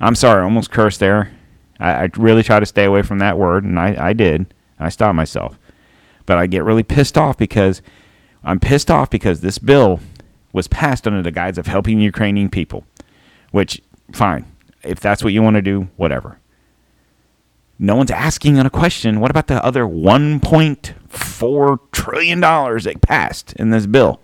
I'm 0.00 0.14
sorry, 0.14 0.40
I 0.40 0.44
almost 0.44 0.70
cursed 0.70 1.00
there. 1.00 1.30
I, 1.78 2.04
I 2.04 2.10
really 2.16 2.42
try 2.42 2.58
to 2.58 2.64
stay 2.64 2.84
away 2.84 3.02
from 3.02 3.18
that 3.18 3.36
word, 3.38 3.64
and 3.64 3.78
I, 3.78 4.08
I 4.08 4.12
did. 4.14 4.54
I 4.78 4.88
stopped 4.88 5.14
myself. 5.14 5.58
But 6.30 6.38
I 6.38 6.46
get 6.46 6.62
really 6.62 6.84
pissed 6.84 7.18
off 7.18 7.36
because 7.36 7.82
I'm 8.44 8.60
pissed 8.60 8.88
off 8.88 9.10
because 9.10 9.40
this 9.40 9.58
bill 9.58 9.98
was 10.52 10.68
passed 10.68 11.08
under 11.08 11.24
the 11.24 11.32
guise 11.32 11.58
of 11.58 11.66
helping 11.66 11.98
Ukrainian 11.98 12.48
people, 12.48 12.84
which, 13.50 13.82
fine. 14.12 14.46
If 14.84 15.00
that's 15.00 15.24
what 15.24 15.32
you 15.32 15.42
want 15.42 15.56
to 15.56 15.60
do, 15.60 15.88
whatever. 15.96 16.38
No 17.80 17.96
one's 17.96 18.12
asking 18.12 18.60
on 18.60 18.66
a 18.66 18.70
question. 18.70 19.18
What 19.18 19.32
about 19.32 19.48
the 19.48 19.64
other 19.64 19.82
$1.4 19.82 21.78
trillion 21.90 22.38
that 22.38 23.02
passed 23.02 23.52
in 23.54 23.70
this 23.70 23.86
bill? 23.86 24.20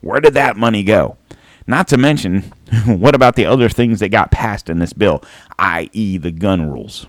Where 0.00 0.22
did 0.22 0.32
that 0.32 0.56
money 0.56 0.82
go? 0.82 1.18
Not 1.66 1.88
to 1.88 1.98
mention, 1.98 2.40
what 2.86 3.14
about 3.14 3.36
the 3.36 3.44
other 3.44 3.68
things 3.68 4.00
that 4.00 4.08
got 4.08 4.30
passed 4.30 4.70
in 4.70 4.78
this 4.78 4.94
bill, 4.94 5.22
i.e., 5.58 6.16
the 6.16 6.30
gun 6.30 6.70
rules? 6.70 7.06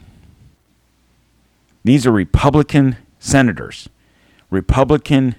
These 1.86 2.05
are 2.05 2.12
Republican 2.12 2.97
senators, 3.17 3.88
Republican 4.49 5.35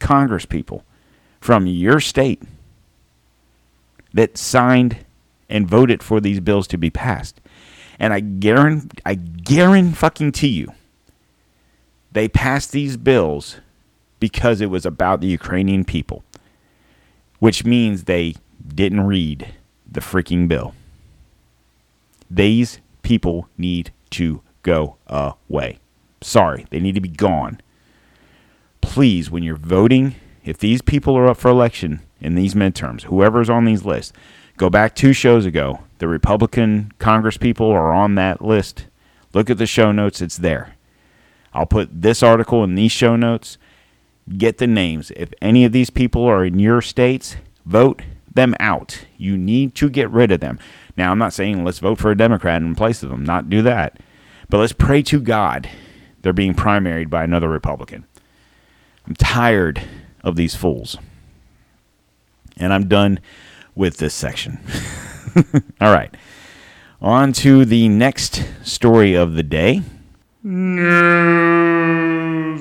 congresspeople 0.00 0.82
from 1.40 1.66
your 1.66 2.00
state 2.00 2.42
that 4.12 4.38
signed 4.38 5.04
and 5.48 5.68
voted 5.68 6.02
for 6.02 6.20
these 6.20 6.40
bills 6.40 6.66
to 6.66 6.78
be 6.78 6.90
passed. 6.90 7.40
And 7.98 8.12
I 8.12 8.20
guarantee, 8.20 8.98
I 9.04 9.14
guarantee 9.14 9.94
fucking 9.94 10.32
to 10.32 10.48
you, 10.48 10.72
they 12.12 12.28
passed 12.28 12.72
these 12.72 12.96
bills 12.96 13.58
because 14.20 14.60
it 14.60 14.70
was 14.70 14.86
about 14.86 15.20
the 15.20 15.26
Ukrainian 15.26 15.84
people, 15.84 16.24
which 17.38 17.64
means 17.64 18.04
they 18.04 18.34
didn't 18.66 19.06
read 19.06 19.54
the 19.90 20.00
freaking 20.00 20.48
bill. 20.48 20.74
These 22.30 22.80
people 23.02 23.48
need 23.56 23.92
to 24.10 24.42
go 24.62 24.96
away. 25.06 25.78
Sorry, 26.22 26.66
they 26.70 26.80
need 26.80 26.94
to 26.94 27.00
be 27.00 27.08
gone. 27.08 27.60
Please, 28.96 29.30
when 29.30 29.42
you're 29.42 29.56
voting, 29.56 30.14
if 30.42 30.56
these 30.56 30.80
people 30.80 31.18
are 31.18 31.26
up 31.28 31.36
for 31.36 31.50
election 31.50 32.00
in 32.18 32.34
these 32.34 32.54
midterms, 32.54 33.02
whoever's 33.02 33.50
on 33.50 33.66
these 33.66 33.84
lists, 33.84 34.10
go 34.56 34.70
back 34.70 34.94
two 34.94 35.12
shows 35.12 35.44
ago. 35.44 35.80
The 35.98 36.08
Republican 36.08 36.92
Congress 36.98 37.36
people 37.36 37.70
are 37.70 37.92
on 37.92 38.14
that 38.14 38.40
list. 38.40 38.86
Look 39.34 39.50
at 39.50 39.58
the 39.58 39.66
show 39.66 39.92
notes, 39.92 40.22
it's 40.22 40.38
there. 40.38 40.76
I'll 41.52 41.66
put 41.66 42.00
this 42.00 42.22
article 42.22 42.64
in 42.64 42.74
these 42.74 42.90
show 42.90 43.16
notes. 43.16 43.58
Get 44.38 44.56
the 44.56 44.66
names. 44.66 45.10
If 45.14 45.28
any 45.42 45.66
of 45.66 45.72
these 45.72 45.90
people 45.90 46.24
are 46.24 46.42
in 46.42 46.58
your 46.58 46.80
states, 46.80 47.36
vote 47.66 48.00
them 48.34 48.54
out. 48.58 49.04
You 49.18 49.36
need 49.36 49.74
to 49.74 49.90
get 49.90 50.10
rid 50.10 50.32
of 50.32 50.40
them. 50.40 50.58
Now, 50.96 51.12
I'm 51.12 51.18
not 51.18 51.34
saying 51.34 51.62
let's 51.62 51.80
vote 51.80 51.98
for 51.98 52.10
a 52.10 52.16
Democrat 52.16 52.62
in 52.62 52.74
place 52.74 53.02
of 53.02 53.10
them, 53.10 53.26
not 53.26 53.50
do 53.50 53.60
that. 53.60 54.00
But 54.48 54.56
let's 54.56 54.72
pray 54.72 55.02
to 55.02 55.20
God 55.20 55.68
they're 56.22 56.32
being 56.32 56.54
primaried 56.54 57.10
by 57.10 57.24
another 57.24 57.50
Republican. 57.50 58.06
I'm 59.06 59.14
tired 59.14 59.82
of 60.22 60.36
these 60.36 60.54
fools. 60.54 60.96
And 62.56 62.72
I'm 62.72 62.88
done 62.88 63.20
with 63.74 63.98
this 63.98 64.14
section. 64.14 64.58
All 65.80 65.92
right. 65.92 66.14
On 67.00 67.32
to 67.34 67.64
the 67.64 67.88
next 67.88 68.44
story 68.62 69.14
of 69.14 69.34
the 69.34 69.42
day. 69.42 69.82
News 70.42 71.88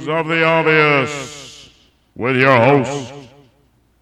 of 0.07 0.27
the 0.27 0.43
obvious 0.43 1.69
with 2.15 2.35
your 2.37 2.57
host, 2.57 3.13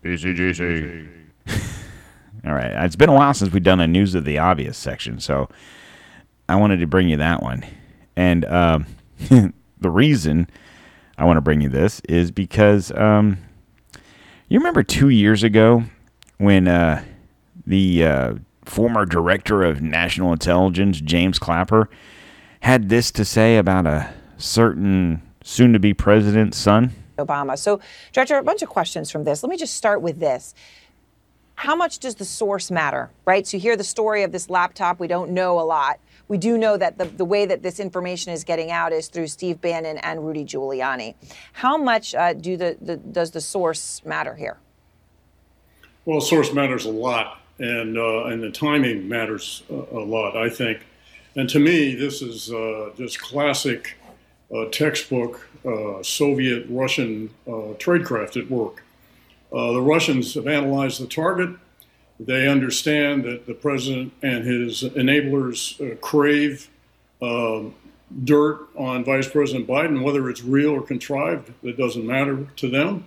PCGC. 0.03 1.07
All 2.45 2.53
right. 2.53 2.71
It's 2.85 2.95
been 2.95 3.09
a 3.09 3.13
while 3.13 3.33
since 3.33 3.51
we've 3.53 3.63
done 3.63 3.79
a 3.79 3.87
news 3.87 4.15
of 4.15 4.25
the 4.25 4.37
obvious 4.39 4.77
section, 4.77 5.19
so 5.19 5.49
I 6.49 6.55
wanted 6.55 6.77
to 6.77 6.87
bring 6.87 7.09
you 7.09 7.17
that 7.17 7.41
one. 7.43 7.65
And 8.15 8.45
um, 8.45 8.85
the 9.29 9.89
reason 9.89 10.49
I 11.17 11.25
want 11.25 11.37
to 11.37 11.41
bring 11.41 11.61
you 11.61 11.69
this 11.69 11.99
is 12.01 12.31
because 12.31 12.91
um, 12.91 13.37
you 14.47 14.59
remember 14.59 14.83
two 14.83 15.09
years 15.09 15.43
ago 15.43 15.83
when 16.37 16.67
uh, 16.67 17.03
the 17.65 18.03
uh, 18.03 18.33
former 18.65 19.05
director 19.05 19.63
of 19.63 19.81
national 19.81 20.33
intelligence, 20.33 20.99
James 21.01 21.39
Clapper, 21.39 21.89
had 22.61 22.89
this 22.89 23.11
to 23.11 23.25
say 23.25 23.57
about 23.57 23.85
a 23.85 24.13
certain 24.37 25.21
soon 25.43 25.73
to 25.73 25.79
be 25.79 25.93
president's 25.93 26.57
son? 26.57 26.91
Obama. 27.17 27.57
So, 27.57 27.79
Director, 28.11 28.37
a 28.37 28.43
bunch 28.43 28.61
of 28.61 28.69
questions 28.69 29.11
from 29.11 29.23
this. 29.23 29.43
Let 29.43 29.49
me 29.49 29.57
just 29.57 29.75
start 29.75 30.01
with 30.01 30.19
this. 30.19 30.53
How 31.55 31.75
much 31.75 31.99
does 31.99 32.15
the 32.15 32.25
source 32.25 32.71
matter, 32.71 33.11
right? 33.25 33.45
So, 33.45 33.57
you 33.57 33.61
hear 33.61 33.75
the 33.75 33.83
story 33.83 34.23
of 34.23 34.31
this 34.31 34.49
laptop. 34.49 34.99
We 34.99 35.07
don't 35.07 35.31
know 35.31 35.59
a 35.59 35.61
lot. 35.61 35.99
We 36.33 36.39
do 36.39 36.57
know 36.57 36.77
that 36.77 36.97
the, 36.97 37.05
the 37.05 37.25
way 37.25 37.45
that 37.45 37.61
this 37.61 37.79
information 37.79 38.33
is 38.33 38.43
getting 38.43 38.71
out 38.71 38.91
is 38.91 39.07
through 39.07 39.27
Steve 39.27 39.61
Bannon 39.61 39.99
and 39.99 40.25
Rudy 40.25 40.43
Giuliani. 40.43 41.13
How 41.51 41.77
much 41.77 42.15
uh, 42.15 42.33
do 42.33 42.57
the, 42.57 42.75
the, 42.81 42.97
does 42.97 43.29
the 43.29 43.39
source 43.39 44.03
matter 44.03 44.33
here? 44.33 44.57
Well, 46.05 46.21
source 46.21 46.51
matters 46.51 46.85
a 46.85 46.89
lot, 46.89 47.39
and 47.59 47.99
uh, 47.99 48.23
and 48.23 48.41
the 48.41 48.49
timing 48.49 49.07
matters 49.07 49.61
a, 49.69 49.99
lot, 49.99 50.35
I 50.35 50.49
think. 50.49 50.79
And 51.35 51.47
to 51.49 51.59
me, 51.59 51.93
this 51.93 52.23
is 52.23 52.51
uh, 52.51 52.89
just 52.97 53.21
classic 53.21 53.95
uh, 54.51 54.65
textbook 54.71 55.47
uh, 55.63 56.01
Soviet 56.01 56.65
Russian 56.67 57.29
uh, 57.45 57.77
tradecraft 57.77 58.41
at 58.41 58.49
work. 58.49 58.83
The 59.51 59.79
Russians 59.79 60.33
have 60.33 60.47
analyzed 60.47 60.99
the 60.99 61.05
target. 61.05 61.51
They 62.19 62.47
understand 62.47 63.23
that 63.23 63.47
the 63.47 63.53
president 63.53 64.13
and 64.21 64.45
his 64.45 64.83
enablers 64.83 65.79
uh, 65.81 65.95
crave 65.95 66.69
uh, 67.21 67.63
dirt 68.23 68.67
on 68.75 69.03
Vice 69.03 69.27
President 69.27 69.67
Biden, 69.67 70.03
whether 70.03 70.29
it's 70.29 70.43
real 70.43 70.71
or 70.71 70.81
contrived, 70.81 71.51
it 71.63 71.77
doesn't 71.77 72.05
matter 72.05 72.47
to 72.57 72.69
them. 72.69 73.05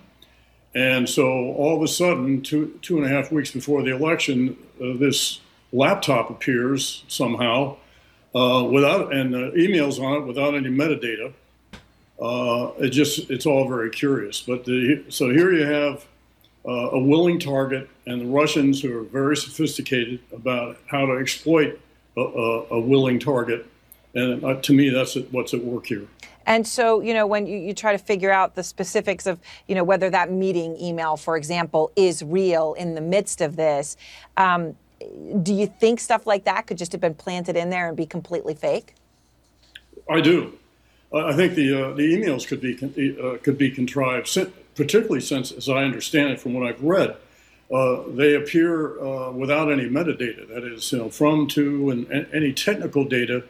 And 0.75 1.09
so 1.09 1.25
all 1.25 1.75
of 1.75 1.81
a 1.81 1.87
sudden, 1.87 2.41
two, 2.41 2.77
two 2.81 2.97
and 2.97 3.05
a 3.05 3.09
half 3.09 3.31
weeks 3.31 3.51
before 3.51 3.81
the 3.81 3.95
election, 3.95 4.57
uh, 4.81 4.97
this 4.97 5.39
laptop 5.71 6.29
appears 6.29 7.03
somehow 7.07 7.77
uh, 8.35 8.63
without 8.69 9.13
and 9.13 9.33
uh, 9.33 9.51
emails 9.51 9.99
on 9.99 10.21
it 10.21 10.25
without 10.25 10.53
any 10.53 10.69
metadata. 10.69 11.33
Uh, 12.21 12.71
it 12.79 12.89
just 12.89 13.29
it's 13.29 13.45
all 13.45 13.67
very 13.67 13.89
curious. 13.89 14.41
But 14.41 14.65
the, 14.65 15.05
so 15.09 15.29
here 15.29 15.53
you 15.53 15.65
have 15.65 16.05
uh, 16.67 16.89
a 16.91 16.99
willing 16.99 17.39
target, 17.39 17.89
and 18.05 18.21
the 18.21 18.25
Russians 18.25 18.81
who 18.81 18.97
are 18.97 19.03
very 19.03 19.37
sophisticated 19.37 20.19
about 20.33 20.77
how 20.87 21.05
to 21.05 21.13
exploit 21.13 21.79
a, 22.17 22.21
a, 22.21 22.65
a 22.71 22.79
willing 22.79 23.19
target. 23.19 23.65
And 24.13 24.43
uh, 24.43 24.55
to 24.61 24.73
me, 24.73 24.89
that's 24.89 25.15
what's 25.31 25.53
at 25.53 25.63
work 25.63 25.87
here. 25.87 26.07
And 26.45 26.65
so, 26.65 27.01
you 27.01 27.13
know, 27.13 27.27
when 27.27 27.45
you, 27.45 27.57
you, 27.57 27.73
try 27.73 27.91
to 27.91 27.97
figure 27.97 28.31
out 28.31 28.55
the 28.55 28.63
specifics 28.63 29.27
of, 29.27 29.37
you 29.67 29.75
know, 29.75 29.83
whether 29.83 30.09
that 30.09 30.31
meeting 30.31 30.77
email, 30.77 31.17
for 31.17 31.35
example, 31.35 31.91
is 31.97 32.23
real 32.23 32.73
in 32.75 32.95
the 32.95 33.01
midst 33.01 33.41
of 33.41 33.57
this, 33.57 33.97
um, 34.37 34.75
do 35.43 35.53
you 35.53 35.67
think 35.67 35.99
stuff 35.99 36.25
like 36.25 36.45
that 36.45 36.65
could 36.65 36.77
just 36.77 36.93
have 36.93 37.01
been 37.01 37.13
planted 37.13 37.57
in 37.57 37.69
there 37.69 37.89
and 37.89 37.97
be 37.97 38.05
completely 38.05 38.55
fake? 38.55 38.95
I 40.09 40.21
do. 40.21 40.57
I 41.13 41.33
think 41.33 41.55
the 41.55 41.73
uh, 41.73 41.93
the 41.93 42.03
emails 42.03 42.47
could 42.47 42.61
be 42.61 43.17
uh, 43.21 43.37
could 43.37 43.57
be 43.57 43.69
contrived, 43.69 44.27
particularly 44.77 45.21
since, 45.21 45.51
as 45.51 45.67
I 45.67 45.83
understand 45.83 46.31
it 46.31 46.39
from 46.39 46.53
what 46.53 46.65
I've 46.65 46.81
read, 46.81 47.17
uh, 47.73 48.03
they 48.07 48.35
appear 48.35 48.97
uh, 49.03 49.31
without 49.31 49.69
any 49.69 49.89
metadata. 49.89 50.47
That 50.47 50.63
is, 50.63 50.89
you 50.93 50.99
know, 50.99 51.09
from 51.09 51.47
to 51.49 51.89
and, 51.89 52.07
and 52.07 52.27
any 52.33 52.53
technical 52.53 53.03
data 53.03 53.43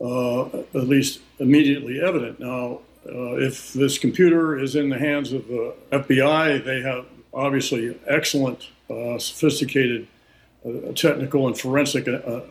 uh, 0.00 0.44
at 0.44 0.88
least 0.88 1.20
immediately 1.38 2.00
evident. 2.00 2.40
Now, 2.40 2.80
uh, 3.06 3.36
if 3.36 3.72
this 3.72 3.98
computer 3.98 4.58
is 4.58 4.74
in 4.74 4.88
the 4.88 4.98
hands 4.98 5.32
of 5.32 5.46
the 5.48 5.74
FBI, 5.90 6.64
they 6.64 6.80
have 6.80 7.06
obviously 7.34 7.98
excellent, 8.06 8.68
uh, 8.88 9.18
sophisticated 9.18 10.06
uh, 10.64 10.92
technical 10.94 11.46
and 11.46 11.58
forensic 11.58 12.08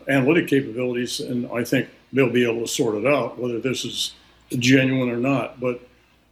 analytic 0.08 0.48
capabilities, 0.48 1.20
and 1.20 1.50
I 1.52 1.64
think 1.64 1.88
they'll 2.12 2.30
be 2.30 2.48
able 2.48 2.62
to 2.62 2.68
sort 2.68 2.94
it 2.94 3.06
out 3.06 3.38
whether 3.38 3.58
this 3.58 3.84
is 3.84 4.14
genuine 4.50 5.10
or 5.10 5.18
not. 5.18 5.60
But 5.60 5.80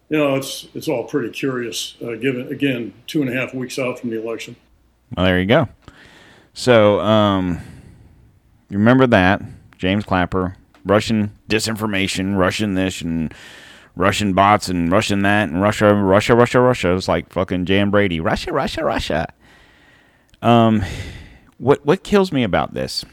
you 0.09 0.18
know, 0.18 0.36
it's 0.36 0.68
it's 0.74 0.88
all 0.88 1.05
pretty 1.05 1.30
curious. 1.30 1.96
Uh, 2.02 2.14
given 2.14 2.48
again, 2.48 2.92
two 3.07 3.22
and 3.22 3.30
a 3.30 3.34
half 3.34 3.55
weeks 3.55 3.78
out 3.78 3.98
from 3.98 4.11
the 4.11 4.20
election. 4.20 4.57
Well, 5.16 5.26
there 5.26 5.40
you 5.40 5.46
go. 5.46 5.68
So, 6.52 7.00
um, 7.00 7.61
you 8.68 8.78
remember 8.78 9.07
that 9.09 9.42
James 9.78 10.05
Clapper 10.05 10.57
Russian 10.84 11.32
disinformation, 11.48 12.36
Russian 12.36 12.74
this 12.74 13.00
and 13.00 13.32
Russian 13.96 14.32
bots 14.32 14.68
and 14.68 14.90
Russian 14.90 15.22
that 15.22 15.48
and 15.48 15.61
Russia, 15.61 15.94
Russia, 15.94 16.34
Russia, 16.34 16.61
Russia. 16.61 16.94
It's 16.94 17.09
like 17.09 17.32
fucking 17.32 17.64
Jan 17.64 17.90
Brady. 17.90 18.20
Russia, 18.20 18.52
Russia, 18.52 18.84
Russia. 18.84 19.32
Um, 20.42 20.82
what 21.59 21.84
what 21.86 22.02
kills 22.02 22.32
me 22.32 22.42
about 22.42 22.74
this 22.74 23.05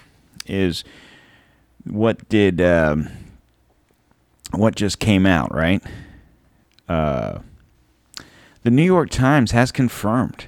is 0.47 0.83
what 1.85 2.27
did 2.29 2.59
um, 2.61 3.09
what 4.51 4.75
just 4.75 4.99
came 4.99 5.25
out, 5.25 5.53
right? 5.53 5.81
Uh, 6.91 7.39
the 8.63 8.71
New 8.71 8.83
York 8.83 9.09
Times 9.09 9.51
has 9.51 9.71
confirmed 9.71 10.47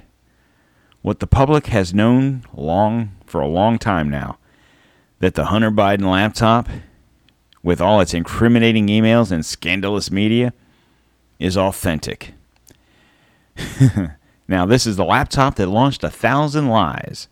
what 1.02 1.20
the 1.20 1.26
public 1.26 1.66
has 1.66 1.92
known 1.94 2.44
long 2.54 3.16
for 3.26 3.40
a 3.40 3.48
long 3.48 3.78
time 3.78 4.08
now 4.08 4.38
that 5.18 5.34
the 5.34 5.46
Hunter 5.46 5.70
Biden 5.70 6.10
laptop 6.10 6.68
with 7.64 7.80
all 7.80 8.00
its 8.00 8.14
incriminating 8.14 8.88
emails 8.88 9.32
and 9.32 9.44
scandalous 9.44 10.10
media, 10.10 10.52
is 11.40 11.56
authentic. 11.56 12.34
now, 14.46 14.66
this 14.66 14.86
is 14.86 14.96
the 14.96 15.04
laptop 15.04 15.56
that 15.56 15.66
launched 15.66 16.04
a 16.04 16.10
thousand 16.10 16.68
lies. 16.68 17.26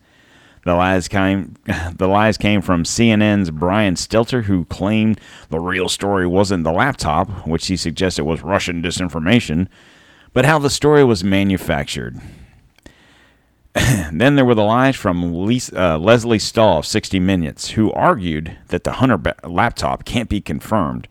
The 0.65 0.75
lies 0.75 1.07
came, 1.07 1.55
the 1.95 2.07
lies 2.07 2.37
came 2.37 2.61
from 2.61 2.83
CNN's 2.83 3.51
Brian 3.51 3.95
Stelter, 3.95 4.43
who 4.43 4.65
claimed 4.65 5.19
the 5.49 5.59
real 5.59 5.89
story 5.89 6.25
wasn't 6.25 6.63
the 6.63 6.71
laptop, 6.71 7.47
which 7.47 7.67
he 7.67 7.77
suggested 7.77 8.23
was 8.23 8.41
Russian 8.41 8.81
disinformation, 8.81 9.67
but 10.31 10.45
how 10.45 10.59
the 10.59 10.69
story 10.69 11.03
was 11.03 11.23
manufactured. 11.23 12.19
then 14.11 14.35
there 14.35 14.45
were 14.45 14.55
the 14.55 14.63
lies 14.63 14.95
from 14.95 15.33
uh, 15.33 15.97
Lesley 15.97 16.39
Stahl 16.39 16.79
of 16.79 16.85
60 16.85 17.19
Minutes, 17.19 17.71
who 17.71 17.91
argued 17.93 18.57
that 18.67 18.83
the 18.83 18.93
Hunter 18.93 19.17
ba- 19.17 19.35
laptop 19.43 20.05
can't 20.05 20.29
be 20.29 20.41
confirmed, 20.41 21.07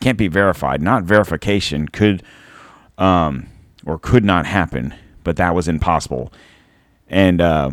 can't 0.00 0.18
be 0.18 0.28
verified. 0.28 0.82
Not 0.82 1.04
verification 1.04 1.88
could 1.88 2.22
um, 2.98 3.48
or 3.86 3.98
could 3.98 4.24
not 4.24 4.46
happen, 4.46 4.94
but 5.24 5.36
that 5.36 5.54
was 5.54 5.68
impossible. 5.68 6.32
And 7.08 7.40
uh, 7.40 7.70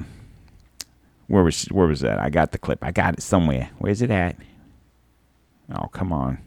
where 1.29 1.43
was 1.43 1.65
where 1.65 1.87
was 1.87 2.01
that? 2.01 2.19
I 2.19 2.29
got 2.29 2.51
the 2.51 2.57
clip. 2.57 2.83
I 2.83 2.91
got 2.91 3.13
it 3.13 3.21
somewhere. 3.21 3.69
Where's 3.77 4.01
it 4.01 4.11
at? 4.11 4.35
Oh, 5.73 5.87
come 5.87 6.11
on. 6.11 6.39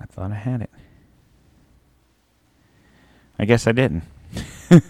I 0.00 0.06
thought 0.06 0.32
I 0.32 0.36
had 0.36 0.62
it. 0.62 0.70
I 3.38 3.44
guess 3.44 3.66
I 3.66 3.72
didn't. 3.72 4.02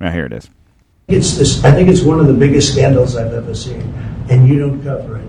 Now 0.00 0.10
here 0.10 0.24
it 0.24 0.32
is. 0.32 0.48
It's 1.08 1.36
this. 1.36 1.62
I 1.62 1.72
think 1.72 1.90
it's 1.90 2.02
one 2.02 2.20
of 2.20 2.26
the 2.26 2.32
biggest 2.32 2.72
scandals 2.72 3.16
I've 3.16 3.34
ever 3.34 3.54
seen, 3.54 3.82
and 4.30 4.48
you 4.48 4.58
don't 4.58 4.82
cover 4.82 5.18
it. 5.18 5.28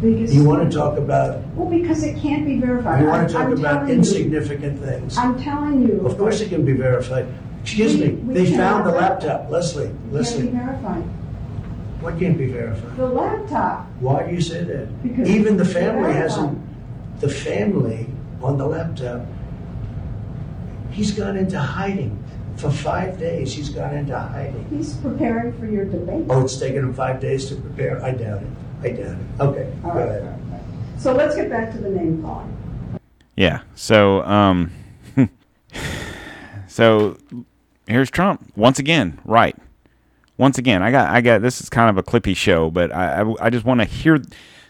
Biggest 0.00 0.32
you 0.32 0.44
want 0.44 0.68
to 0.68 0.76
talk 0.76 0.96
about? 0.96 1.46
Well, 1.54 1.68
because 1.68 2.02
it 2.02 2.18
can't 2.18 2.46
be 2.46 2.58
verified. 2.58 3.02
You 3.02 3.08
want 3.08 3.28
to 3.28 3.34
talk 3.34 3.46
I'm 3.48 3.52
about 3.52 3.90
insignificant 3.90 4.80
you, 4.80 4.86
things. 4.86 5.18
I'm 5.18 5.40
telling 5.42 5.86
you. 5.86 6.00
Of 6.06 6.16
course, 6.16 6.40
it 6.40 6.48
can 6.48 6.64
be 6.64 6.72
verified. 6.72 7.26
Excuse 7.62 7.96
we, 7.96 8.06
me. 8.06 8.12
We 8.14 8.34
they 8.34 8.56
found 8.56 8.86
the 8.86 8.92
laptop, 8.92 9.50
Leslie. 9.50 9.90
Leslie. 10.10 10.48
Can't 10.48 10.52
be 10.52 10.58
verified. 10.58 11.02
What 12.00 12.18
can't 12.18 12.36
be 12.36 12.46
verified? 12.46 12.96
The 12.96 13.06
laptop. 13.06 13.86
Why 14.00 14.26
do 14.26 14.34
you 14.34 14.40
say 14.40 14.64
that? 14.64 15.02
Because 15.02 15.28
even 15.28 15.56
the 15.56 15.64
family 15.64 16.12
hasn't. 16.12 16.58
The 17.20 17.28
family 17.28 18.08
on 18.42 18.58
the 18.58 18.66
laptop. 18.66 19.24
He's 20.90 21.12
gone 21.12 21.36
into 21.36 21.58
hiding. 21.58 22.18
For 22.56 22.70
five 22.70 23.18
days, 23.18 23.54
he's 23.54 23.70
gone 23.70 23.94
into 23.94 24.18
hiding. 24.18 24.66
He's 24.68 24.94
preparing 24.96 25.58
for 25.58 25.66
your 25.66 25.84
debate. 25.84 26.26
Oh, 26.28 26.44
it's 26.44 26.58
taken 26.58 26.80
him 26.80 26.92
five 26.92 27.20
days 27.20 27.48
to 27.48 27.56
prepare? 27.56 28.02
I 28.04 28.10
doubt 28.12 28.42
it. 28.42 28.48
I 28.82 28.90
doubt 28.90 29.16
it. 29.16 29.40
Okay, 29.40 29.72
All 29.84 29.92
go 29.92 29.98
right, 29.98 30.08
ahead. 30.08 30.22
Right, 30.24 30.58
right. 30.58 31.00
So 31.00 31.14
let's 31.14 31.34
get 31.34 31.48
back 31.48 31.72
to 31.72 31.78
the 31.78 31.88
name 31.88 32.22
calling. 32.22 32.56
Yeah. 33.36 33.62
So, 33.74 34.22
um, 34.24 34.70
so 36.68 37.16
here's 37.86 38.10
Trump 38.10 38.52
once 38.56 38.78
again. 38.78 39.20
Right. 39.24 39.56
Once 40.38 40.58
again, 40.58 40.82
I 40.82 40.90
got, 40.90 41.10
I 41.10 41.20
got. 41.20 41.42
This 41.42 41.60
is 41.60 41.68
kind 41.68 41.90
of 41.90 41.98
a 41.98 42.02
clippy 42.02 42.34
show, 42.34 42.70
but 42.70 42.92
I, 42.92 43.20
I, 43.22 43.46
I 43.46 43.50
just 43.50 43.64
want 43.64 43.80
to 43.80 43.86
hear. 43.86 44.20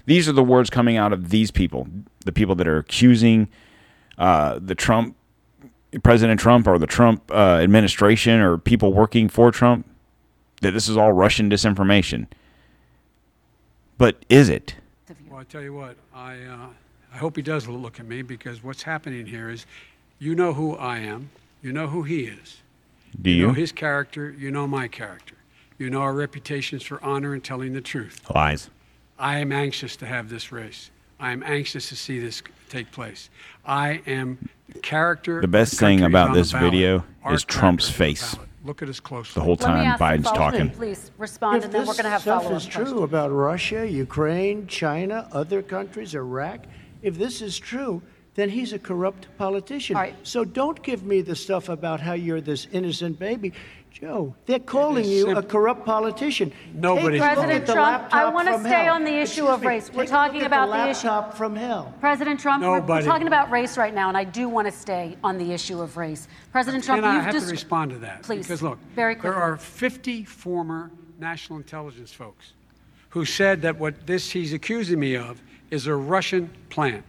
These 0.04 0.28
are 0.28 0.32
the 0.32 0.42
words 0.42 0.68
coming 0.68 0.96
out 0.96 1.12
of 1.12 1.30
these 1.30 1.50
people, 1.50 1.86
the 2.24 2.32
people 2.32 2.54
that 2.56 2.66
are 2.66 2.78
accusing 2.78 3.48
uh, 4.18 4.58
the 4.60 4.74
Trump 4.74 5.16
President 6.02 6.40
Trump 6.40 6.66
or 6.66 6.78
the 6.78 6.86
Trump 6.86 7.30
uh, 7.30 7.58
administration 7.62 8.40
or 8.40 8.56
people 8.56 8.92
working 8.92 9.28
for 9.28 9.50
Trump 9.50 9.86
that 10.62 10.70
this 10.70 10.88
is 10.88 10.96
all 10.96 11.12
Russian 11.12 11.50
disinformation. 11.50 12.26
But 13.98 14.24
is 14.28 14.48
it? 14.48 14.76
Well, 15.28 15.40
I 15.40 15.44
tell 15.44 15.62
you 15.62 15.74
what, 15.74 15.96
I, 16.14 16.42
uh, 16.42 16.68
I 17.12 17.16
hope 17.16 17.36
he 17.36 17.42
does 17.42 17.68
look 17.68 18.00
at 18.00 18.06
me 18.06 18.22
because 18.22 18.62
what's 18.62 18.82
happening 18.82 19.26
here 19.26 19.50
is 19.50 19.66
you 20.18 20.34
know 20.34 20.54
who 20.54 20.76
I 20.76 20.98
am, 20.98 21.30
you 21.60 21.72
know 21.72 21.88
who 21.88 22.04
he 22.04 22.22
is. 22.22 22.61
Do 23.20 23.30
you? 23.30 23.36
You 23.36 23.46
know 23.48 23.52
his 23.52 23.72
character, 23.72 24.30
you 24.30 24.50
know 24.50 24.66
my 24.66 24.88
character. 24.88 25.36
You 25.78 25.90
know 25.90 26.00
our 26.00 26.14
reputations 26.14 26.82
for 26.82 27.02
honor 27.02 27.34
and 27.34 27.42
telling 27.42 27.72
the 27.72 27.80
truth. 27.80 28.20
Lies. 28.34 28.70
I 29.18 29.38
am 29.38 29.52
anxious 29.52 29.96
to 29.96 30.06
have 30.06 30.28
this 30.28 30.52
race. 30.52 30.90
I 31.20 31.32
am 31.32 31.42
anxious 31.44 31.88
to 31.90 31.96
see 31.96 32.18
this 32.18 32.42
take 32.68 32.90
place. 32.90 33.30
I 33.64 34.02
am 34.06 34.48
character. 34.82 35.40
The 35.40 35.48
best 35.48 35.78
thing 35.78 36.02
about 36.02 36.34
this 36.34 36.52
video 36.52 37.04
is 37.30 37.44
Trump's 37.44 37.88
face. 37.88 38.36
Look 38.64 38.82
at 38.82 38.88
us 38.88 39.00
closely. 39.00 39.40
The 39.40 39.44
whole 39.44 39.56
time 39.56 39.98
Biden's 39.98 40.30
talking. 40.30 40.70
Please 40.70 41.10
respond, 41.18 41.58
if 41.58 41.64
and 41.64 41.72
then 41.72 41.80
we're 41.80 41.94
going 41.94 42.04
to 42.04 42.10
have 42.10 42.22
follow-up 42.22 42.44
If 42.44 42.50
this 42.50 42.62
stuff 42.62 42.82
is 42.82 42.88
true 42.88 43.02
about 43.02 43.30
Russia, 43.30 43.88
Ukraine, 43.88 44.66
China, 44.68 45.28
other 45.32 45.62
countries, 45.62 46.14
Iraq, 46.14 46.60
if 47.02 47.18
this 47.18 47.42
is 47.42 47.58
true, 47.58 48.02
then 48.34 48.48
he's 48.48 48.72
a 48.72 48.78
corrupt 48.78 49.26
politician. 49.36 49.96
All 49.96 50.02
right. 50.02 50.14
So 50.22 50.44
don't 50.44 50.82
give 50.82 51.02
me 51.04 51.20
the 51.20 51.36
stuff 51.36 51.68
about 51.68 52.00
how 52.00 52.14
you're 52.14 52.40
this 52.40 52.66
innocent 52.72 53.18
baby. 53.18 53.52
Joe, 53.92 54.34
they're 54.46 54.58
calling 54.58 55.04
you 55.04 55.36
a 55.36 55.42
corrupt 55.42 55.84
politician. 55.84 56.50
Nobody- 56.74 57.18
Take 57.18 57.34
President 57.34 57.66
the 57.66 57.72
Trump, 57.74 58.08
I 58.12 58.28
wanna 58.30 58.58
stay 58.58 58.68
hell. 58.70 58.94
on 58.94 59.04
the 59.04 59.10
issue 59.10 59.20
Excuse 59.44 59.48
of 59.50 59.60
me, 59.60 59.66
race. 59.66 59.90
We're 59.92 60.02
take 60.04 60.08
a 60.08 60.10
talking 60.10 60.34
look 60.36 60.42
at 60.44 60.46
about 60.46 60.66
the 60.70 60.84
the 60.84 60.90
issue- 60.90 61.36
from 61.36 61.54
hell. 61.56 61.94
President 62.00 62.40
Trump, 62.40 62.64
we're, 62.64 62.80
we're 62.80 63.02
talking 63.02 63.26
about 63.26 63.50
race 63.50 63.76
right 63.76 63.94
now, 63.94 64.08
and 64.08 64.16
I 64.16 64.24
do 64.24 64.48
want 64.48 64.66
to 64.66 64.72
stay 64.72 65.16
on 65.22 65.36
the 65.36 65.52
issue 65.52 65.80
of 65.80 65.96
race. 65.98 66.26
President 66.50 66.82
Trump, 66.82 66.98
And 66.98 67.06
I 67.06 67.16
you've 67.16 67.24
have 67.26 67.34
just 67.34 67.46
to 67.46 67.52
respond 67.52 67.90
to 67.92 67.98
that. 67.98 68.22
Please, 68.22 68.46
Because 68.46 68.62
look, 68.62 68.78
very 68.96 69.14
there 69.16 69.34
are 69.34 69.56
50 69.58 70.24
former 70.24 70.90
national 71.20 71.58
intelligence 71.58 72.12
folks 72.12 72.54
who 73.10 73.24
said 73.26 73.60
that 73.62 73.78
what 73.78 74.06
this 74.06 74.30
he's 74.30 74.52
accusing 74.54 74.98
me 74.98 75.16
of 75.16 75.40
is 75.70 75.86
a 75.86 75.94
Russian 75.94 76.50
plant. 76.70 77.04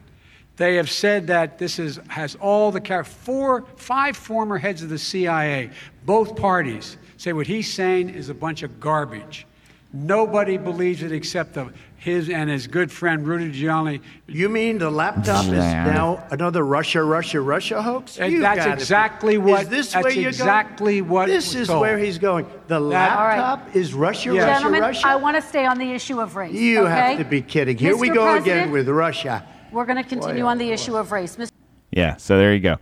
They 0.57 0.75
have 0.75 0.89
said 0.89 1.27
that 1.27 1.57
this 1.57 1.79
is 1.79 1.99
has 2.09 2.35
all 2.35 2.71
the 2.71 2.79
char- 2.79 3.03
four, 3.03 3.65
five 3.75 4.15
former 4.15 4.57
heads 4.57 4.83
of 4.83 4.89
the 4.89 4.99
CIA, 4.99 5.71
both 6.05 6.35
parties 6.35 6.97
say 7.17 7.33
what 7.33 7.47
he's 7.47 7.71
saying 7.73 8.09
is 8.09 8.29
a 8.29 8.33
bunch 8.33 8.61
of 8.63 8.79
garbage. 8.79 9.47
Nobody 9.93 10.57
believes 10.57 11.01
it 11.03 11.11
except 11.11 11.53
the, 11.53 11.71
his 11.97 12.27
and 12.29 12.49
his 12.49 12.65
good 12.67 12.91
friend 12.91 13.25
Rudy 13.27 13.51
Giuliani. 13.51 14.01
You 14.27 14.49
mean 14.49 14.77
the 14.79 14.89
laptop 14.89 15.45
is 15.45 15.51
now 15.51 16.25
another 16.31 16.65
Russia, 16.65 17.01
Russia, 17.03 17.39
Russia 17.39 17.81
hoax? 17.81 18.17
And 18.19 18.33
You 18.33 18.41
that's 18.41 18.57
gotta 18.57 18.69
be- 18.71 18.73
exactly 18.81 19.37
what- 19.37 19.61
Is 19.63 19.69
this 19.69 19.91
that's 19.93 20.03
where 20.03 20.13
you're 20.13 20.29
exactly 20.29 20.99
going? 20.99 21.09
what 21.11 21.25
This 21.27 21.53
is 21.55 21.67
told. 21.67 21.81
where 21.81 21.97
he's 21.97 22.17
going. 22.17 22.45
The 22.67 22.79
That- 22.89 23.17
All 23.17 23.23
right. 23.25 23.37
laptop 23.37 23.75
is 23.75 23.93
Russia, 23.93 24.33
Yes. 24.33 24.43
Russia, 24.43 24.53
Gentlemen, 24.55 24.81
Russia. 24.81 25.07
I 25.07 25.15
want 25.15 25.35
to 25.37 25.41
stay 25.41 25.65
on 25.65 25.77
the 25.77 25.91
issue 25.91 26.19
of 26.19 26.35
race. 26.35 26.53
you 26.53 26.85
have 26.85 27.17
to 27.19 27.23
be 27.25 27.41
kidding. 27.41 27.77
Here 27.77 27.95
we 27.95 28.09
Mr. 28.09 28.13
go 28.15 28.35
again 28.35 28.71
with 28.71 28.89
Russia. 28.89 29.43
We're 29.73 29.85
going 29.85 30.01
to 30.01 30.07
continue 30.07 30.45
on 30.45 30.59
the 30.59 30.71
issue 30.71 30.95
uh, 30.95 30.99
of 30.99 31.11
race. 31.11 31.35
Mr. 31.35 31.51
Yeah, 31.91 32.15
so 32.17 32.37
there 32.37 32.53
you 32.53 32.59
go. 32.59 32.77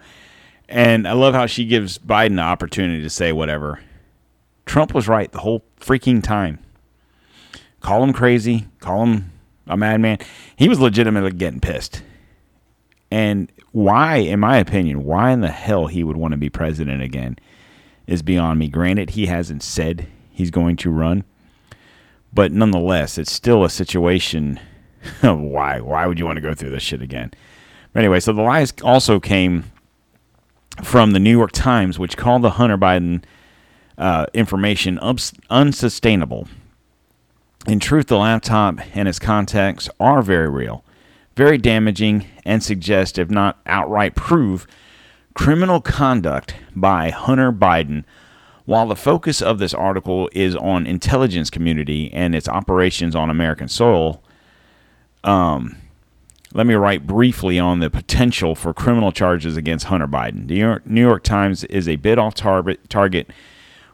And 0.68 1.08
I 1.08 1.14
love 1.14 1.34
how 1.34 1.46
she 1.46 1.66
gives 1.66 1.98
Biden 1.98 2.36
the 2.36 2.42
opportunity 2.42 3.02
to 3.02 3.10
say 3.10 3.32
whatever. 3.32 3.80
Trump 4.66 4.94
was 4.94 5.08
right 5.08 5.32
the 5.32 5.40
whole 5.40 5.64
freaking 5.80 6.22
time. 6.22 6.60
Call 7.80 8.04
him 8.04 8.14
crazy, 8.14 8.68
call 8.80 9.06
him 9.06 9.32
a 9.68 9.76
madman. 9.76 10.20
He 10.56 10.70
was 10.70 10.80
legitimately 10.80 11.32
getting 11.32 11.60
pissed. 11.60 12.04
And 13.10 13.52
why, 13.72 14.18
in 14.18 14.40
my 14.40 14.58
opinion, 14.58 15.04
why 15.04 15.32
in 15.32 15.42
the 15.42 15.50
hell 15.50 15.88
he 15.88 16.04
would 16.04 16.18
want 16.18 16.34
to 16.34 16.38
be 16.38 16.50
president 16.50 17.02
again 17.02 17.38
is 18.06 18.22
beyond 18.22 18.60
me. 18.60 18.68
Granted, 18.68 19.12
he 19.12 19.26
hasn't 19.26 19.64
said 19.64 20.08
he's 20.30 20.52
going 20.52 20.76
to 20.78 20.92
run, 20.92 21.24
but 22.34 22.52
nonetheless, 22.52 23.18
it's 23.18 23.32
still 23.32 23.64
a 23.64 23.70
situation 23.70 24.60
why. 25.22 25.80
Why 25.80 26.06
would 26.06 26.20
you 26.20 26.26
want 26.26 26.38
to 26.38 26.42
go 26.42 26.54
through 26.54 26.72
this 26.72 26.84
shit 26.84 27.02
again? 27.02 27.32
Anyway, 27.96 28.20
so 28.20 28.34
the 28.34 28.42
lies 28.42 28.74
also 28.84 29.20
came 29.20 29.72
from 30.84 31.12
the 31.12 31.20
New 31.20 31.32
York 31.32 31.52
Times, 31.52 32.00
which 32.00 32.18
called 32.18 32.42
the 32.42 32.52
Hunter 32.52 32.78
Biden 32.78 33.24
uh, 33.98 34.26
information 34.34 34.98
ups- 35.00 35.34
unsustainable. 35.50 36.48
In 37.68 37.80
truth, 37.80 38.08
the 38.08 38.18
laptop 38.18 38.80
and 38.96 39.08
its 39.08 39.20
contacts 39.20 39.90
are 40.00 40.22
very 40.22 40.50
real, 40.50 40.84
very 41.36 41.58
damaging, 41.58 42.26
and 42.44 42.64
suggest, 42.64 43.20
if 43.20 43.30
not 43.30 43.60
outright 43.66 44.16
prove, 44.16 44.66
criminal 45.34 45.82
conduct 45.82 46.56
by 46.76 47.10
Hunter 47.10 47.52
Biden. 47.52 48.04
While 48.66 48.88
the 48.88 48.96
focus 48.96 49.42
of 49.42 49.60
this 49.60 49.74
article 49.74 50.30
is 50.32 50.56
on 50.56 50.88
intelligence 50.88 51.50
community 51.50 52.12
and 52.14 52.34
its 52.34 52.48
operations 52.48 53.16
on 53.16 53.30
American 53.30 53.68
soil, 53.68 54.24
let 55.24 56.66
me 56.68 56.74
write 56.74 57.08
briefly 57.08 57.60
on 57.60 57.80
the 57.80 57.90
potential 57.90 58.56
for 58.56 58.74
criminal 58.74 59.12
charges 59.12 59.56
against 59.58 59.86
Hunter 59.86 60.08
Biden. 60.08 60.48
The 60.48 60.56
New 60.56 60.60
York, 60.60 60.86
New 60.88 61.02
York 61.02 61.24
Times 61.24 61.64
is 61.66 61.88
a 61.88 61.96
bit 61.96 62.20
off 62.20 62.34
target, 62.36 62.90
target 62.90 63.30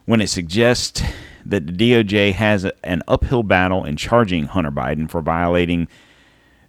when 0.06 0.20
it 0.20 0.28
suggests 0.28 1.02
that 1.44 1.66
the 1.66 1.72
DOJ 1.72 2.32
has 2.32 2.64
a- 2.64 2.72
an 2.84 3.02
uphill 3.08 3.42
battle 3.42 3.84
in 3.84 3.96
charging 3.96 4.44
Hunter 4.46 4.70
Biden 4.70 5.08
for 5.08 5.20
violating 5.20 5.88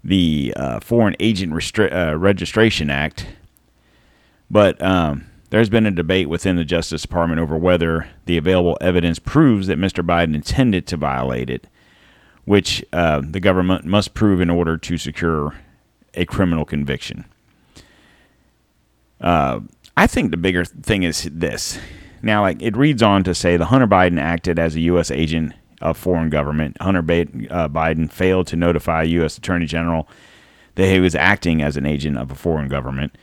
the 0.03 0.53
uh, 0.55 0.80
Foreign 0.80 1.16
Agent 1.20 1.53
Restri- 1.53 1.93
uh, 1.93 2.18
Registration 2.18 2.89
Act. 2.89 3.26
But 4.49 4.82
um, 4.82 5.26
there's 5.49 5.70
been 5.70 5.86
a 5.86 5.91
debate 5.91 6.30
within 6.30 6.55
the 6.55 6.64
Justice 6.64 7.01
Department 7.01 7.41
over 7.41 7.57
whether 7.57 8.07
the 8.26 8.38
available 8.38 8.78
evidence 8.80 9.20
proves 9.20 9.68
that 9.68 9.78
Mr. 9.78 10.05
Biden 10.05 10.36
intended 10.36 10.88
to 10.88 10.97
violate 10.97 11.49
it 11.49 11.68
which 12.50 12.84
uh, 12.93 13.22
the 13.24 13.39
government 13.39 13.86
must 13.86 14.16
prove 14.16 14.41
in 14.41 14.50
order 14.50 14.76
to 14.76 14.97
secure 14.97 15.54
a 16.16 16.26
criminal 16.26 16.66
conviction. 16.66 17.24
Uh, 19.22 19.60
I 19.95 20.08
think 20.08 20.32
the 20.32 20.38
bigger 20.38 20.66
thing 20.66 21.04
is 21.04 21.30
this. 21.32 21.78
Now, 22.24 22.41
like 22.41 22.60
it 22.60 22.76
reads 22.76 23.04
on 23.04 23.24
to 23.26 23.36
say, 23.36 23.56
the 23.56 23.68
Hunter 23.68 23.86
Biden 23.86 24.20
acted 24.20 24.58
as 24.58 24.76
a 24.76 24.80
U.S. 24.80 25.12
agent 25.12 25.54
of 25.80 25.95
foreign 25.95 26.32
government. 26.32 26.76
Hunter 26.82 27.02
uh, 27.02 27.70
Biden 27.70 28.12
failed 28.12 28.47
to 28.47 28.56
notify 28.56 29.04
U.S. 29.04 29.38
Attorney 29.38 29.68
General 29.68 30.08
that 30.74 30.88
he 30.88 31.00
was 31.00 31.14
acting 31.14 31.62
as 31.62 31.78
an 31.78 31.86
agent 31.86 32.18
of 32.18 32.32
a 32.32 32.36
foreign 32.36 32.68
government, 32.68 33.16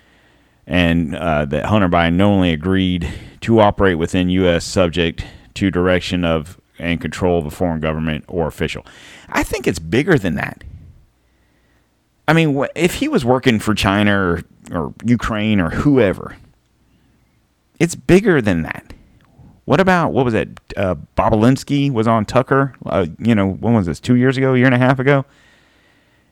and 0.68 1.16
uh, 1.16 1.44
that 1.46 1.64
Hunter 1.64 1.88
Biden 1.88 2.14
knowingly 2.14 2.52
agreed 2.52 3.12
to 3.40 3.58
operate 3.58 3.98
within 3.98 4.28
U.S. 4.28 4.64
subject 4.64 5.26
to 5.54 5.68
direction 5.72 6.24
of 6.24 6.60
and 6.78 7.00
control 7.00 7.38
of 7.38 7.46
a 7.46 7.50
foreign 7.50 7.80
government 7.80 8.24
or 8.28 8.46
official. 8.46 8.84
I 9.36 9.42
think 9.42 9.66
it's 9.66 9.78
bigger 9.78 10.18
than 10.18 10.34
that. 10.36 10.64
I 12.26 12.32
mean, 12.32 12.66
if 12.74 12.94
he 12.94 13.06
was 13.06 13.24
working 13.24 13.60
for 13.60 13.74
China 13.74 14.18
or, 14.18 14.42
or 14.72 14.94
Ukraine 15.04 15.60
or 15.60 15.70
whoever, 15.70 16.36
it's 17.78 17.94
bigger 17.94 18.40
than 18.40 18.62
that. 18.62 18.94
What 19.66 19.78
about 19.78 20.12
what 20.12 20.24
was 20.24 20.32
it? 20.34 20.58
Uh, 20.76 20.94
Bobulinski 21.16 21.92
was 21.92 22.08
on 22.08 22.24
Tucker. 22.24 22.74
Uh, 22.86 23.06
you 23.18 23.34
know, 23.34 23.50
when 23.50 23.74
was 23.74 23.86
this? 23.86 24.00
Two 24.00 24.14
years 24.16 24.36
ago, 24.38 24.54
a 24.54 24.56
year 24.56 24.66
and 24.66 24.74
a 24.74 24.78
half 24.78 24.98
ago, 24.98 25.26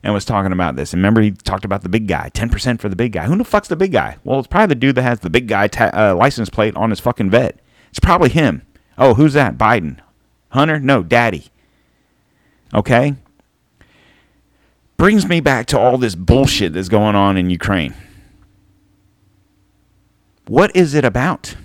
and 0.03 0.15
was 0.15 0.25
talking 0.25 0.53
about 0.53 0.77
this. 0.77 0.93
And 0.93 1.01
remember, 1.01 1.21
he 1.21 1.33
talked 1.33 1.65
about 1.65 1.83
the 1.83 1.89
big 1.89 2.09
guy, 2.09 2.31
ten 2.31 2.49
percent 2.49 2.81
for 2.81 2.89
the 2.89 2.97
big 2.97 3.13
guy. 3.13 3.27
Who 3.27 3.37
the 3.37 3.45
fuck's 3.45 3.69
the 3.69 3.77
big 3.77 3.93
guy? 3.93 4.17
Well, 4.25 4.39
it's 4.39 4.49
probably 4.49 4.69
the 4.69 4.81
dude 4.81 4.95
that 4.95 5.03
has 5.03 5.21
the 5.21 5.31
big 5.31 5.47
guy 5.49 5.67
ta- 5.69 5.91
uh, 5.93 6.15
license 6.15 6.49
plate 6.49 6.75
on 6.75 6.91
his 6.91 7.01
fucking 7.01 7.31
vet. 7.31 7.61
It's 7.91 8.01
probably 8.01 8.31
him. 8.31 8.63
Oh, 8.97 9.15
who's 9.15 9.35
that? 9.35 9.59
Biden, 9.59 9.99
Hunter? 10.51 10.81
No, 10.81 11.03
Daddy. 11.03 11.51
Okay. 12.75 13.15
Brings 14.97 15.27
me 15.27 15.41
back 15.41 15.67
to 15.67 15.79
all 15.79 15.99
this 15.99 16.15
bullshit 16.15 16.73
that's 16.73 16.89
going 16.89 17.15
on 17.15 17.37
in 17.37 17.51
Ukraine. 17.51 17.95
What 20.47 20.75
is 20.75 20.95
it 20.95 21.05
about? 21.05 21.57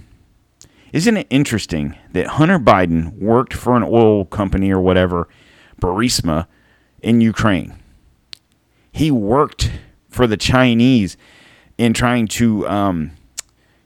Isn't 0.93 1.17
it 1.17 1.27
interesting 1.29 1.95
that 2.13 2.27
Hunter 2.27 2.59
Biden 2.59 3.17
worked 3.19 3.53
for 3.53 3.75
an 3.75 3.83
oil 3.83 4.25
company 4.25 4.71
or 4.71 4.79
whatever, 4.79 5.27
Burisma, 5.81 6.47
in 7.01 7.21
Ukraine? 7.21 7.75
He 8.91 9.11
worked 9.11 9.71
for 10.09 10.25
the 10.25 10.37
Chinese 10.37 11.17
in 11.77 11.93
trying 11.93 12.27
to 12.27 12.67
um, 12.67 13.11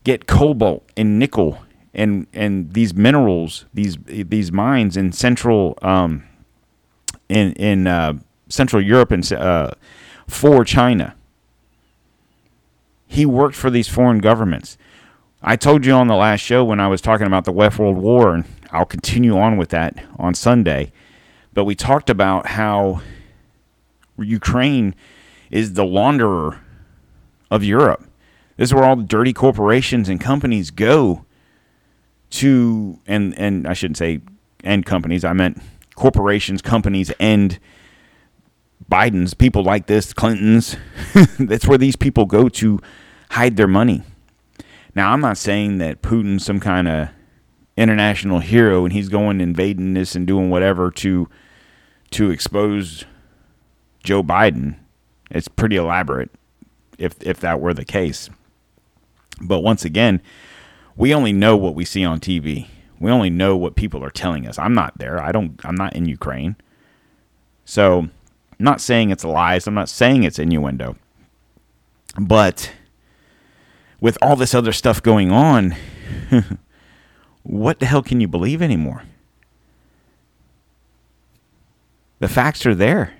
get 0.03 0.27
cobalt 0.27 0.89
and 0.95 1.19
nickel 1.19 1.59
and 1.93 2.25
and 2.33 2.73
these 2.73 2.93
minerals, 2.93 3.65
these 3.73 3.97
these 4.05 4.51
mines 4.51 4.97
in 4.97 5.11
central 5.11 5.77
um, 5.81 6.23
in 7.33 7.53
in 7.53 7.87
uh, 7.87 8.13
Central 8.47 8.81
Europe 8.81 9.11
and 9.11 9.33
uh, 9.33 9.71
for 10.27 10.63
China. 10.63 11.15
He 13.07 13.25
worked 13.25 13.55
for 13.55 13.69
these 13.69 13.87
foreign 13.87 14.19
governments. 14.19 14.77
I 15.41 15.55
told 15.55 15.85
you 15.85 15.93
on 15.93 16.07
the 16.07 16.15
last 16.15 16.39
show 16.39 16.63
when 16.63 16.79
I 16.79 16.87
was 16.87 17.01
talking 17.01 17.27
about 17.27 17.45
the 17.45 17.51
West 17.51 17.77
World 17.77 17.97
War, 17.97 18.33
and 18.33 18.45
I'll 18.71 18.85
continue 18.85 19.37
on 19.37 19.57
with 19.57 19.69
that 19.69 20.03
on 20.17 20.33
Sunday. 20.33 20.91
But 21.53 21.65
we 21.65 21.75
talked 21.75 22.09
about 22.09 22.47
how 22.47 23.01
Ukraine 24.17 24.95
is 25.51 25.73
the 25.73 25.83
launderer 25.83 26.59
of 27.51 27.63
Europe. 27.63 28.07
This 28.57 28.69
is 28.69 28.73
where 28.73 28.83
all 28.83 28.95
the 28.95 29.03
dirty 29.03 29.33
corporations 29.33 30.07
and 30.09 30.19
companies 30.19 30.71
go 30.71 31.25
to, 32.31 32.99
and 33.05 33.37
and 33.37 33.67
I 33.67 33.73
shouldn't 33.73 33.97
say 33.97 34.21
and 34.63 34.85
companies. 34.85 35.25
I 35.25 35.33
meant 35.33 35.61
corporations, 35.95 36.61
companies, 36.61 37.11
and 37.19 37.59
Biden's 38.89 39.33
people 39.33 39.63
like 39.63 39.87
this, 39.87 40.13
Clinton's. 40.13 40.75
That's 41.39 41.67
where 41.67 41.77
these 41.77 41.95
people 41.95 42.25
go 42.25 42.49
to 42.49 42.79
hide 43.31 43.57
their 43.57 43.67
money. 43.67 44.03
Now, 44.95 45.11
I'm 45.11 45.21
not 45.21 45.37
saying 45.37 45.79
that 45.79 46.01
Putin's 46.01 46.45
some 46.45 46.59
kind 46.59 46.87
of 46.87 47.09
international 47.75 48.39
hero 48.39 48.83
and 48.83 48.93
he's 48.93 49.09
going 49.09 49.41
invading 49.41 49.95
this 49.95 50.15
and 50.15 50.27
doing 50.27 50.49
whatever 50.49 50.91
to 50.91 51.27
to 52.11 52.29
expose 52.29 53.05
Joe 54.03 54.21
Biden. 54.21 54.77
It's 55.31 55.47
pretty 55.47 55.75
elaborate 55.75 56.29
if 56.99 57.15
if 57.21 57.39
that 57.39 57.59
were 57.59 57.73
the 57.73 57.85
case. 57.85 58.29
But 59.41 59.61
once 59.61 59.83
again, 59.83 60.21
we 60.95 61.13
only 61.13 61.33
know 61.33 61.57
what 61.57 61.73
we 61.73 61.85
see 61.85 62.05
on 62.05 62.19
TV. 62.19 62.67
We 62.99 63.11
only 63.11 63.29
know 63.29 63.57
what 63.57 63.75
people 63.75 64.03
are 64.03 64.09
telling 64.09 64.47
us. 64.47 64.57
I'm 64.57 64.73
not 64.73 64.97
there. 64.97 65.21
I 65.21 65.31
don't 65.31 65.59
I'm 65.63 65.75
not 65.75 65.95
in 65.95 66.05
Ukraine. 66.05 66.55
So, 67.65 67.99
I'm 67.99 68.11
not 68.59 68.81
saying 68.81 69.09
it's 69.09 69.23
lies. 69.23 69.67
I'm 69.67 69.73
not 69.73 69.89
saying 69.89 70.23
it's 70.23 70.39
innuendo. 70.39 70.97
But 72.19 72.73
with 74.01 74.17
all 74.21 74.35
this 74.35 74.53
other 74.53 74.73
stuff 74.73 75.01
going 75.01 75.31
on, 75.31 75.75
what 77.43 77.79
the 77.79 77.85
hell 77.85 78.03
can 78.03 78.19
you 78.19 78.27
believe 78.27 78.61
anymore? 78.61 79.03
The 82.19 82.27
facts 82.27 82.65
are 82.65 82.75
there. 82.75 83.13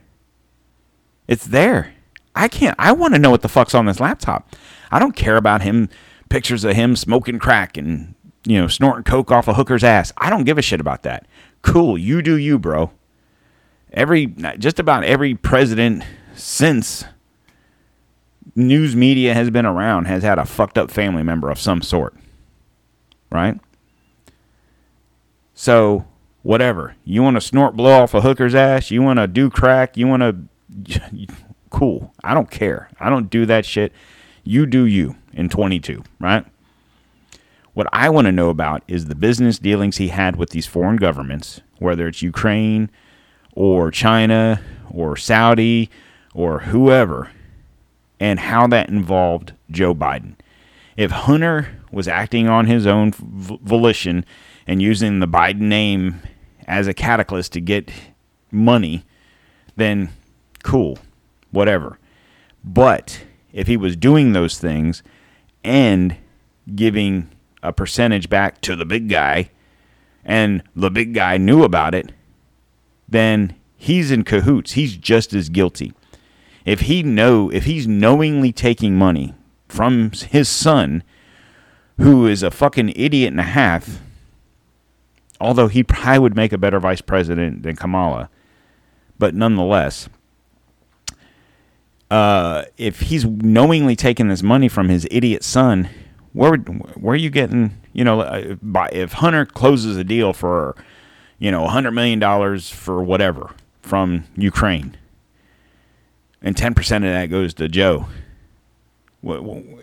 It's 1.28 1.46
there. 1.48 1.94
I 2.36 2.48
can't. 2.48 2.76
I 2.80 2.92
want 2.92 3.14
to 3.14 3.20
know 3.20 3.32
what 3.32 3.42
the 3.42 3.50
fuck's 3.50 3.76
on 3.76 3.86
this 3.86 4.00
laptop. 4.00 4.56
I 4.92 5.00
don't 5.00 5.16
care 5.16 5.38
about 5.38 5.62
him 5.62 5.90
pictures 6.30 6.64
of 6.64 6.76
him 6.76 6.96
smoking 6.96 7.38
crack 7.40 7.78
and 7.78 8.16
you 8.46 8.60
know 8.60 8.68
snorting 8.68 9.04
coke 9.04 9.32
off 9.32 9.48
a 9.48 9.54
hooker's 9.54 9.84
ass. 9.84 10.12
I 10.18 10.30
don't 10.30 10.44
give 10.44 10.58
a 10.58 10.62
shit 10.62 10.80
about 10.80 11.04
that. 11.04 11.26
Cool, 11.62 11.98
you 11.98 12.22
do 12.22 12.36
you, 12.36 12.60
bro. 12.60 12.92
Every 13.92 14.28
just 14.58 14.80
about 14.80 15.04
every 15.04 15.36
president 15.36 16.04
since 16.36 17.06
news 18.56 18.96
media 18.96 19.34
has 19.34 19.50
been 19.50 19.66
around 19.66 20.06
has 20.06 20.24
had 20.24 20.40
a 20.40 20.46
fucked 20.46 20.78
up 20.78 20.92
family 20.92 21.24
member 21.24 21.50
of 21.50 21.60
some 21.60 21.82
sort. 21.82 22.16
Right? 23.32 23.60
So, 25.56 26.06
whatever. 26.42 26.96
You 27.04 27.24
want 27.24 27.36
to 27.36 27.42
snort 27.42 27.76
blow 27.76 28.02
off 28.02 28.14
a 28.14 28.22
hooker's 28.22 28.56
ass, 28.56 28.92
you 28.92 29.02
want 29.02 29.20
to 29.20 29.28
do 29.28 29.50
crack, 29.50 29.98
you 29.98 30.08
want 30.08 30.22
to 30.22 31.08
cool. 31.70 32.14
I 32.24 32.34
don't 32.34 32.50
care. 32.50 32.90
I 33.00 33.10
don't 33.10 33.30
do 33.30 33.46
that 33.46 33.66
shit. 33.66 33.92
You 34.44 34.66
do 34.66 34.86
you 34.86 35.16
in 35.34 35.50
22, 35.50 36.04
right? 36.20 36.46
What 37.74 37.88
I 37.92 38.10
want 38.10 38.26
to 38.26 38.32
know 38.32 38.50
about 38.50 38.84
is 38.88 39.06
the 39.06 39.16
business 39.16 39.58
dealings 39.58 39.98
he 39.98 40.10
had 40.10 40.36
with 40.36 40.52
these 40.52 40.68
foreign 40.68 40.98
governments, 40.98 41.62
whether 41.80 42.08
it's 42.08 42.22
Ukraine 42.22 42.92
or 43.54 43.90
China 43.90 44.62
or 44.92 45.18
Saudi 45.18 45.90
or 46.36 46.60
whoever, 46.60 47.32
and 48.20 48.40
how 48.40 48.68
that 48.68 48.90
involved 48.90 49.54
Joe 49.72 49.96
Biden. 49.96 50.36
If 50.96 51.10
Hunter 51.10 51.82
was 51.92 52.08
acting 52.08 52.48
on 52.48 52.68
his 52.68 52.86
own 52.86 53.12
volition 53.12 54.24
and 54.68 54.82
using 54.82 55.20
the 55.20 55.28
Biden 55.28 55.62
name 55.62 56.22
as 56.68 56.88
a 56.88 56.94
catalyst 56.94 57.54
to 57.54 57.62
get 57.62 57.92
money, 58.52 59.04
then 59.76 60.10
cool, 60.64 61.00
whatever. 61.50 61.98
But 62.64 63.24
if 63.52 63.66
he 63.66 63.78
was 63.78 63.96
doing 63.96 64.34
those 64.34 64.60
things 64.60 65.02
and 65.64 66.16
giving 66.76 67.30
a 67.64 67.74
percentage 67.74 68.30
back 68.30 68.62
to 68.62 68.76
the 68.76 68.86
big 68.86 69.10
guy 69.10 69.50
and 70.24 70.64
the 70.76 70.92
big 70.92 71.14
guy 71.14 71.38
knew 71.38 71.64
about 71.64 71.96
it, 71.96 72.12
then 73.08 73.56
he's 73.76 74.12
in 74.12 74.24
cahoots. 74.24 74.74
He's 74.74 74.96
just 74.96 75.34
as 75.34 75.50
guilty. 75.50 75.94
If 76.66 76.82
he 76.82 77.04
know 77.04 77.50
if 77.50 77.66
he's 77.66 77.88
knowingly 77.88 78.52
taking 78.52 78.96
money 78.96 79.34
from 79.68 80.12
his 80.12 80.48
son 80.48 81.04
who 81.98 82.28
is 82.28 82.44
a 82.44 82.52
fucking 82.52 82.94
idiot 82.96 83.32
and 83.32 83.40
a 83.40 83.44
half, 83.44 84.00
although 85.40 85.68
he 85.68 85.84
probably 85.84 86.20
would 86.20 86.36
make 86.36 86.54
a 86.54 86.58
better 86.58 86.80
vice 86.80 87.02
president 87.02 87.64
than 87.64 87.76
Kamala, 87.76 88.30
but 89.20 89.36
nonetheless, 89.36 90.08
uh, 92.10 92.64
if 92.78 93.02
he's 93.02 93.26
knowingly 93.26 93.96
taking 93.96 94.28
this 94.28 94.44
money 94.44 94.70
from 94.70 94.90
his 94.90 95.08
idiot 95.12 95.44
son, 95.44 95.90
where 96.34 96.56
where 96.56 97.14
are 97.14 97.18
you 97.18 97.30
getting? 97.30 97.80
You 97.94 98.04
know, 98.04 98.22
uh, 98.22 98.56
by, 98.62 98.90
if 98.92 99.14
Hunter 99.14 99.46
closes 99.46 99.98
a 99.98 100.04
deal 100.04 100.34
for, 100.34 100.76
you 101.40 101.52
know, 101.52 101.68
hundred 101.68 101.92
million 101.92 102.20
dollars 102.20 102.70
for 102.70 103.04
whatever 103.04 103.52
from 103.82 104.26
Ukraine, 104.36 104.98
and 106.42 106.58
ten 106.58 106.74
percent 106.74 107.06
of 107.06 107.12
that 107.12 107.28
goes 107.28 107.54
to 107.56 107.70
Joe. 107.70 108.08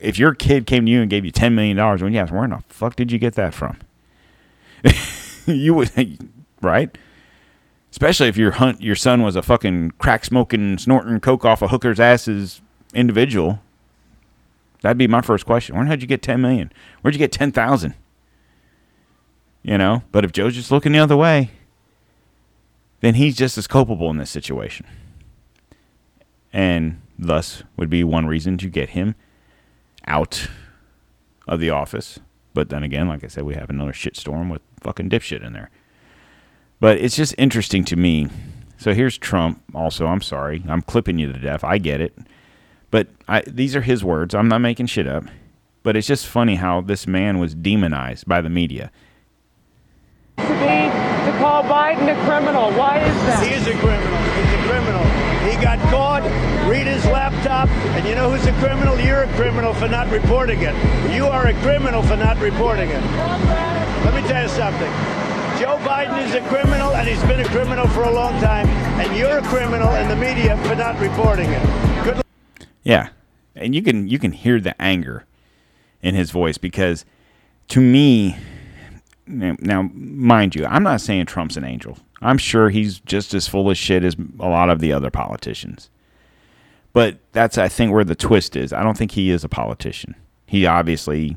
If 0.02 0.18
your 0.18 0.34
kid 0.34 0.66
came 0.66 0.84
to 0.84 0.92
you 0.92 1.00
and 1.00 1.08
gave 1.08 1.24
you 1.24 1.30
ten 1.30 1.54
million 1.54 1.76
dollars, 1.76 2.02
when 2.02 2.12
you 2.12 2.18
ask, 2.18 2.32
where 2.32 2.44
in 2.44 2.50
the 2.50 2.62
fuck 2.68 2.96
did 2.96 3.10
you 3.10 3.18
get 3.18 3.34
that 3.34 3.54
from? 3.54 3.78
you 5.46 5.74
would, 5.74 5.90
right? 6.62 6.96
Especially 7.90 8.28
if 8.28 8.36
your 8.36 8.52
hunt 8.52 8.82
your 8.82 8.96
son 8.96 9.22
was 9.22 9.36
a 9.36 9.42
fucking 9.42 9.92
crack 9.98 10.24
smoking, 10.24 10.78
snorting 10.78 11.20
coke 11.20 11.44
off 11.44 11.62
a 11.62 11.68
hooker's 11.68 12.00
asses 12.00 12.60
individual. 12.92 13.60
That'd 14.82 14.98
be 14.98 15.06
my 15.06 15.20
first 15.20 15.46
question. 15.46 15.76
Where'd 15.76 16.00
you 16.00 16.08
get 16.08 16.22
ten 16.22 16.40
million? 16.40 16.72
Where'd 17.00 17.14
you 17.14 17.18
get 17.18 17.32
ten 17.32 17.52
thousand? 17.52 17.94
You 19.62 19.76
know, 19.76 20.02
but 20.10 20.24
if 20.24 20.32
Joe's 20.32 20.54
just 20.54 20.70
looking 20.70 20.92
the 20.92 20.98
other 20.98 21.16
way, 21.16 21.50
then 23.00 23.14
he's 23.14 23.36
just 23.36 23.58
as 23.58 23.66
culpable 23.66 24.10
in 24.10 24.16
this 24.16 24.30
situation. 24.30 24.86
And 26.52 27.02
thus 27.18 27.62
would 27.76 27.90
be 27.90 28.02
one 28.02 28.26
reason 28.26 28.56
to 28.58 28.68
get 28.68 28.90
him 28.90 29.14
out 30.06 30.48
of 31.46 31.60
the 31.60 31.70
office. 31.70 32.18
But 32.54 32.70
then 32.70 32.82
again, 32.82 33.06
like 33.06 33.22
I 33.22 33.28
said, 33.28 33.44
we 33.44 33.54
have 33.54 33.70
another 33.70 33.92
shitstorm 33.92 34.50
with 34.50 34.62
fucking 34.80 35.10
dipshit 35.10 35.44
in 35.44 35.52
there. 35.52 35.70
But 36.80 36.98
it's 36.98 37.16
just 37.16 37.34
interesting 37.36 37.84
to 37.84 37.96
me. 37.96 38.28
So 38.78 38.94
here's 38.94 39.18
Trump. 39.18 39.62
Also, 39.74 40.06
I'm 40.06 40.22
sorry, 40.22 40.64
I'm 40.66 40.80
clipping 40.80 41.18
you 41.18 41.30
to 41.30 41.38
death. 41.38 41.62
I 41.62 41.76
get 41.76 42.00
it, 42.00 42.16
but 42.90 43.08
I, 43.28 43.42
these 43.46 43.76
are 43.76 43.82
his 43.82 44.04
words. 44.04 44.34
I'm 44.34 44.48
not 44.48 44.58
making 44.58 44.86
shit 44.86 45.06
up. 45.06 45.24
But 45.82 45.96
it's 45.96 46.06
just 46.06 46.26
funny 46.26 46.56
how 46.56 46.82
this 46.82 47.06
man 47.06 47.38
was 47.38 47.54
demonized 47.54 48.26
by 48.26 48.42
the 48.42 48.50
media. 48.50 48.90
To 50.36 50.42
be 50.42 50.90
to 51.30 51.38
call 51.38 51.62
Biden 51.64 52.10
a 52.10 52.24
criminal. 52.26 52.70
Why 52.72 52.98
is 52.98 53.14
that? 53.24 53.46
He 53.46 53.54
is 53.54 53.66
a 53.66 53.72
criminal. 53.80 54.18
He's 54.36 54.52
a 54.52 54.62
criminal. 54.68 55.04
He 55.48 55.56
got 55.62 55.78
caught. 55.90 56.22
Read 56.68 56.86
his 56.86 57.04
laptop, 57.06 57.68
and 57.96 58.06
you 58.06 58.14
know 58.14 58.30
who's 58.30 58.46
a 58.46 58.52
criminal? 58.60 59.00
You're 59.00 59.24
a 59.24 59.32
criminal 59.34 59.72
for 59.74 59.88
not 59.88 60.10
reporting 60.10 60.60
it. 60.60 60.74
You 61.12 61.26
are 61.26 61.48
a 61.48 61.54
criminal 61.62 62.02
for 62.02 62.16
not 62.16 62.38
reporting 62.38 62.90
it. 62.90 63.02
Let 64.04 64.14
me 64.14 64.22
tell 64.28 64.42
you 64.42 64.48
something. 64.48 64.92
Joe 65.58 65.78
Biden 65.82 66.22
is 66.24 66.34
a 66.34 66.46
criminal, 66.48 66.94
and 66.94 67.08
he's 67.08 67.22
been 67.22 67.40
a 67.40 67.48
criminal 67.48 67.88
for 67.88 68.02
a 68.02 68.12
long 68.12 68.38
time, 68.40 68.68
and 69.00 69.16
you're 69.16 69.38
a 69.38 69.42
criminal 69.42 69.92
in 69.94 70.08
the 70.08 70.16
media 70.16 70.56
for 70.68 70.74
not 70.74 71.00
reporting 71.00 71.50
it. 71.50 71.89
Yeah, 72.82 73.10
and 73.54 73.74
you 73.74 73.82
can 73.82 74.08
you 74.08 74.18
can 74.18 74.32
hear 74.32 74.60
the 74.60 74.80
anger 74.80 75.24
in 76.02 76.14
his 76.14 76.30
voice 76.30 76.58
because, 76.58 77.04
to 77.68 77.80
me, 77.80 78.36
now 79.26 79.90
mind 79.92 80.54
you, 80.54 80.64
I'm 80.66 80.82
not 80.82 81.00
saying 81.00 81.26
Trump's 81.26 81.56
an 81.56 81.64
angel. 81.64 81.98
I'm 82.22 82.38
sure 82.38 82.70
he's 82.70 83.00
just 83.00 83.32
as 83.34 83.48
full 83.48 83.70
of 83.70 83.76
shit 83.76 84.04
as 84.04 84.16
a 84.38 84.48
lot 84.48 84.70
of 84.70 84.80
the 84.80 84.92
other 84.92 85.10
politicians. 85.10 85.88
But 86.92 87.18
that's 87.32 87.56
I 87.56 87.68
think 87.68 87.92
where 87.92 88.04
the 88.04 88.14
twist 88.14 88.56
is. 88.56 88.72
I 88.72 88.82
don't 88.82 88.96
think 88.96 89.12
he 89.12 89.30
is 89.30 89.44
a 89.44 89.48
politician. 89.48 90.14
He 90.46 90.66
obviously 90.66 91.36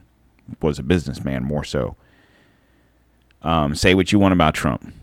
was 0.62 0.80
a 0.80 0.84
businessman 0.84 1.44
more 1.44 1.64
so. 1.64 1.96
Um, 3.44 3.76
say 3.76 3.94
what 3.94 4.12
you 4.12 4.20
want 4.20 4.34
about 4.34 4.56
Trump. 4.56 4.94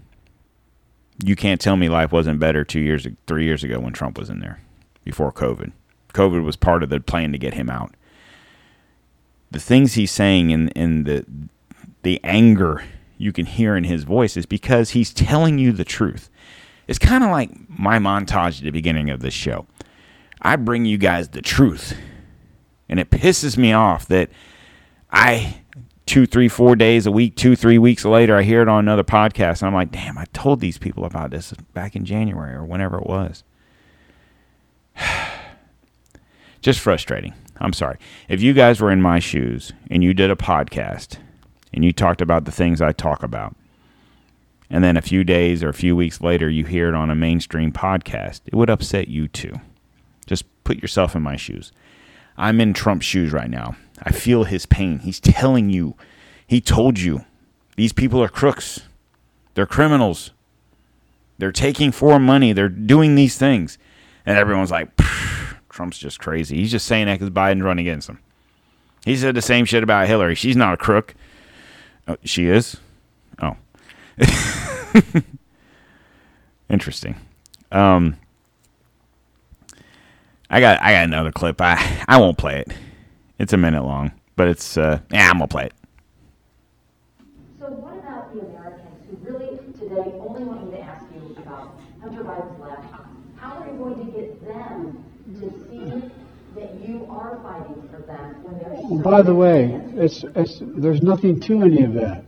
You 1.24 1.36
can't 1.36 1.60
tell 1.60 1.76
me 1.76 1.88
life 1.88 2.12
wasn't 2.12 2.40
better 2.40 2.64
two 2.64 2.80
years, 2.80 3.06
three 3.26 3.44
years 3.44 3.62
ago 3.62 3.78
when 3.78 3.92
Trump 3.92 4.18
was 4.18 4.30
in 4.30 4.40
there 4.40 4.60
before 5.04 5.30
COVID. 5.32 5.72
COVID 6.12 6.44
was 6.44 6.56
part 6.56 6.82
of 6.82 6.90
the 6.90 7.00
plan 7.00 7.32
to 7.32 7.38
get 7.38 7.54
him 7.54 7.70
out. 7.70 7.94
The 9.50 9.60
things 9.60 9.94
he's 9.94 10.10
saying 10.10 10.52
and 10.52 11.06
the 11.06 11.24
the 12.02 12.20
anger 12.24 12.84
you 13.18 13.32
can 13.32 13.46
hear 13.46 13.76
in 13.76 13.84
his 13.84 14.04
voice 14.04 14.36
is 14.36 14.46
because 14.46 14.90
he's 14.90 15.12
telling 15.12 15.58
you 15.58 15.72
the 15.72 15.84
truth. 15.84 16.30
It's 16.88 16.98
kind 16.98 17.22
of 17.22 17.30
like 17.30 17.50
my 17.68 17.98
montage 17.98 18.58
at 18.58 18.64
the 18.64 18.70
beginning 18.70 19.10
of 19.10 19.20
this 19.20 19.34
show. 19.34 19.66
I 20.40 20.56
bring 20.56 20.86
you 20.86 20.96
guys 20.96 21.28
the 21.28 21.42
truth, 21.42 21.96
and 22.88 22.98
it 22.98 23.10
pisses 23.10 23.58
me 23.58 23.72
off 23.72 24.06
that 24.08 24.30
I 25.12 25.62
two, 26.10 26.26
three, 26.26 26.48
four 26.48 26.74
days 26.74 27.06
a 27.06 27.12
week, 27.12 27.36
two, 27.36 27.54
three 27.54 27.78
weeks 27.78 28.04
later, 28.04 28.36
I 28.36 28.42
hear 28.42 28.62
it 28.62 28.68
on 28.68 28.80
another 28.80 29.04
podcast, 29.04 29.62
and 29.62 29.68
I'm 29.68 29.74
like, 29.74 29.92
damn, 29.92 30.18
I 30.18 30.24
told 30.32 30.58
these 30.58 30.76
people 30.76 31.04
about 31.04 31.30
this 31.30 31.52
back 31.72 31.94
in 31.94 32.04
January 32.04 32.52
or 32.52 32.64
whenever 32.64 32.98
it 32.98 33.06
was. 33.06 33.44
Just 36.60 36.80
frustrating. 36.80 37.34
I'm 37.58 37.72
sorry. 37.72 37.98
If 38.28 38.42
you 38.42 38.52
guys 38.52 38.80
were 38.80 38.90
in 38.90 39.02
my 39.02 39.18
shoes 39.18 39.72
and 39.90 40.02
you 40.02 40.14
did 40.14 40.30
a 40.30 40.36
podcast 40.36 41.18
and 41.72 41.84
you 41.84 41.92
talked 41.92 42.20
about 42.20 42.44
the 42.44 42.52
things 42.52 42.80
I 42.80 42.92
talk 42.92 43.22
about, 43.22 43.54
and 44.70 44.84
then 44.84 44.96
a 44.96 45.02
few 45.02 45.24
days 45.24 45.62
or 45.62 45.68
a 45.68 45.74
few 45.74 45.96
weeks 45.96 46.20
later 46.20 46.48
you 46.48 46.64
hear 46.64 46.88
it 46.88 46.94
on 46.94 47.10
a 47.10 47.14
mainstream 47.14 47.72
podcast, 47.72 48.40
it 48.46 48.54
would 48.54 48.70
upset 48.70 49.08
you 49.08 49.28
too. 49.28 49.54
Just 50.26 50.44
put 50.64 50.80
yourself 50.80 51.16
in 51.16 51.22
my 51.22 51.36
shoes. 51.36 51.72
I'm 52.36 52.60
in 52.60 52.72
Trump's 52.72 53.06
shoes 53.06 53.32
right 53.32 53.50
now. 53.50 53.76
I 54.02 54.12
feel 54.12 54.44
his 54.44 54.64
pain. 54.64 55.00
He's 55.00 55.20
telling 55.20 55.70
you, 55.70 55.96
he 56.46 56.60
told 56.60 56.98
you, 56.98 57.24
these 57.76 57.92
people 57.92 58.22
are 58.22 58.28
crooks. 58.28 58.82
They're 59.54 59.66
criminals. 59.66 60.30
They're 61.38 61.52
taking 61.52 61.92
foreign 61.92 62.22
money. 62.22 62.52
They're 62.52 62.68
doing 62.68 63.14
these 63.14 63.36
things. 63.36 63.78
And 64.24 64.38
everyone's 64.38 64.70
like, 64.70 64.94
Trump's 65.70 65.98
just 65.98 66.20
crazy. 66.20 66.56
He's 66.56 66.70
just 66.70 66.86
saying 66.86 67.06
that 67.06 67.18
because 67.18 67.30
Biden's 67.30 67.62
running 67.62 67.86
against 67.86 68.08
him. 68.08 68.18
He 69.04 69.16
said 69.16 69.34
the 69.34 69.42
same 69.42 69.64
shit 69.64 69.82
about 69.82 70.06
Hillary. 70.06 70.34
She's 70.34 70.56
not 70.56 70.74
a 70.74 70.76
crook. 70.76 71.14
Oh, 72.06 72.16
she 72.24 72.46
is? 72.46 72.76
Oh. 73.40 73.56
Interesting. 76.68 77.16
Um, 77.72 78.16
I 80.50 80.60
got 80.60 80.82
I 80.82 80.92
got 80.92 81.04
another 81.04 81.32
clip. 81.32 81.60
I 81.60 82.04
I 82.08 82.18
won't 82.18 82.36
play 82.36 82.58
it. 82.58 82.72
It's 83.38 83.52
a 83.52 83.56
minute 83.56 83.84
long, 83.84 84.12
but 84.36 84.48
it's 84.48 84.76
uh 84.76 84.98
yeah, 85.10 85.30
I'm 85.30 85.34
gonna 85.38 85.48
play 85.48 85.66
it. 85.66 85.72
So 87.58 87.66
what 87.66 87.98
about 87.98 88.34
the 88.34 88.40
Americans 88.40 89.06
who 89.08 89.16
really 89.22 89.56
today 89.78 90.18
only 90.18 90.44
want 90.44 90.64
me 90.66 90.78
to 90.78 90.82
ask 90.82 91.04
you 91.14 91.36
about 91.38 91.78
Hunter 92.02 92.24
Biden's 92.24 92.60
laptop? 92.60 93.06
How 93.36 93.58
are 93.58 93.66
you 93.66 93.78
going 93.78 94.06
to 94.06 94.12
get 94.12 94.44
them 94.44 95.04
to 95.38 95.50
see 95.68 96.10
that 96.56 96.74
you 96.86 97.06
are 97.08 97.38
fighting 97.42 97.88
for 97.90 98.02
them 98.02 98.42
Well, 98.90 98.98
by 98.98 99.22
the 99.22 99.34
way, 99.34 99.80
it's, 99.94 100.24
it's, 100.34 100.58
there's 100.60 101.00
nothing 101.00 101.38
to 101.42 101.62
any 101.62 101.84
of 101.84 101.94
that. 101.94 102.24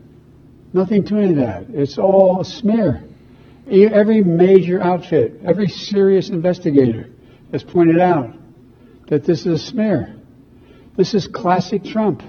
Nothing 0.73 1.05
to 1.07 1.17
any 1.17 1.31
of 1.31 1.37
that. 1.37 1.67
It's 1.71 1.99
all 1.99 2.41
a 2.41 2.45
smear. 2.45 3.03
Every 3.69 4.23
major 4.23 4.81
outfit, 4.81 5.41
every 5.45 5.67
serious 5.67 6.29
investigator 6.29 7.11
has 7.51 7.65
pointed 7.65 7.99
out 7.99 8.37
that 9.09 9.25
this 9.25 9.41
is 9.41 9.47
a 9.47 9.59
smear. 9.59 10.15
This 10.97 11.15
is 11.15 11.27
classic 11.27 11.83
Trump. 11.83 12.23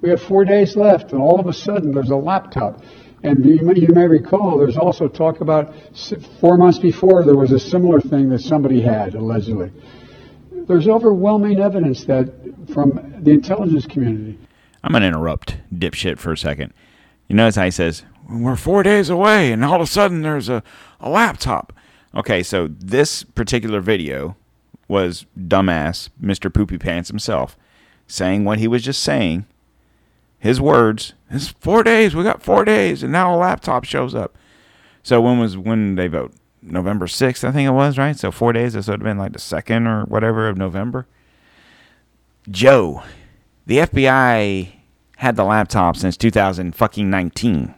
We 0.00 0.08
have 0.08 0.22
four 0.22 0.46
days 0.46 0.74
left, 0.74 1.12
and 1.12 1.20
all 1.20 1.38
of 1.38 1.46
a 1.46 1.52
sudden 1.52 1.92
there's 1.92 2.10
a 2.10 2.16
laptop. 2.16 2.80
And 3.22 3.44
you 3.44 3.60
may, 3.60 3.80
you 3.80 3.88
may 3.88 4.06
recall 4.06 4.56
there's 4.56 4.78
also 4.78 5.08
talk 5.08 5.42
about 5.42 5.74
four 6.40 6.56
months 6.56 6.78
before 6.78 7.22
there 7.22 7.36
was 7.36 7.52
a 7.52 7.58
similar 7.58 8.00
thing 8.00 8.30
that 8.30 8.40
somebody 8.40 8.80
had, 8.80 9.14
allegedly. 9.14 9.72
There's 10.68 10.86
overwhelming 10.86 11.60
evidence 11.60 12.04
that 12.04 12.32
from 12.72 13.14
the 13.20 13.32
intelligence 13.32 13.86
community. 13.86 14.38
I'm 14.84 14.92
gonna 14.92 15.06
interrupt 15.06 15.56
dipshit 15.74 16.18
for 16.18 16.32
a 16.32 16.36
second. 16.36 16.72
You 17.26 17.36
notice 17.36 17.56
how 17.56 17.64
he 17.64 17.70
says 17.70 18.04
we're 18.28 18.56
four 18.56 18.82
days 18.82 19.08
away, 19.08 19.50
and 19.50 19.64
all 19.64 19.76
of 19.76 19.80
a 19.80 19.86
sudden 19.86 20.22
there's 20.22 20.48
a, 20.48 20.62
a 21.00 21.08
laptop. 21.08 21.72
Okay, 22.14 22.42
so 22.42 22.68
this 22.68 23.24
particular 23.24 23.80
video 23.80 24.36
was 24.88 25.26
dumbass 25.38 26.10
Mr. 26.22 26.52
Poopy 26.52 26.78
Pants 26.78 27.08
himself 27.08 27.56
saying 28.06 28.44
what 28.44 28.58
he 28.58 28.68
was 28.68 28.82
just 28.82 29.02
saying. 29.02 29.46
His 30.38 30.60
words. 30.60 31.14
It's 31.30 31.48
four 31.48 31.82
days. 31.82 32.14
We 32.14 32.24
got 32.24 32.42
four 32.42 32.64
days, 32.64 33.02
and 33.02 33.12
now 33.12 33.34
a 33.34 33.36
laptop 33.36 33.84
shows 33.84 34.14
up. 34.14 34.36
So 35.02 35.20
when 35.20 35.38
was 35.38 35.56
when 35.56 35.94
did 35.94 36.02
they 36.02 36.08
vote? 36.08 36.32
November 36.62 37.06
sixth, 37.06 37.44
I 37.44 37.52
think 37.52 37.66
it 37.66 37.72
was, 37.72 37.98
right? 37.98 38.16
So 38.16 38.30
four 38.30 38.52
days. 38.52 38.72
This 38.74 38.88
would 38.88 39.00
have 39.00 39.04
been 39.04 39.18
like 39.18 39.32
the 39.32 39.38
second 39.38 39.86
or 39.86 40.04
whatever 40.04 40.48
of 40.48 40.56
November. 40.56 41.06
Joe, 42.50 43.02
the 43.66 43.78
FBI 43.78 44.72
had 45.16 45.36
the 45.36 45.44
laptop 45.44 45.96
since 45.96 46.16
2000 46.16 46.74
fucking 46.74 47.10
19. 47.10 47.74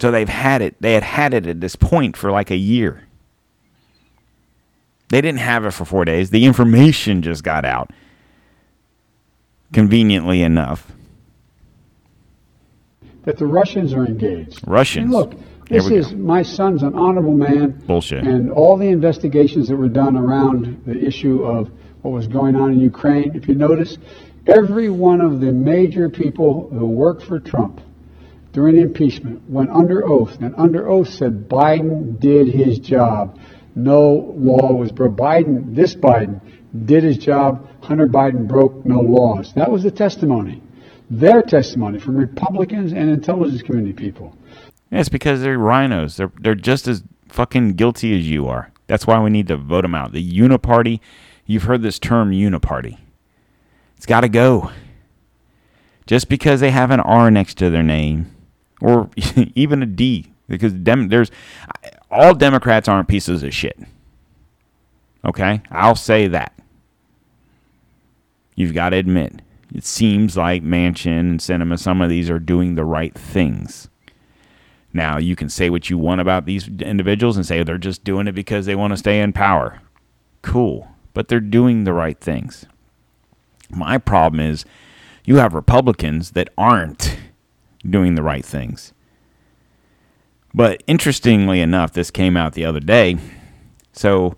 So 0.00 0.10
they've 0.10 0.28
had 0.28 0.62
it. 0.62 0.76
They 0.80 0.94
had 0.94 1.02
had 1.02 1.34
it 1.34 1.46
at 1.46 1.60
this 1.60 1.74
point 1.74 2.16
for 2.16 2.30
like 2.30 2.50
a 2.50 2.56
year. 2.56 3.04
They 5.08 5.20
didn't 5.20 5.40
have 5.40 5.64
it 5.64 5.72
for 5.72 5.84
four 5.84 6.04
days. 6.04 6.30
The 6.30 6.44
information 6.44 7.22
just 7.22 7.42
got 7.42 7.64
out. 7.64 7.90
Conveniently 9.72 10.42
enough. 10.42 10.92
that 13.24 13.36
the 13.36 13.46
Russians 13.46 13.92
are 13.92 14.06
engaged. 14.06 14.60
Russians. 14.66 15.04
And 15.04 15.12
look, 15.12 15.34
this 15.68 15.88
we 15.88 15.98
is 15.98 16.12
my 16.12 16.42
son's 16.42 16.82
an 16.82 16.94
honorable 16.94 17.34
man. 17.34 17.82
Bullshit. 17.86 18.24
And 18.24 18.50
all 18.50 18.76
the 18.76 18.88
investigations 18.88 19.68
that 19.68 19.76
were 19.76 19.88
done 19.88 20.16
around 20.16 20.82
the 20.86 20.98
issue 20.98 21.44
of 21.44 21.70
what 22.02 22.12
was 22.12 22.26
going 22.26 22.56
on 22.56 22.72
in 22.72 22.80
Ukraine, 22.80 23.34
if 23.34 23.48
you 23.48 23.54
notice, 23.54 23.98
every 24.46 24.88
one 24.88 25.20
of 25.20 25.40
the 25.40 25.52
major 25.52 26.08
people 26.08 26.68
who 26.70 26.86
worked 26.86 27.22
for 27.22 27.38
Trump 27.38 27.80
during 28.52 28.76
the 28.76 28.82
impeachment 28.82 29.48
went 29.48 29.70
under 29.70 30.06
oath, 30.08 30.40
and 30.40 30.54
under 30.56 30.88
oath 30.88 31.08
said 31.08 31.48
Biden 31.48 32.18
did 32.18 32.48
his 32.48 32.78
job. 32.78 33.38
No 33.74 34.34
law 34.36 34.72
was 34.72 34.90
broke. 34.90 35.16
Biden, 35.16 35.74
this 35.74 35.94
Biden, 35.94 36.40
did 36.84 37.04
his 37.04 37.18
job. 37.18 37.68
Hunter 37.82 38.06
Biden 38.06 38.48
broke 38.48 38.84
no 38.84 39.00
laws. 39.00 39.52
That 39.54 39.70
was 39.70 39.82
the 39.82 39.90
testimony. 39.90 40.62
Their 41.10 41.42
testimony 41.42 41.98
from 41.98 42.16
Republicans 42.16 42.92
and 42.92 43.10
intelligence 43.10 43.62
community 43.62 43.92
people. 43.92 44.36
Yeah, 44.90 45.00
it's 45.00 45.08
because 45.08 45.42
they're 45.42 45.58
RINOs. 45.58 46.16
They're 46.16 46.32
they're 46.40 46.54
just 46.54 46.88
as 46.88 47.02
fucking 47.28 47.74
guilty 47.74 48.18
as 48.18 48.28
you 48.28 48.46
are. 48.48 48.72
That's 48.86 49.06
why 49.06 49.20
we 49.20 49.30
need 49.30 49.48
to 49.48 49.56
vote 49.56 49.82
them 49.82 49.94
out. 49.94 50.12
The 50.12 50.32
uniparty. 50.38 51.00
You've 51.46 51.64
heard 51.64 51.82
this 51.82 51.98
term 51.98 52.30
uniparty. 52.30 52.98
It's 53.96 54.06
got 54.06 54.20
to 54.20 54.28
go. 54.28 54.70
Just 56.06 56.28
because 56.28 56.60
they 56.60 56.70
have 56.70 56.90
an 56.90 57.00
R 57.00 57.30
next 57.30 57.58
to 57.58 57.68
their 57.68 57.82
name, 57.82 58.34
or 58.80 59.10
even 59.54 59.82
a 59.82 59.86
D, 59.86 60.32
because 60.48 60.72
dem- 60.72 61.08
there's 61.08 61.30
all 62.10 62.34
Democrats 62.34 62.88
aren't 62.88 63.08
pieces 63.08 63.42
of 63.42 63.52
shit. 63.52 63.78
Okay, 65.24 65.60
I'll 65.70 65.96
say 65.96 66.28
that. 66.28 66.54
You've 68.54 68.74
got 68.74 68.90
to 68.90 68.96
admit, 68.96 69.42
it 69.74 69.84
seems 69.84 70.36
like 70.36 70.62
Manchin 70.62 71.18
and 71.18 71.40
Sinema, 71.40 71.78
some 71.78 72.00
of 72.00 72.08
these 72.08 72.30
are 72.30 72.38
doing 72.38 72.74
the 72.74 72.84
right 72.84 73.14
things. 73.14 73.88
Now, 74.92 75.18
you 75.18 75.36
can 75.36 75.48
say 75.48 75.70
what 75.70 75.90
you 75.90 75.98
want 75.98 76.20
about 76.20 76.46
these 76.46 76.66
individuals 76.68 77.36
and 77.36 77.44
say 77.44 77.62
they're 77.62 77.78
just 77.78 78.04
doing 78.04 78.26
it 78.26 78.32
because 78.32 78.66
they 78.66 78.74
want 78.74 78.92
to 78.92 78.96
stay 78.96 79.20
in 79.20 79.32
power. 79.32 79.80
Cool. 80.42 80.88
But 81.12 81.28
they're 81.28 81.40
doing 81.40 81.84
the 81.84 81.92
right 81.92 82.18
things. 82.18 82.66
My 83.70 83.98
problem 83.98 84.40
is 84.40 84.64
you 85.24 85.36
have 85.36 85.52
Republicans 85.52 86.30
that 86.30 86.48
aren't 86.56 87.18
doing 87.88 88.14
the 88.14 88.22
right 88.22 88.44
things. 88.44 88.92
But 90.54 90.82
interestingly 90.86 91.60
enough, 91.60 91.92
this 91.92 92.10
came 92.10 92.36
out 92.36 92.54
the 92.54 92.64
other 92.64 92.80
day. 92.80 93.18
So 93.92 94.36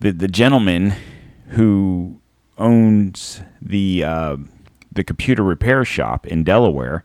the 0.00 0.12
the 0.12 0.28
gentleman 0.28 0.94
who 1.48 2.20
owns 2.58 3.42
the 3.60 4.04
uh, 4.04 4.36
the 4.90 5.04
computer 5.04 5.42
repair 5.42 5.84
shop 5.84 6.26
in 6.26 6.44
Delaware 6.44 7.04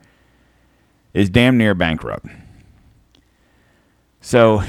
is 1.14 1.30
damn 1.30 1.58
near 1.58 1.74
bankrupt. 1.74 2.28
So, 4.22 4.64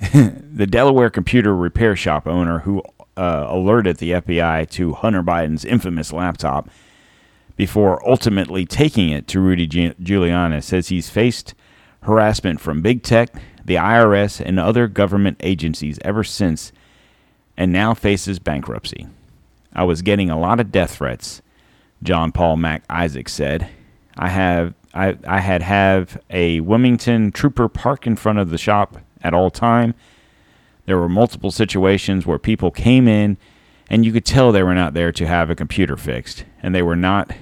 the 0.14 0.66
Delaware 0.66 1.10
computer 1.10 1.54
repair 1.54 1.96
shop 1.96 2.26
owner 2.26 2.60
who 2.60 2.82
uh, 3.16 3.46
alerted 3.48 3.98
the 3.98 4.12
FBI 4.12 4.68
to 4.70 4.94
Hunter 4.94 5.22
Biden's 5.22 5.64
infamous 5.64 6.12
laptop 6.12 6.68
before 7.56 8.06
ultimately 8.08 8.64
taking 8.64 9.10
it 9.10 9.26
to 9.28 9.40
Rudy 9.40 9.68
Giuliani 9.68 10.62
says 10.62 10.88
he's 10.88 11.10
faced 11.10 11.54
harassment 12.02 12.60
from 12.60 12.82
big 12.82 13.02
tech, 13.02 13.34
the 13.64 13.76
IRS, 13.76 14.40
and 14.40 14.58
other 14.58 14.88
government 14.88 15.36
agencies 15.40 15.98
ever 16.02 16.24
since, 16.24 16.72
and 17.56 17.72
now 17.72 17.94
faces 17.94 18.38
bankruptcy. 18.38 19.06
I 19.74 19.84
was 19.84 20.02
getting 20.02 20.30
a 20.30 20.38
lot 20.38 20.60
of 20.60 20.72
death 20.72 20.96
threats, 20.96 21.42
John 22.02 22.32
Paul 22.32 22.56
Mac 22.56 22.82
Isaac 22.90 23.28
said. 23.28 23.68
I 24.16 24.28
have 24.28 24.74
I, 24.94 25.16
I 25.26 25.40
had 25.40 25.62
have 25.62 26.20
a 26.30 26.60
Wilmington 26.60 27.32
trooper 27.32 27.68
park 27.68 28.06
in 28.06 28.16
front 28.16 28.38
of 28.38 28.50
the 28.50 28.58
shop 28.58 28.98
at 29.22 29.34
all 29.34 29.50
time. 29.50 29.94
There 30.86 30.98
were 30.98 31.08
multiple 31.08 31.50
situations 31.50 32.26
where 32.26 32.38
people 32.38 32.70
came 32.70 33.08
in 33.08 33.38
and 33.88 34.04
you 34.04 34.12
could 34.12 34.24
tell 34.24 34.52
they 34.52 34.62
were 34.62 34.74
not 34.74 34.94
there 34.94 35.12
to 35.12 35.26
have 35.26 35.50
a 35.50 35.54
computer 35.54 35.96
fixed 35.96 36.44
and 36.62 36.74
they 36.74 36.82
were 36.82 36.96
not 36.96 37.32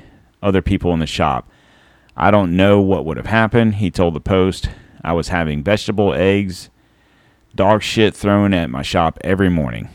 other 0.43 0.63
people 0.63 0.93
in 0.93 1.01
the 1.01 1.07
shop. 1.07 1.51
I 2.17 2.31
don't 2.31 2.57
know 2.57 2.81
what 2.81 3.05
would 3.05 3.17
have 3.17 3.27
happened, 3.27 3.77
he 3.77 3.91
told 3.91 4.15
the 4.15 4.21
Post. 4.21 4.69
I 5.03 5.13
was 5.13 5.29
having 5.29 5.63
vegetable 5.63 6.13
eggs, 6.13 6.69
dog 7.55 7.83
shit 7.83 8.15
thrown 8.15 8.53
at 8.53 8.69
my 8.69 8.83
shop 8.83 9.19
every 9.23 9.49
morning. 9.49 9.89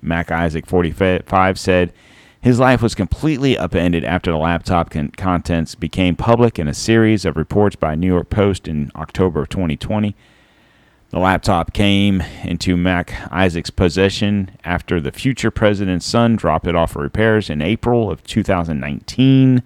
Mac 0.00 0.30
Isaac 0.30 0.66
45 0.66 1.58
said 1.58 1.92
his 2.44 2.60
life 2.60 2.82
was 2.82 2.94
completely 2.94 3.56
upended 3.56 4.04
after 4.04 4.30
the 4.30 4.36
laptop 4.36 4.90
con- 4.90 5.08
contents 5.16 5.74
became 5.74 6.14
public 6.14 6.58
in 6.58 6.68
a 6.68 6.74
series 6.74 7.24
of 7.24 7.38
reports 7.38 7.74
by 7.74 7.94
New 7.94 8.06
York 8.06 8.28
Post 8.28 8.68
in 8.68 8.92
October 8.94 9.40
of 9.40 9.48
2020. 9.48 10.14
The 11.08 11.18
laptop 11.18 11.72
came 11.72 12.22
into 12.42 12.76
Mac 12.76 13.14
Isaac's 13.32 13.70
possession 13.70 14.50
after 14.62 15.00
the 15.00 15.10
future 15.10 15.50
president's 15.50 16.04
son 16.04 16.36
dropped 16.36 16.66
it 16.66 16.76
off 16.76 16.92
for 16.92 17.00
repairs 17.00 17.48
in 17.48 17.62
April 17.62 18.10
of 18.10 18.22
2019 18.24 19.62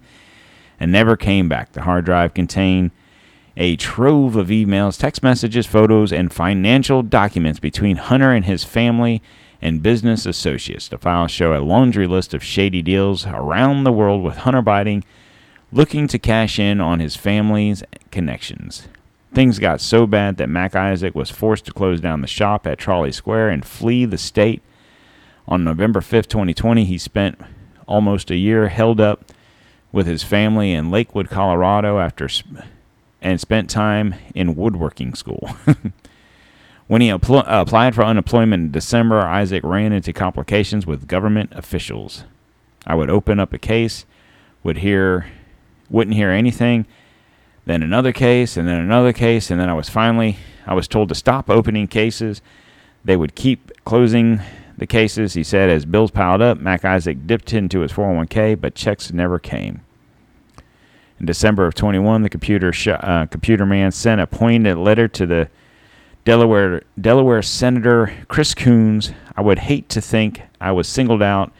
and 0.79 0.91
never 0.91 1.17
came 1.17 1.49
back. 1.49 1.73
The 1.73 1.81
hard 1.81 2.05
drive 2.05 2.33
contained 2.33 2.91
a 3.57 3.75
trove 3.75 4.37
of 4.37 4.47
emails, 4.47 4.97
text 4.97 5.21
messages, 5.21 5.65
photos, 5.65 6.13
and 6.13 6.31
financial 6.31 7.03
documents 7.03 7.59
between 7.59 7.97
Hunter 7.97 8.31
and 8.31 8.45
his 8.45 8.63
family 8.63 9.21
and 9.61 9.83
business 9.83 10.25
associates. 10.25 10.87
The 10.87 10.97
files 10.97 11.31
show 11.31 11.57
a 11.57 11.59
laundry 11.59 12.07
list 12.07 12.33
of 12.33 12.43
shady 12.43 12.81
deals 12.81 13.25
around 13.25 13.83
the 13.83 13.91
world 13.91 14.23
with 14.23 14.37
Hunter 14.37 14.61
Biden 14.61 15.03
looking 15.71 16.07
to 16.07 16.19
cash 16.19 16.59
in 16.59 16.81
on 16.81 16.99
his 16.99 17.15
family's 17.15 17.83
connections. 18.11 18.87
Things 19.33 19.59
got 19.59 19.81
so 19.81 20.07
bad 20.07 20.37
that 20.37 20.49
Mac 20.49 20.75
Isaac 20.75 21.13
was 21.13 21.29
forced 21.29 21.65
to 21.65 21.71
close 21.71 22.01
down 22.01 22.21
the 22.21 22.27
shop 22.27 22.65
at 22.65 22.79
Trolley 22.79 23.11
Square 23.11 23.49
and 23.49 23.65
flee 23.65 24.05
the 24.05 24.17
state. 24.17 24.63
On 25.47 25.63
November 25.63 25.99
5th, 25.99 26.27
2020, 26.27 26.85
he 26.85 26.97
spent 26.97 27.39
almost 27.87 28.31
a 28.31 28.35
year 28.35 28.69
held 28.69 28.99
up 28.99 29.31
with 29.91 30.07
his 30.07 30.23
family 30.23 30.71
in 30.73 30.91
Lakewood, 30.91 31.29
Colorado 31.29 31.99
after 31.99 32.27
sp- 32.29 32.65
and 33.21 33.39
spent 33.39 33.69
time 33.69 34.15
in 34.33 34.55
woodworking 34.55 35.13
school. 35.13 35.49
When 36.89 37.01
he 37.01 37.11
uh, 37.11 37.19
applied 37.21 37.93
for 37.93 38.03
unemployment 38.03 38.63
in 38.63 38.71
December, 38.71 39.19
Isaac 39.19 39.63
ran 39.63 39.93
into 39.93 40.11
complications 40.11 40.87
with 40.87 41.07
government 41.07 41.51
officials. 41.53 42.23
I 42.87 42.95
would 42.95 43.11
open 43.11 43.39
up 43.39 43.53
a 43.53 43.59
case, 43.59 44.07
would 44.63 44.79
hear, 44.79 45.27
wouldn't 45.91 46.15
hear 46.15 46.31
anything, 46.31 46.87
then 47.65 47.83
another 47.83 48.11
case, 48.11 48.57
and 48.57 48.67
then 48.67 48.79
another 48.79 49.13
case, 49.13 49.51
and 49.51 49.61
then 49.61 49.69
I 49.69 49.75
was 49.75 49.87
finally, 49.87 50.37
I 50.65 50.73
was 50.73 50.87
told 50.87 51.09
to 51.09 51.15
stop 51.15 51.47
opening 51.47 51.85
cases. 51.85 52.41
They 53.05 53.15
would 53.15 53.35
keep 53.35 53.71
closing 53.85 54.41
the 54.75 54.87
cases. 54.87 55.35
He 55.35 55.43
said 55.43 55.69
as 55.69 55.85
bills 55.85 56.09
piled 56.09 56.41
up, 56.41 56.57
Mac 56.57 56.83
Isaac 56.83 57.27
dipped 57.27 57.53
into 57.53 57.81
his 57.81 57.91
401k, 57.91 58.59
but 58.59 58.73
checks 58.73 59.13
never 59.13 59.37
came. 59.37 59.81
In 61.19 61.27
December 61.27 61.67
of 61.67 61.75
21, 61.75 62.23
the 62.23 62.31
computer 62.31 62.73
sh- 62.73 62.87
uh, 62.87 63.27
computer 63.27 63.67
man 63.67 63.91
sent 63.91 64.19
a 64.19 64.25
poignant 64.25 64.81
letter 64.81 65.07
to 65.07 65.27
the 65.27 65.49
Delaware 66.25 66.83
Delaware 66.99 67.41
Senator 67.41 68.13
Chris 68.27 68.53
Coons. 68.53 69.11
I 69.35 69.41
would 69.41 69.59
hate 69.59 69.89
to 69.89 70.01
think 70.01 70.41
I 70.59 70.71
was 70.71 70.87
singled 70.87 71.21
out 71.21 71.51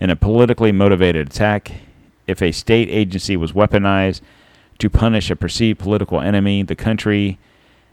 in 0.00 0.10
a 0.10 0.16
politically 0.16 0.72
motivated 0.72 1.28
attack. 1.28 1.72
If 2.26 2.42
a 2.42 2.52
state 2.52 2.88
agency 2.88 3.36
was 3.36 3.52
weaponized 3.52 4.20
to 4.78 4.90
punish 4.90 5.30
a 5.30 5.36
perceived 5.36 5.78
political 5.78 6.20
enemy, 6.20 6.62
the 6.62 6.76
country 6.76 7.38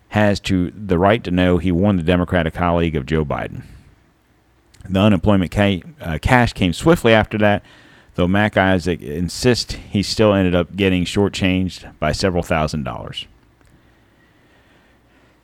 has 0.10 0.40
to 0.42 0.72
the 0.72 0.98
right 0.98 1.24
to 1.24 1.32
know 1.32 1.58
he 1.58 1.72
warned 1.72 2.00
the 2.00 2.04
Democratic 2.04 2.54
colleague 2.54 2.96
of 2.96 3.06
Joe 3.06 3.24
Biden. 3.24 3.64
The 4.88 5.00
unemployment 5.00 5.52
ca- 5.52 5.84
uh, 6.02 6.18
cash 6.22 6.54
came 6.54 6.74
swiftly 6.74 7.14
after 7.14 7.38
that, 7.38 7.64
though 8.16 8.28
Mac 8.28 8.58
Isaac 8.58 9.02
insists 9.02 9.74
he 9.74 10.02
still 10.02 10.34
ended 10.34 10.56
up 10.56 10.76
getting 10.76 11.06
shortchanged 11.06 11.92
by 12.00 12.12
several 12.12 12.44
thousand 12.44 12.84
dollars. 12.84 13.28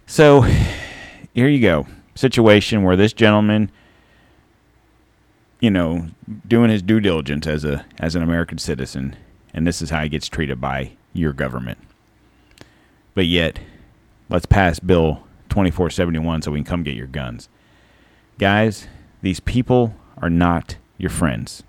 So 0.07 0.41
here 0.41 1.47
you 1.47 1.61
go. 1.61 1.87
Situation 2.15 2.83
where 2.83 2.95
this 2.95 3.13
gentleman, 3.13 3.71
you 5.59 5.69
know, 5.71 6.07
doing 6.47 6.69
his 6.69 6.81
due 6.81 6.99
diligence 6.99 7.47
as 7.47 7.65
a 7.65 7.85
as 7.99 8.15
an 8.15 8.23
American 8.23 8.57
citizen, 8.57 9.15
and 9.53 9.65
this 9.65 9.81
is 9.81 9.89
how 9.89 10.03
he 10.03 10.09
gets 10.09 10.29
treated 10.29 10.61
by 10.61 10.91
your 11.13 11.33
government. 11.33 11.79
But 13.15 13.25
yet, 13.25 13.59
let's 14.29 14.45
pass 14.45 14.79
Bill 14.79 15.23
2471 15.49 16.43
so 16.43 16.51
we 16.51 16.59
can 16.59 16.65
come 16.65 16.83
get 16.83 16.95
your 16.95 17.07
guns. 17.07 17.49
Guys, 18.37 18.87
these 19.21 19.39
people 19.39 19.95
are 20.17 20.29
not 20.29 20.77
your 20.97 21.09
friends. 21.09 21.63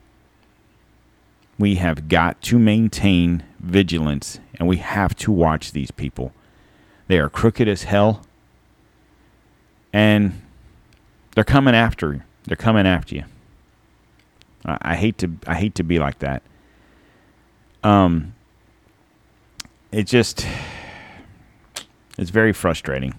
We 1.58 1.76
have 1.76 2.08
got 2.08 2.42
to 2.42 2.58
maintain 2.58 3.44
vigilance 3.60 4.40
and 4.58 4.68
we 4.68 4.76
have 4.76 5.14
to 5.16 5.32
watch 5.32 5.72
these 5.72 5.90
people. 5.90 6.32
They 7.08 7.18
are 7.18 7.30
crooked 7.30 7.68
as 7.68 7.84
hell. 7.84 8.25
And 9.92 10.40
they're 11.34 11.44
coming 11.44 11.74
after 11.74 12.14
you. 12.14 12.22
They're 12.44 12.56
coming 12.56 12.86
after 12.86 13.14
you. 13.14 13.24
I, 14.64 14.78
I 14.82 14.96
hate 14.96 15.18
to 15.18 15.32
I 15.46 15.54
hate 15.54 15.74
to 15.76 15.84
be 15.84 15.98
like 15.98 16.18
that. 16.20 16.42
Um 17.82 18.34
it 19.92 20.06
just 20.06 20.46
it's 22.18 22.30
very 22.30 22.52
frustrating. 22.52 23.14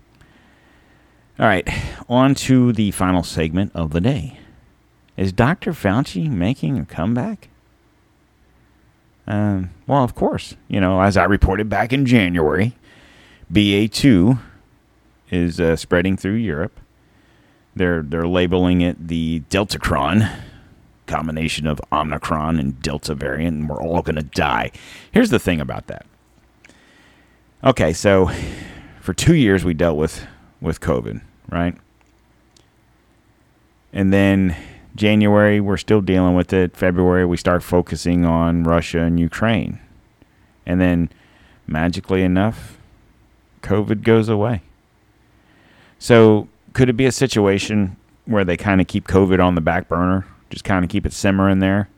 All 1.39 1.45
right, 1.45 1.68
on 2.09 2.34
to 2.36 2.74
the 2.74 2.89
final 2.91 3.22
segment 3.22 3.72
of 3.76 3.91
the 3.91 4.01
day. 4.01 4.39
Is 5.15 5.32
Dr. 5.32 5.72
Fauci 5.72 6.30
making 6.30 6.80
a 6.80 6.86
comeback? 6.86 7.49
Um, 9.28 9.72
well, 9.86 10.03
of 10.03 10.15
course. 10.15 10.55
You 10.68 10.80
know, 10.80 11.01
as 11.01 11.18
I 11.18 11.26
reported 11.26 11.70
back 11.70 11.93
in 11.93 12.05
January, 12.05 12.76
BA2 13.51 14.39
is 15.30 15.59
uh, 15.59 15.75
spreading 15.75 16.17
through 16.17 16.36
Europe. 16.36 16.80
They're 17.75 18.01
they're 18.01 18.28
labeling 18.28 18.82
it 18.82 19.07
the 19.07 19.39
Delta 19.49 19.78
Deltacron, 19.78 20.41
combination 21.05 21.67
of 21.67 21.80
Omicron 21.91 22.59
and 22.59 22.82
Delta 22.82 23.13
variant, 23.13 23.57
and 23.57 23.69
we're 23.69 23.82
all 23.82 24.01
going 24.01 24.15
to 24.15 24.23
die. 24.23 24.71
Here's 25.11 25.30
the 25.30 25.39
thing 25.39 25.61
about 25.61 25.88
that. 25.88 26.05
Okay, 27.63 27.93
so 27.93 28.32
for 29.01 29.13
two 29.13 29.36
years 29.36 29.63
we 29.63 29.73
dealt 29.73 29.97
with 29.97 30.25
with 30.61 30.80
COVID, 30.80 31.21
right? 31.49 31.75
And 33.93 34.13
then 34.13 34.55
January 34.95 35.59
we're 35.59 35.78
still 35.78 36.01
dealing 36.01 36.36
with 36.36 36.53
it. 36.53 36.75
February 36.75 37.25
we 37.25 37.38
start 37.38 37.63
focusing 37.63 38.25
on 38.25 38.63
Russia 38.63 39.01
and 39.01 39.19
Ukraine. 39.19 39.80
And 40.65 40.82
then 40.82 41.09
magically 41.65 42.23
enough, 42.23 42.78
COVID 43.61 44.03
goes 44.03 44.30
away. 44.30 44.61
So 46.00 46.48
could 46.74 46.89
it 46.89 46.93
be 46.93 47.06
a 47.06 47.12
situation 47.12 47.95
where 48.26 48.43
they 48.43 48.58
kind 48.58 48.82
of 48.82 48.88
keep 48.88 49.08
COVID 49.08 49.43
on 49.43 49.56
the 49.56 49.62
back 49.62 49.88
burner, 49.88 50.28
just 50.50 50.64
kind 50.64 50.84
of 50.84 50.89
keep 50.91 51.06
it 51.06 51.14
simmering 51.14 51.60
there, 51.60 51.89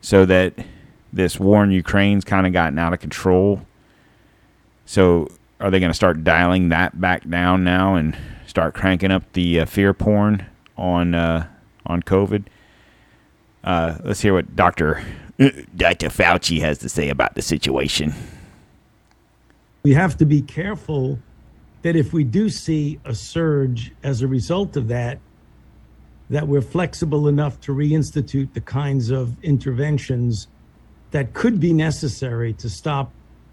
so 0.00 0.24
that 0.26 0.54
this 1.12 1.38
war 1.38 1.64
in 1.64 1.70
Ukraine's 1.70 2.24
kind 2.24 2.46
of 2.46 2.52
gotten 2.52 2.78
out 2.78 2.92
of 2.92 3.00
control? 3.00 3.60
So 4.86 5.28
are 5.60 5.70
they 5.70 5.80
going 5.80 5.90
to 5.90 5.94
start 5.96 6.24
dialing 6.24 6.68
that 6.70 7.00
back 7.00 7.28
down 7.28 7.64
now 7.64 7.96
and 7.96 8.16
start 8.46 8.74
cranking 8.74 9.10
up 9.10 9.30
the 9.32 9.60
uh, 9.60 9.66
fear 9.66 9.92
porn 9.92 10.46
on 10.76 11.14
uh, 11.14 11.46
on 11.86 12.02
COVID? 12.02 12.44
Uh, 13.64 13.98
let's 14.04 14.20
hear 14.20 14.32
what 14.32 14.54
Doctor 14.54 15.02
Dr. 15.76 16.08
Fauci 16.08 16.60
has 16.60 16.78
to 16.78 16.88
say 16.88 17.08
about 17.08 17.34
the 17.34 17.42
situation. 17.42 18.14
We 19.82 19.92
have 19.92 20.16
to 20.18 20.24
be 20.24 20.42
careful 20.42 21.18
that 21.86 21.94
if 21.94 22.12
we 22.12 22.24
do 22.24 22.48
see 22.48 22.98
a 23.04 23.14
surge 23.14 23.92
as 24.02 24.20
a 24.20 24.26
result 24.26 24.76
of 24.76 24.88
that, 24.88 25.20
that 26.28 26.48
we're 26.48 26.60
flexible 26.60 27.28
enough 27.28 27.60
to 27.60 27.70
reinstitute 27.70 28.52
the 28.54 28.60
kinds 28.60 29.10
of 29.10 29.36
interventions 29.44 30.48
that 31.12 31.32
could 31.32 31.60
be 31.60 31.72
necessary 31.72 32.52
to 32.52 32.68
stop 32.68 33.12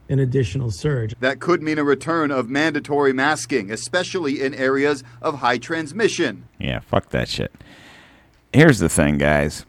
an 0.09 0.17
additional 0.17 0.71
surge. 0.71 1.13
That 1.19 1.39
could 1.39 1.61
mean 1.61 1.77
a 1.77 1.83
return 1.83 2.31
of 2.31 2.49
mandatory 2.49 3.13
masking, 3.13 3.69
especially 3.69 4.41
in 4.41 4.55
areas 4.55 5.03
of 5.21 5.35
high 5.35 5.59
transmission. 5.59 6.47
Yeah, 6.57 6.79
fuck 6.79 7.09
that 7.09 7.29
shit. 7.29 7.53
Here's 8.51 8.79
the 8.79 8.89
thing, 8.89 9.19
guys. 9.19 9.63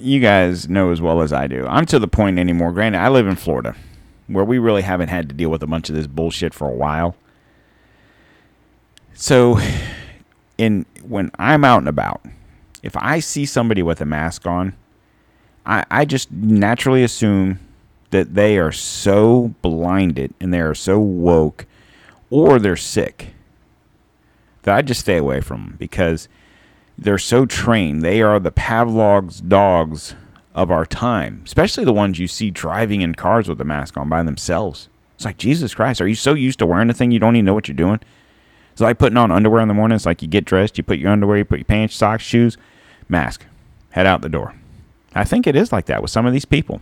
You 0.00 0.18
guys 0.18 0.68
know 0.68 0.90
as 0.90 1.00
well 1.00 1.22
as 1.22 1.32
I 1.32 1.46
do. 1.46 1.64
I'm 1.68 1.86
to 1.86 2.00
the 2.00 2.08
point 2.08 2.40
anymore. 2.40 2.72
Granted, 2.72 2.98
I 2.98 3.08
live 3.08 3.28
in 3.28 3.36
Florida, 3.36 3.76
where 4.26 4.44
we 4.44 4.58
really 4.58 4.82
haven't 4.82 5.10
had 5.10 5.28
to 5.28 5.34
deal 5.36 5.48
with 5.48 5.62
a 5.62 5.68
bunch 5.68 5.90
of 5.90 5.94
this 5.94 6.08
bullshit 6.08 6.54
for 6.54 6.68
a 6.68 6.74
while. 6.74 7.14
So, 9.22 9.60
in 10.58 10.84
when 11.04 11.30
I'm 11.38 11.64
out 11.64 11.78
and 11.78 11.88
about, 11.88 12.22
if 12.82 12.96
I 12.96 13.20
see 13.20 13.46
somebody 13.46 13.80
with 13.80 14.00
a 14.00 14.04
mask 14.04 14.48
on, 14.48 14.74
I, 15.64 15.84
I 15.92 16.06
just 16.06 16.32
naturally 16.32 17.04
assume 17.04 17.60
that 18.10 18.34
they 18.34 18.58
are 18.58 18.72
so 18.72 19.54
blinded 19.62 20.34
and 20.40 20.52
they 20.52 20.60
are 20.60 20.74
so 20.74 20.98
woke 20.98 21.66
or 22.30 22.58
they're 22.58 22.74
sick 22.74 23.28
that 24.64 24.74
I 24.74 24.82
just 24.82 25.02
stay 25.02 25.18
away 25.18 25.40
from 25.40 25.66
them 25.66 25.76
because 25.78 26.26
they're 26.98 27.16
so 27.16 27.46
trained. 27.46 28.02
They 28.02 28.22
are 28.22 28.40
the 28.40 28.50
Pavlov's 28.50 29.40
dogs 29.40 30.16
of 30.52 30.72
our 30.72 30.84
time, 30.84 31.42
especially 31.44 31.84
the 31.84 31.92
ones 31.92 32.18
you 32.18 32.26
see 32.26 32.50
driving 32.50 33.02
in 33.02 33.14
cars 33.14 33.48
with 33.48 33.60
a 33.60 33.64
mask 33.64 33.96
on 33.96 34.08
by 34.08 34.24
themselves. 34.24 34.88
It's 35.14 35.24
like, 35.24 35.38
Jesus 35.38 35.76
Christ, 35.76 36.00
are 36.00 36.08
you 36.08 36.16
so 36.16 36.34
used 36.34 36.58
to 36.58 36.66
wearing 36.66 36.88
the 36.88 36.94
thing 36.94 37.12
you 37.12 37.20
don't 37.20 37.36
even 37.36 37.44
know 37.44 37.54
what 37.54 37.68
you're 37.68 37.76
doing? 37.76 38.00
It's 38.72 38.80
like 38.80 38.98
putting 38.98 39.18
on 39.18 39.30
underwear 39.30 39.60
in 39.60 39.68
the 39.68 39.74
morning. 39.74 39.96
It's 39.96 40.06
like 40.06 40.22
you 40.22 40.28
get 40.28 40.44
dressed, 40.44 40.78
you 40.78 40.84
put 40.84 40.98
your 40.98 41.12
underwear, 41.12 41.38
you 41.38 41.44
put 41.44 41.58
your 41.58 41.64
pants, 41.64 41.94
socks, 41.94 42.22
shoes, 42.22 42.56
mask, 43.08 43.44
head 43.90 44.06
out 44.06 44.22
the 44.22 44.28
door. 44.28 44.54
I 45.14 45.24
think 45.24 45.46
it 45.46 45.54
is 45.54 45.72
like 45.72 45.86
that 45.86 46.02
with 46.02 46.10
some 46.10 46.26
of 46.26 46.32
these 46.32 46.46
people. 46.46 46.80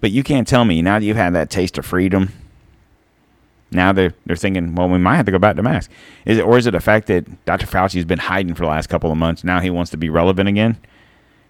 But 0.00 0.12
you 0.12 0.22
can't 0.22 0.46
tell 0.46 0.64
me 0.64 0.80
now 0.80 0.98
that 0.98 1.04
you've 1.04 1.16
had 1.16 1.34
that 1.34 1.50
taste 1.50 1.78
of 1.78 1.84
freedom. 1.84 2.32
Now 3.70 3.92
they're 3.92 4.14
they're 4.24 4.36
thinking, 4.36 4.74
well, 4.74 4.88
we 4.88 4.98
might 4.98 5.16
have 5.16 5.26
to 5.26 5.32
go 5.32 5.38
back 5.38 5.56
to 5.56 5.62
mask. 5.62 5.90
Is 6.24 6.38
it 6.38 6.44
or 6.44 6.56
is 6.56 6.66
it 6.66 6.70
the 6.70 6.80
fact 6.80 7.08
that 7.08 7.44
Dr. 7.44 7.66
Fauci's 7.66 8.04
been 8.04 8.20
hiding 8.20 8.54
for 8.54 8.62
the 8.62 8.70
last 8.70 8.88
couple 8.88 9.10
of 9.10 9.18
months? 9.18 9.44
Now 9.44 9.60
he 9.60 9.70
wants 9.70 9.90
to 9.90 9.96
be 9.96 10.08
relevant 10.08 10.48
again. 10.48 10.78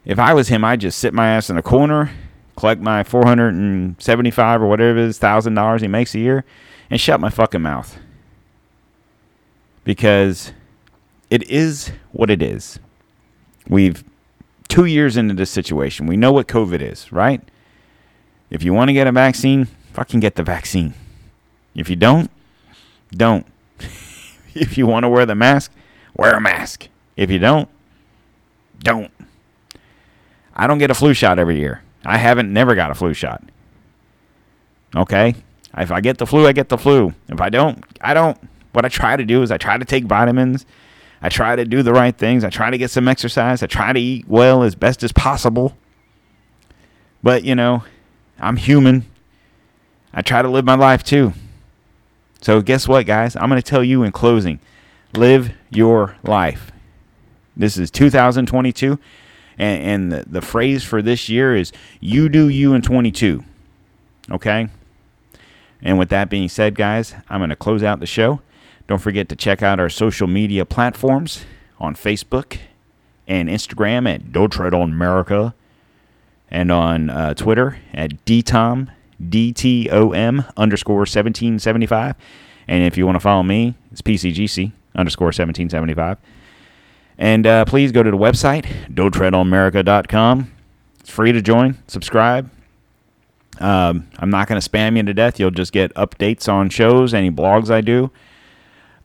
If 0.05 0.19
I 0.19 0.33
was 0.33 0.49
him, 0.49 0.65
I'd 0.65 0.81
just 0.81 0.99
sit 0.99 1.13
my 1.13 1.29
ass 1.29 1.51
in 1.51 1.59
a 1.59 1.63
corner, 1.63 2.11
collect 2.57 2.81
my 2.81 3.05
four 3.05 3.25
hundred 3.25 3.55
and 3.55 4.01
seventy-five 4.01 4.63
or 4.63 4.67
whatever 4.67 4.99
it 4.99 5.05
is 5.05 5.19
thousand 5.19 5.55
dollars 5.55 5.83
he 5.83 5.89
makes 5.89 6.15
a 6.15 6.19
year, 6.19 6.45
and 6.91 7.01
shut 7.01 7.21
my 7.21 7.31
fucking 7.31 7.63
mouth. 7.63 7.99
Because 9.89 10.53
it 11.31 11.43
is 11.45 11.93
what 12.13 12.29
it 12.29 12.43
is. 12.43 12.79
We've 13.71 14.05
two 14.69 14.85
years 14.85 15.17
into 15.17 15.33
this 15.33 15.51
situation. 15.51 16.07
We 16.07 16.19
know 16.19 16.31
what 16.31 16.47
COVID 16.47 16.83
is, 16.83 17.11
right? 17.11 17.41
If 18.51 18.63
you 18.63 18.75
want 18.75 18.91
to 18.91 18.93
get 18.93 19.07
a 19.07 19.13
vaccine, 19.13 19.67
fucking 19.95 20.21
get 20.21 20.35
the 20.35 20.43
vaccine. 20.43 20.93
If 21.75 21.89
you 21.89 21.97
don't, 21.97 22.31
don't. 23.13 23.47
if 24.55 24.77
you 24.77 24.87
want 24.87 25.05
to 25.05 25.09
wear 25.09 25.25
the 25.25 25.35
mask, 25.35 25.73
wear 26.15 26.35
a 26.35 26.41
mask. 26.41 26.89
If 27.17 27.31
you 27.31 27.39
don't, 27.39 27.71
don't. 28.81 29.11
I 30.55 30.67
don't 30.67 30.77
get 30.77 30.91
a 30.91 30.95
flu 30.95 31.15
shot 31.15 31.39
every 31.39 31.59
year. 31.61 31.83
I 32.05 32.19
haven't 32.19 32.53
never 32.53 32.75
got 32.75 32.91
a 32.91 32.95
flu 32.95 33.15
shot. 33.15 33.43
Okay? 34.95 35.35
If 35.79 35.91
I 35.91 36.03
get 36.03 36.19
the 36.19 36.27
flu, 36.27 36.47
I 36.47 36.53
get 36.53 36.69
the 36.69 36.77
flu. 36.77 37.15
If 37.31 37.41
I 37.41 37.49
don't, 37.49 37.83
I 38.03 38.13
don't. 38.13 38.37
What 38.73 38.85
I 38.85 38.89
try 38.89 39.17
to 39.17 39.25
do 39.25 39.43
is 39.43 39.51
I 39.51 39.59
try 39.59 39.79
to 39.79 39.85
take 39.85 40.05
vitamins. 40.05 40.67
I 41.21 41.29
try 41.29 41.57
to 41.57 41.65
do 41.65 41.83
the 41.83 41.93
right 41.93 42.17
things. 42.17 42.45
I 42.45 42.51
try 42.51 42.71
to 42.71 42.79
get 42.79 42.91
some 42.91 43.09
exercise. 43.09 43.63
I 43.63 43.67
try 43.67 43.93
to 43.93 44.01
eat 44.01 44.29
well 44.29 44.63
as 44.63 44.75
best 44.75 45.03
as 45.03 45.13
possible. 45.13 45.77
But, 47.23 47.45
you 47.45 47.55
know, 47.55 47.83
I'm 48.39 48.57
human. 48.57 49.07
I 50.13 50.23
try 50.23 50.43
to 50.43 50.49
live 50.49 50.65
my 50.65 50.77
life 50.77 51.03
too. 51.03 51.33
So, 52.41 52.63
guess 52.63 52.87
what, 52.87 53.07
guys? 53.07 53.35
I'm 53.35 53.49
going 53.49 53.61
to 53.61 53.69
tell 53.69 53.83
you 53.83 54.05
in 54.05 54.13
closing 54.13 54.61
live 55.15 55.53
your 55.71 56.17
life. 56.23 56.71
This 57.57 57.77
is 57.77 57.91
2022. 57.91 58.99
And, 59.59 59.83
and 59.83 60.13
the, 60.13 60.25
the 60.29 60.41
phrase 60.41 60.85
for 60.85 61.03
this 61.03 61.29
year 61.29 61.57
is 61.57 61.73
you 62.01 62.29
do 62.29 62.49
you 62.49 62.75
in 62.75 62.83
22. 62.83 63.45
Okay? 64.31 64.69
And 65.83 65.99
with 65.99 66.09
that 66.11 66.31
being 66.31 66.49
said, 66.49 66.75
guys, 66.75 67.15
I'm 67.29 67.41
going 67.41 67.51
to 67.51 67.57
close 67.57 67.83
out 67.83 68.01
the 68.01 68.07
show. 68.07 68.41
Don't 68.89 68.99
forget 68.99 69.29
to 69.29 69.37
check 69.37 69.63
out 69.63 69.79
our 69.79 69.91
social 69.91 70.27
media 70.27 70.65
platforms 70.65 71.45
on 71.79 71.95
Facebook 71.95 72.59
and 73.29 73.49
Instagram 73.49 74.13
at 74.13 74.33
Don't 74.33 74.51
Tread 74.51 74.75
on 74.75 74.91
America 74.91 75.55
and 76.51 76.73
on 76.73 77.11
uh, 77.11 77.35
Twitter 77.35 77.79
at 77.93 78.25
DTOM, 78.25 78.91
D-T-O-M 79.29 80.45
underscore 80.57 81.01
1775. 81.01 82.15
And 82.67 82.83
if 82.83 82.97
you 82.97 83.05
want 83.05 83.17
to 83.17 83.21
follow 83.21 83.43
me, 83.43 83.75
it's 83.93 84.01
PCGC 84.01 84.73
underscore 84.95 85.27
1775. 85.27 86.17
And 87.19 87.47
uh, 87.47 87.65
please 87.67 87.93
go 87.93 88.03
to 88.03 88.11
the 88.11 88.17
website, 88.17 88.65
don'ttreadonamerica.com. 88.95 90.53
It's 91.01 91.11
free 91.11 91.33
to 91.33 91.43
join, 91.43 91.77
subscribe. 91.89 92.51
Um, 93.61 94.09
I'm 94.19 94.31
not 94.31 94.49
going 94.49 94.61
to 94.61 94.67
spam 94.71 94.97
you 94.97 95.03
to 95.03 95.13
death. 95.13 95.39
You'll 95.39 95.51
just 95.51 95.73
get 95.73 95.93
updates 95.95 96.51
on 96.51 96.71
shows, 96.71 97.13
any 97.13 97.31
blogs 97.31 97.71
I 97.71 97.81
do, 97.81 98.11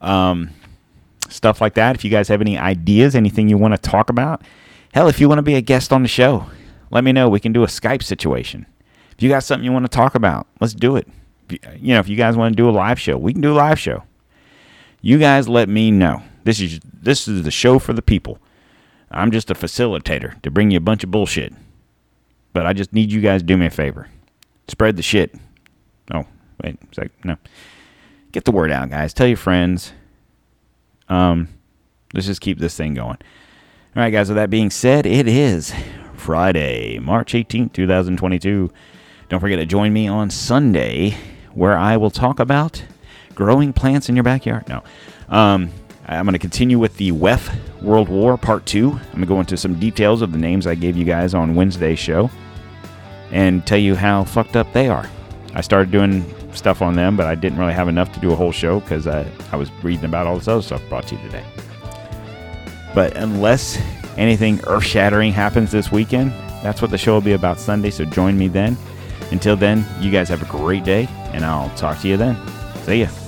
um, 0.04 0.50
stuff 1.30 1.62
like 1.62 1.74
that. 1.76 1.96
If 1.96 2.04
you 2.04 2.12
guys 2.12 2.28
have 2.28 2.42
any 2.42 2.58
ideas, 2.58 3.16
anything 3.16 3.50
you 3.50 3.58
want 3.58 3.74
to 3.74 3.90
talk 3.90 4.10
about, 4.10 4.42
hell, 4.94 5.08
if 5.08 5.20
you 5.20 5.28
want 5.28 5.40
to 5.40 5.44
be 5.44 5.56
a 5.56 5.62
guest 5.62 5.92
on 5.92 6.02
the 6.02 6.08
show, 6.08 6.46
let 6.92 7.04
me 7.04 7.12
know. 7.12 7.30
We 7.30 7.40
can 7.40 7.54
do 7.54 7.64
a 7.64 7.68
Skype 7.68 8.04
situation. 8.04 8.66
If 9.18 9.24
you 9.24 9.30
got 9.30 9.44
something 9.44 9.66
you 9.66 9.72
want 9.72 9.86
to 9.86 9.96
talk 9.96 10.16
about, 10.16 10.48
let's 10.60 10.74
do 10.74 10.96
it. 10.96 11.08
You, 11.50 11.60
you 11.78 11.94
know, 11.94 12.00
if 12.00 12.08
you 12.08 12.16
guys 12.16 12.36
want 12.36 12.54
to 12.54 12.56
do 12.56 12.70
a 12.70 12.72
live 12.72 13.00
show, 13.00 13.18
we 13.18 13.34
can 13.34 13.42
do 13.42 13.54
a 13.54 13.56
live 13.56 13.80
show. 13.80 14.04
You 15.02 15.18
guys 15.20 15.50
let 15.50 15.70
me 15.70 15.92
know. 15.92 16.24
This 16.44 16.60
is 16.60 16.80
this 16.84 17.28
is 17.28 17.44
the 17.44 17.52
show 17.52 17.80
for 17.80 17.94
the 17.94 18.02
people. 18.02 18.40
I'm 19.12 19.32
just 19.32 19.52
a 19.52 19.54
facilitator 19.54 20.42
to 20.42 20.52
bring 20.52 20.72
you 20.72 20.78
a 20.78 20.82
bunch 20.82 21.04
of 21.04 21.12
bullshit. 21.12 21.54
But 22.54 22.66
I 22.66 22.74
just 22.74 22.94
need 22.94 23.12
you 23.12 23.22
guys 23.22 23.42
to 23.42 23.46
do 23.46 23.58
me 23.58 23.66
a 23.66 23.70
favor. 23.70 24.08
Spread 24.68 24.96
the 24.96 25.04
shit. 25.04 25.36
Oh, 26.14 26.26
wait, 26.64 26.78
sec. 26.94 27.12
No. 27.24 27.38
Get 28.34 28.46
the 28.46 28.52
word 28.52 28.72
out, 28.72 28.90
guys. 28.90 29.14
Tell 29.14 29.28
your 29.28 29.38
friends. 29.38 29.94
Um, 31.08 31.50
let's 32.16 32.26
just 32.26 32.42
keep 32.42 32.58
this 32.58 32.76
thing 32.76 32.96
going. 32.96 33.18
All 33.96 34.02
right, 34.02 34.10
guys. 34.10 34.28
With 34.28 34.38
that 34.38 34.50
being 34.50 34.72
said, 34.72 35.06
it 35.06 35.28
is 35.28 35.72
Friday, 36.16 36.98
March 36.98 37.34
18th, 37.34 37.74
2022. 37.74 38.72
Don't 39.30 39.40
forget 39.40 39.60
to 39.60 39.68
join 39.68 39.94
me 39.94 40.08
on 40.08 40.32
Sunday 40.32 41.16
where 41.54 41.78
I 41.78 41.96
will 41.96 42.10
talk 42.10 42.40
about 42.40 42.84
growing 43.36 43.72
plants 43.72 44.10
in 44.10 44.16
your 44.16 44.24
backyard. 44.24 44.68
No. 44.68 44.84
Um, 45.30 45.70
I'm 46.08 46.26
going 46.26 46.34
to 46.34 46.40
continue 46.40 46.80
with 46.80 46.98
the 46.98 47.12
WEF 47.12 47.84
World 47.84 48.10
War 48.10 48.36
Part 48.36 48.66
2. 48.66 48.92
I'm 48.92 48.98
going 48.98 49.20
to 49.20 49.26
go 49.28 49.40
into 49.42 49.58
some 49.58 49.80
details 49.80 50.24
of 50.24 50.32
the 50.32 50.40
names 50.40 50.66
I 50.66 50.74
gave 50.74 50.98
you 50.98 51.06
guys 51.06 51.36
on 51.36 51.54
Wednesday's 51.54 52.00
show 52.00 52.32
and 53.32 53.66
tell 53.68 53.78
you 53.78 53.94
how 53.94 54.24
fucked 54.24 54.56
up 54.56 54.74
they 54.74 54.88
are. 54.88 55.08
I 55.54 55.62
started 55.62 55.92
doing 55.92 56.26
stuff 56.56 56.82
on 56.82 56.96
them, 56.96 57.16
but 57.16 57.26
I 57.26 57.36
didn't 57.36 57.58
really 57.58 57.74
have 57.74 57.88
enough 57.88 58.12
to 58.14 58.20
do 58.20 58.32
a 58.32 58.36
whole 58.36 58.52
show 58.52 58.80
because 58.80 59.08
I, 59.08 59.30
I 59.52 59.56
was 59.56 59.72
reading 59.84 60.06
about 60.06 60.28
all 60.28 60.38
this 60.38 60.48
other 60.48 60.62
stuff 60.62 60.82
brought 60.90 61.08
to 61.08 61.16
you 61.16 61.22
today. 61.22 61.46
But 62.94 63.18
unless 63.18 63.80
anything 64.18 64.60
earth 64.68 64.84
shattering 64.84 65.32
happens 65.34 65.72
this 65.72 65.92
weekend, 65.92 66.32
that's 66.62 66.82
what 66.82 66.92
the 66.92 66.98
show 66.98 67.14
will 67.14 67.22
be 67.22 67.34
about 67.34 67.60
Sunday, 67.60 67.90
so 67.90 68.06
join 68.06 68.38
me 68.38 68.48
then. 68.48 68.78
Until 69.32 69.58
then, 69.58 69.86
you 70.00 70.12
guys 70.12 70.30
have 70.30 70.42
a 70.42 70.46
great 70.46 70.84
day, 70.84 71.08
and 71.34 71.44
I'll 71.44 71.76
talk 71.76 72.00
to 72.02 72.08
you 72.08 72.18
then. 72.18 72.38
See 72.86 73.02
ya. 73.02 73.23